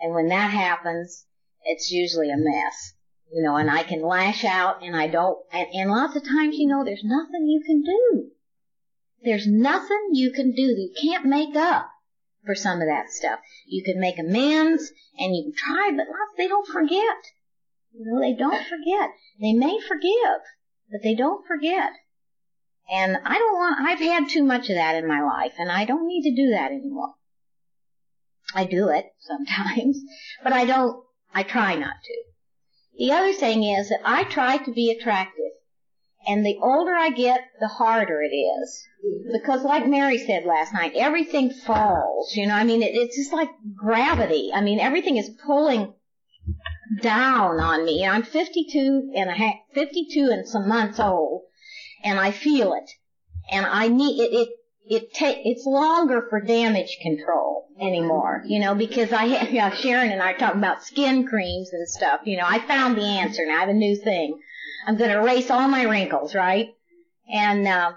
[0.00, 1.26] And when that happens,
[1.64, 2.94] it's usually a mess.
[3.32, 6.56] You know, and I can lash out and I don't, and, and lots of times,
[6.56, 8.30] you know, there's nothing you can do.
[9.22, 10.62] There's nothing you can do.
[10.62, 11.90] You can't make up
[12.44, 13.40] for some of that stuff.
[13.66, 17.16] You can make amends and you can try, but lots, they don't forget.
[17.92, 19.10] You know, they don't forget.
[19.40, 20.40] They may forgive,
[20.90, 21.90] but they don't forget.
[22.88, 25.84] And I don't want, I've had too much of that in my life and I
[25.84, 27.14] don't need to do that anymore.
[28.54, 29.98] I do it sometimes,
[30.42, 31.04] but I don't,
[31.34, 32.22] I try not to.
[32.98, 35.44] The other thing is that I try to be attractive.
[36.26, 38.84] And the older I get, the harder it is.
[39.32, 43.32] Because like Mary said last night, everything falls, you know, I mean, it, it's just
[43.32, 44.50] like gravity.
[44.52, 45.94] I mean, everything is pulling
[47.00, 48.04] down on me.
[48.04, 51.42] I'm 52 and a half, 52 and some months old,
[52.02, 52.90] and I feel it.
[53.52, 54.48] And I need, it, it
[54.88, 60.22] it take it's longer for damage control anymore, you know, because I yeah, Sharon and
[60.22, 63.56] I are talking about skin creams and stuff, you know, I found the answer now,
[63.56, 64.38] I have a new thing.
[64.86, 66.68] I'm gonna erase all my wrinkles, right?
[67.32, 67.92] And, uh,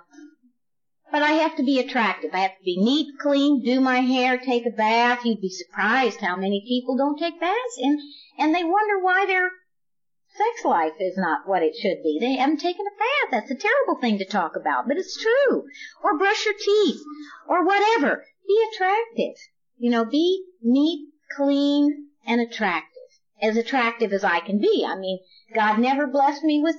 [1.11, 2.31] but I have to be attractive.
[2.33, 5.25] I have to be neat, clean, do my hair, take a bath.
[5.25, 7.99] You'd be surprised how many people don't take baths and,
[8.37, 9.51] and they wonder why they're
[10.39, 12.17] sex life is not what it should be.
[12.19, 13.31] They haven't taken a bath.
[13.31, 15.65] That's a terrible thing to talk about, but it's true.
[16.01, 17.01] Or brush your teeth,
[17.47, 18.23] or whatever.
[18.47, 19.35] Be attractive.
[19.77, 22.87] You know, be neat, clean, and attractive.
[23.41, 24.85] As attractive as I can be.
[24.87, 25.19] I mean,
[25.53, 26.75] God never blessed me with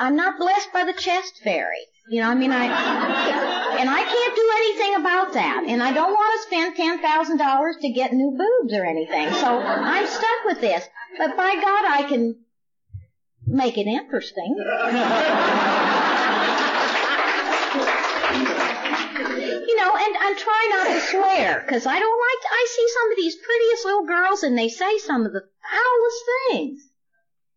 [0.00, 1.86] I'm not blessed by the chest fairy.
[2.08, 2.64] You know, I mean, I,
[3.78, 5.64] and I can't do anything about that.
[5.66, 9.32] And I don't want to spend $10,000 to get new boobs or anything.
[9.34, 10.88] So I'm stuck with this.
[11.18, 12.36] But by God, I can
[13.46, 14.56] make it interesting.
[19.46, 22.88] you know, and, and try not to swear, because I don't like, to, I see
[22.88, 26.82] some of these prettiest little girls and they say some of the foulest things.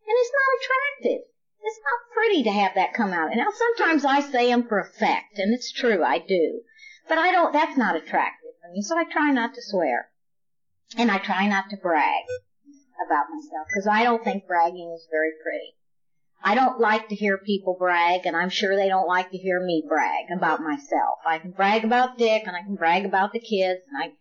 [0.06, 1.22] And it's not attractive.
[1.62, 3.32] It's not pretty to have that come out.
[3.32, 6.62] And now sometimes I say them for effect, and it's true, I do.
[7.08, 10.10] But I don't, that's not attractive for me, so I try not to swear.
[10.98, 12.26] And I try not to brag
[13.06, 15.76] about myself, because I don't think bragging is very pretty.
[16.44, 19.60] I don't like to hear people brag, and I'm sure they don't like to hear
[19.60, 21.20] me brag about myself.
[21.26, 24.12] I can brag about Dick, and I can brag about the kids, and I,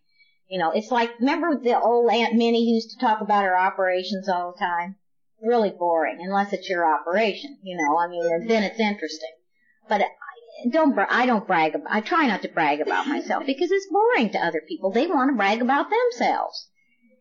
[0.47, 4.27] you know, it's like, remember the old Aunt Minnie used to talk about her operations
[4.27, 4.95] all the time?
[5.41, 7.97] really boring unless it's your operation, you know.
[7.97, 9.31] I mean, then it's interesting.
[9.87, 11.75] But I don't I don't brag.
[11.89, 14.91] I try not to brag about myself because it's boring to other people.
[14.91, 16.68] They want to brag about themselves,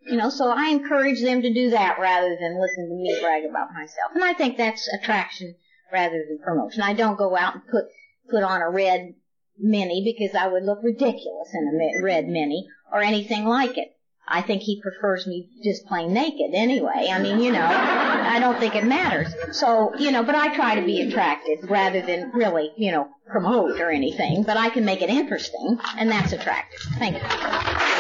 [0.09, 0.31] you know.
[0.31, 4.13] So I encourage them to do that rather than listen to me brag about myself.
[4.15, 5.55] And I think that's attraction
[5.93, 6.83] rather than promotion.
[6.83, 7.85] I don't go out and put
[8.31, 9.15] put on a red
[9.59, 13.95] mini because I would look ridiculous in a red mini or anything like it.
[14.31, 17.09] I think he prefers me just plain naked anyway.
[17.11, 19.35] I mean, you know, I don't think it matters.
[19.53, 23.81] So, you know, but I try to be attractive rather than really, you know, promote
[23.81, 24.43] or anything.
[24.43, 26.81] But I can make it interesting, and that's attractive.
[26.99, 27.98] Thank you.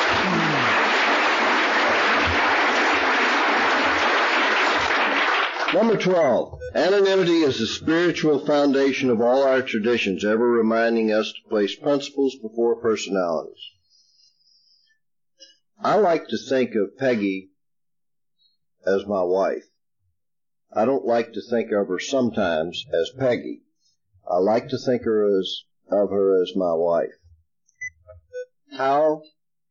[5.78, 6.58] Number 12.
[6.74, 12.34] Anonymity is the spiritual foundation of all our traditions, ever reminding us to place principles
[12.42, 13.62] before personalities.
[15.80, 17.50] I like to think of Peggy
[18.84, 19.66] as my wife.
[20.72, 23.62] I don't like to think of her sometimes as Peggy.
[24.28, 27.14] I like to think her as, of her as my wife.
[28.72, 29.22] How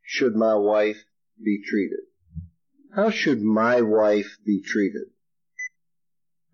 [0.03, 1.03] should my wife
[1.43, 1.99] be treated?
[2.95, 5.07] How should my wife be treated?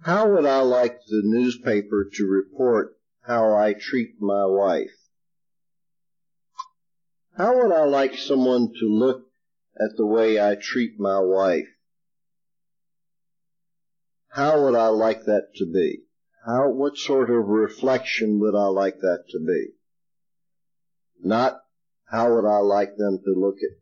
[0.04, 4.96] How would I like the newspaper to report how I treat my wife?
[7.38, 9.28] How would I like someone to look
[9.80, 11.68] at the way I treat my wife.
[14.30, 16.04] How would I like that to be?
[16.46, 19.74] How, what sort of reflection would I like that to be?
[21.22, 21.62] Not
[22.06, 23.78] how would I like them to look at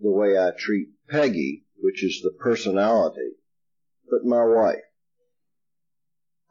[0.00, 3.32] the way I treat Peggy, which is the personality,
[4.10, 4.82] but my wife.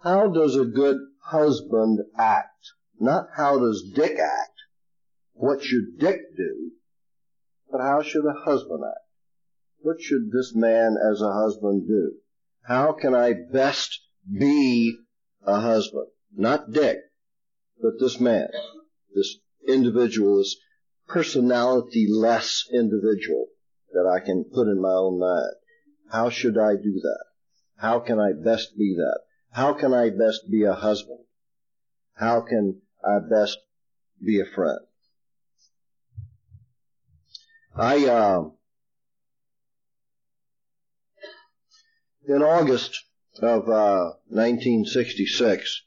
[0.05, 2.73] How does a good husband act?
[2.99, 4.53] Not how does Dick act?
[5.33, 6.73] What should Dick do?
[7.71, 9.09] But how should a husband act?
[9.79, 12.11] What should this man as a husband do?
[12.67, 13.99] How can I best
[14.31, 14.95] be
[15.43, 16.09] a husband?
[16.31, 16.99] Not Dick,
[17.81, 18.49] but this man,
[19.15, 20.55] this individual, this
[21.07, 23.47] personality less individual
[23.93, 25.55] that I can put in my own mind.
[26.11, 27.25] How should I do that?
[27.77, 29.24] How can I best be that?
[29.55, 31.19] How can I best be a husband?
[32.13, 33.57] How can I best
[34.21, 34.79] be a friend?
[37.73, 38.49] I, uh,
[42.27, 43.01] in August
[43.41, 45.83] of uh, 1966,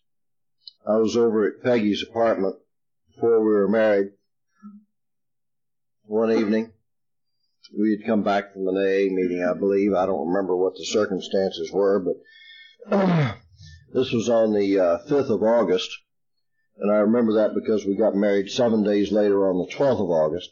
[0.87, 2.57] I was over at Peggy's apartment
[3.15, 4.13] before we were married.
[6.07, 6.73] One evening,
[7.79, 9.93] we had come back from an AA meeting, I believe.
[9.93, 12.03] I don't remember what the circumstances were,
[12.91, 13.37] but
[13.93, 15.91] this was on the uh, 5th of August,
[16.79, 20.11] and I remember that because we got married seven days later on the 12th of
[20.11, 20.51] August.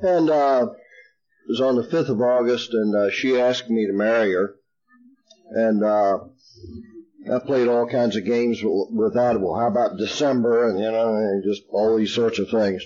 [0.00, 3.92] And uh, it was on the 5th of August, and uh, she asked me to
[3.92, 4.54] marry her.
[5.50, 6.18] And uh,
[7.34, 9.40] I played all kinds of games with that.
[9.40, 10.68] Well, how about December?
[10.68, 12.82] And, you know, and just all these sorts of things.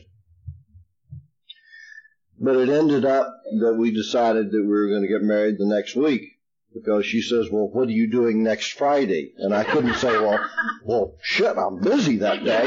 [2.41, 5.67] But it ended up that we decided that we were going to get married the
[5.67, 6.23] next week
[6.75, 9.33] because she says, well, what are you doing next Friday?
[9.37, 10.49] And I couldn't say, well,
[10.85, 12.63] well, shit, I'm busy that day.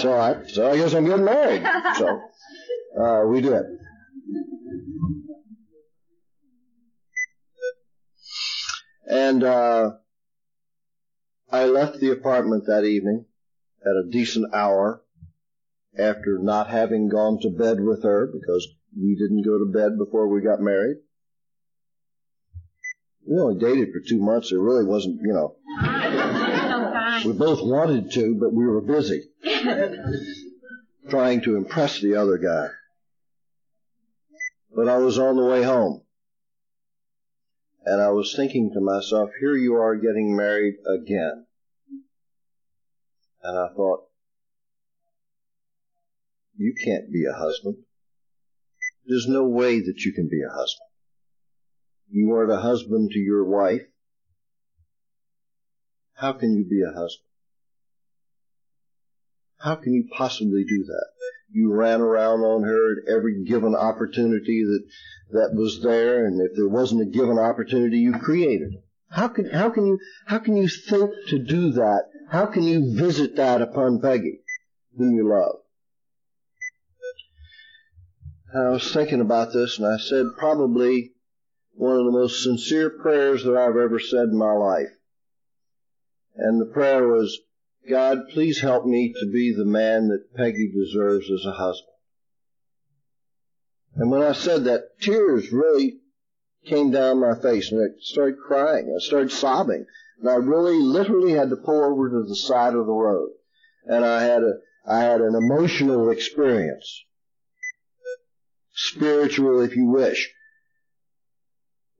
[0.00, 1.62] so I, so I guess I'm getting married.
[1.96, 2.20] So
[3.00, 3.62] uh, we did.
[9.10, 9.92] And uh,
[11.50, 13.24] I left the apartment that evening
[13.82, 15.02] at a decent hour
[15.98, 20.28] after not having gone to bed with her because we didn't go to bed before
[20.28, 20.98] we got married.
[23.28, 24.52] We only dated for two months.
[24.52, 25.56] It really wasn't, you know.
[27.24, 29.24] We both wanted to, but we were busy
[31.10, 32.68] trying to impress the other guy
[34.78, 36.02] but I was on the way home.
[37.84, 41.46] And I was thinking to myself, here you are getting married again.
[43.42, 44.04] And I thought,
[46.56, 47.78] you can't be a husband.
[49.04, 50.87] There's no way that you can be a husband.
[52.10, 53.82] You are the husband to your wife.
[56.14, 57.28] How can you be a husband?
[59.58, 61.06] How can you possibly do that?
[61.50, 64.84] You ran around on her at every given opportunity that,
[65.32, 68.84] that was there, and if there wasn't a given opportunity, you created it.
[69.10, 72.04] How can, how can you, how can you think to do that?
[72.30, 74.40] How can you visit that upon Peggy,
[74.96, 75.56] whom you love?
[78.54, 81.12] I was thinking about this, and I said probably
[81.78, 84.90] one of the most sincere prayers that I've ever said in my life.
[86.34, 87.38] And the prayer was,
[87.88, 91.94] God, please help me to be the man that Peggy deserves as a husband.
[93.94, 96.00] And when I said that, tears really
[96.66, 98.92] came down my face and I started crying.
[98.92, 99.86] I started sobbing.
[100.18, 103.30] And I really literally had to pull over to the side of the road.
[103.84, 107.04] And I had a, I had an emotional experience.
[108.74, 110.34] Spiritual, if you wish.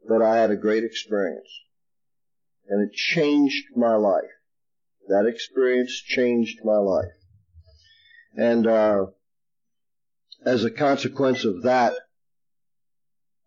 [0.08, 1.48] But I had a great experience.
[2.68, 4.24] And it changed my life.
[5.08, 7.12] That experience changed my life.
[8.34, 9.06] And uh,
[10.44, 11.94] as a consequence of that,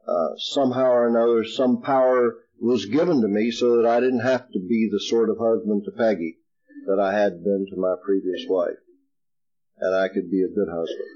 [0.08, 4.48] uh, somehow or another, some power was given to me so that I didn't have
[4.52, 6.38] to be the sort of husband to Peggy
[6.88, 8.78] that I had been to my previous wife.
[9.80, 11.10] And I could be a good husband.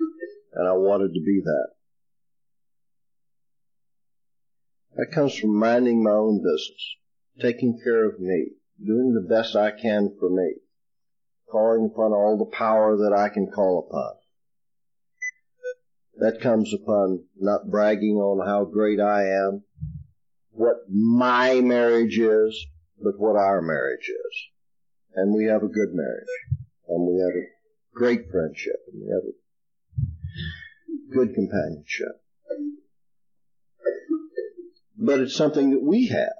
[0.54, 1.68] And I wanted to be that.
[4.96, 6.96] That comes from minding my own business,
[7.42, 8.52] taking care of me,
[8.84, 10.56] doing the best I can for me,
[11.52, 14.14] calling upon all the power that I can call upon.
[16.18, 19.64] That comes upon not bragging on how great I am,
[20.52, 22.66] what my marriage is,
[22.98, 24.48] but what our marriage is.
[25.16, 26.28] And we have a good marriage.
[26.88, 27.48] And we have a
[27.94, 28.80] great friendship.
[28.94, 32.22] And we have a good companionship.
[34.98, 36.34] But it's something that we have.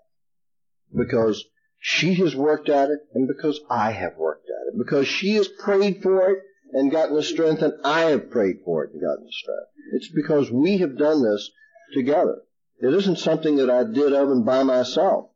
[0.96, 1.44] Because
[1.80, 4.78] she has worked at it and because I have worked at it.
[4.78, 6.40] Because she has prayed for it
[6.74, 9.70] and gotten the strength and I have prayed for it and gotten the strength.
[9.94, 11.52] It's because we have done this
[11.94, 12.42] together.
[12.80, 15.30] It isn't something that I did of and by myself.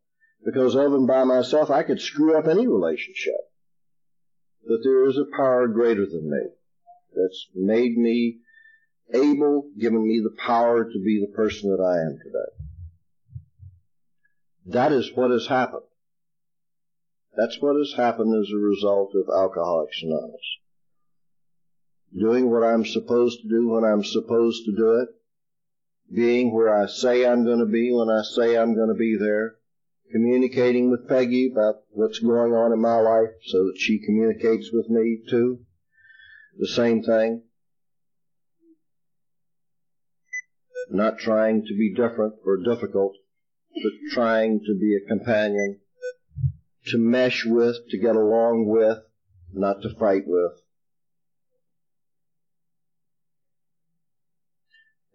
[0.43, 3.35] Because of and by myself, I could screw up any relationship.
[4.65, 6.49] But there is a power greater than me
[7.13, 8.39] that's made me
[9.13, 12.58] able, given me the power to be the person that I am today.
[14.71, 15.81] That is what has happened.
[17.35, 20.57] That's what has happened as a result of Alcoholics Anonymous.
[22.15, 25.09] Doing what I'm supposed to do when I'm supposed to do it.
[26.13, 29.17] Being where I say I'm going to be when I say I'm going to be
[29.19, 29.55] there.
[30.11, 34.87] Communicating with Peggy about what's going on in my life so that she communicates with
[34.89, 35.59] me too.
[36.59, 37.43] The same thing.
[40.91, 43.15] Not trying to be different or difficult,
[44.11, 45.79] trying to be a companion
[46.87, 48.99] to mesh with, to get along with,
[49.53, 50.53] not to fight with.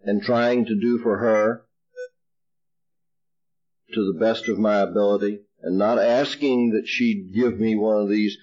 [0.03, 1.65] And trying to do for her
[3.93, 8.09] to the best of my ability and not asking that she give me one of
[8.09, 8.37] these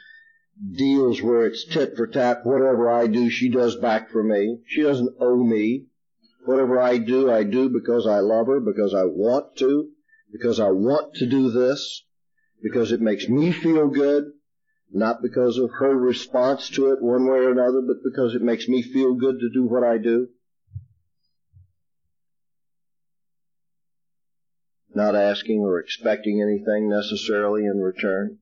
[0.77, 2.40] deals where it's tit for tat.
[2.44, 4.59] Whatever I do, she does back for me.
[4.66, 5.86] She doesn't owe me.
[6.44, 9.91] Whatever I do, I do because I love her, because I want to,
[10.32, 12.04] because I want to do this
[12.62, 14.24] because it makes me feel good,
[14.90, 18.66] not because of her response to it one way or another, but because it makes
[18.66, 20.28] me feel good to do what I do.
[24.94, 28.38] Not asking or expecting anything necessarily in return.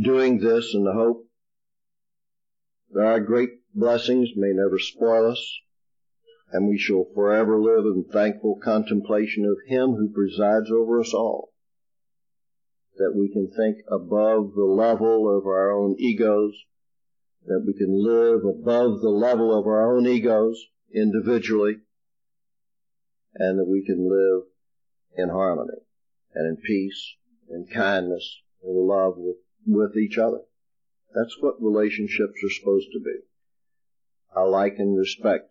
[0.00, 1.26] Doing this in the hope
[2.92, 5.58] that our great blessings may never spoil us,
[6.50, 11.52] and we shall forever live in thankful contemplation of Him who presides over us all
[12.98, 16.52] that we can think above the level of our own egos,
[17.46, 21.76] that we can live above the level of our own egos individually,
[23.34, 24.42] and that we can live
[25.16, 25.78] in harmony
[26.34, 27.14] and in peace
[27.48, 30.40] and kindness and love with, with each other.
[31.14, 33.20] That's what relationships are supposed to be.
[34.36, 35.50] I like and respect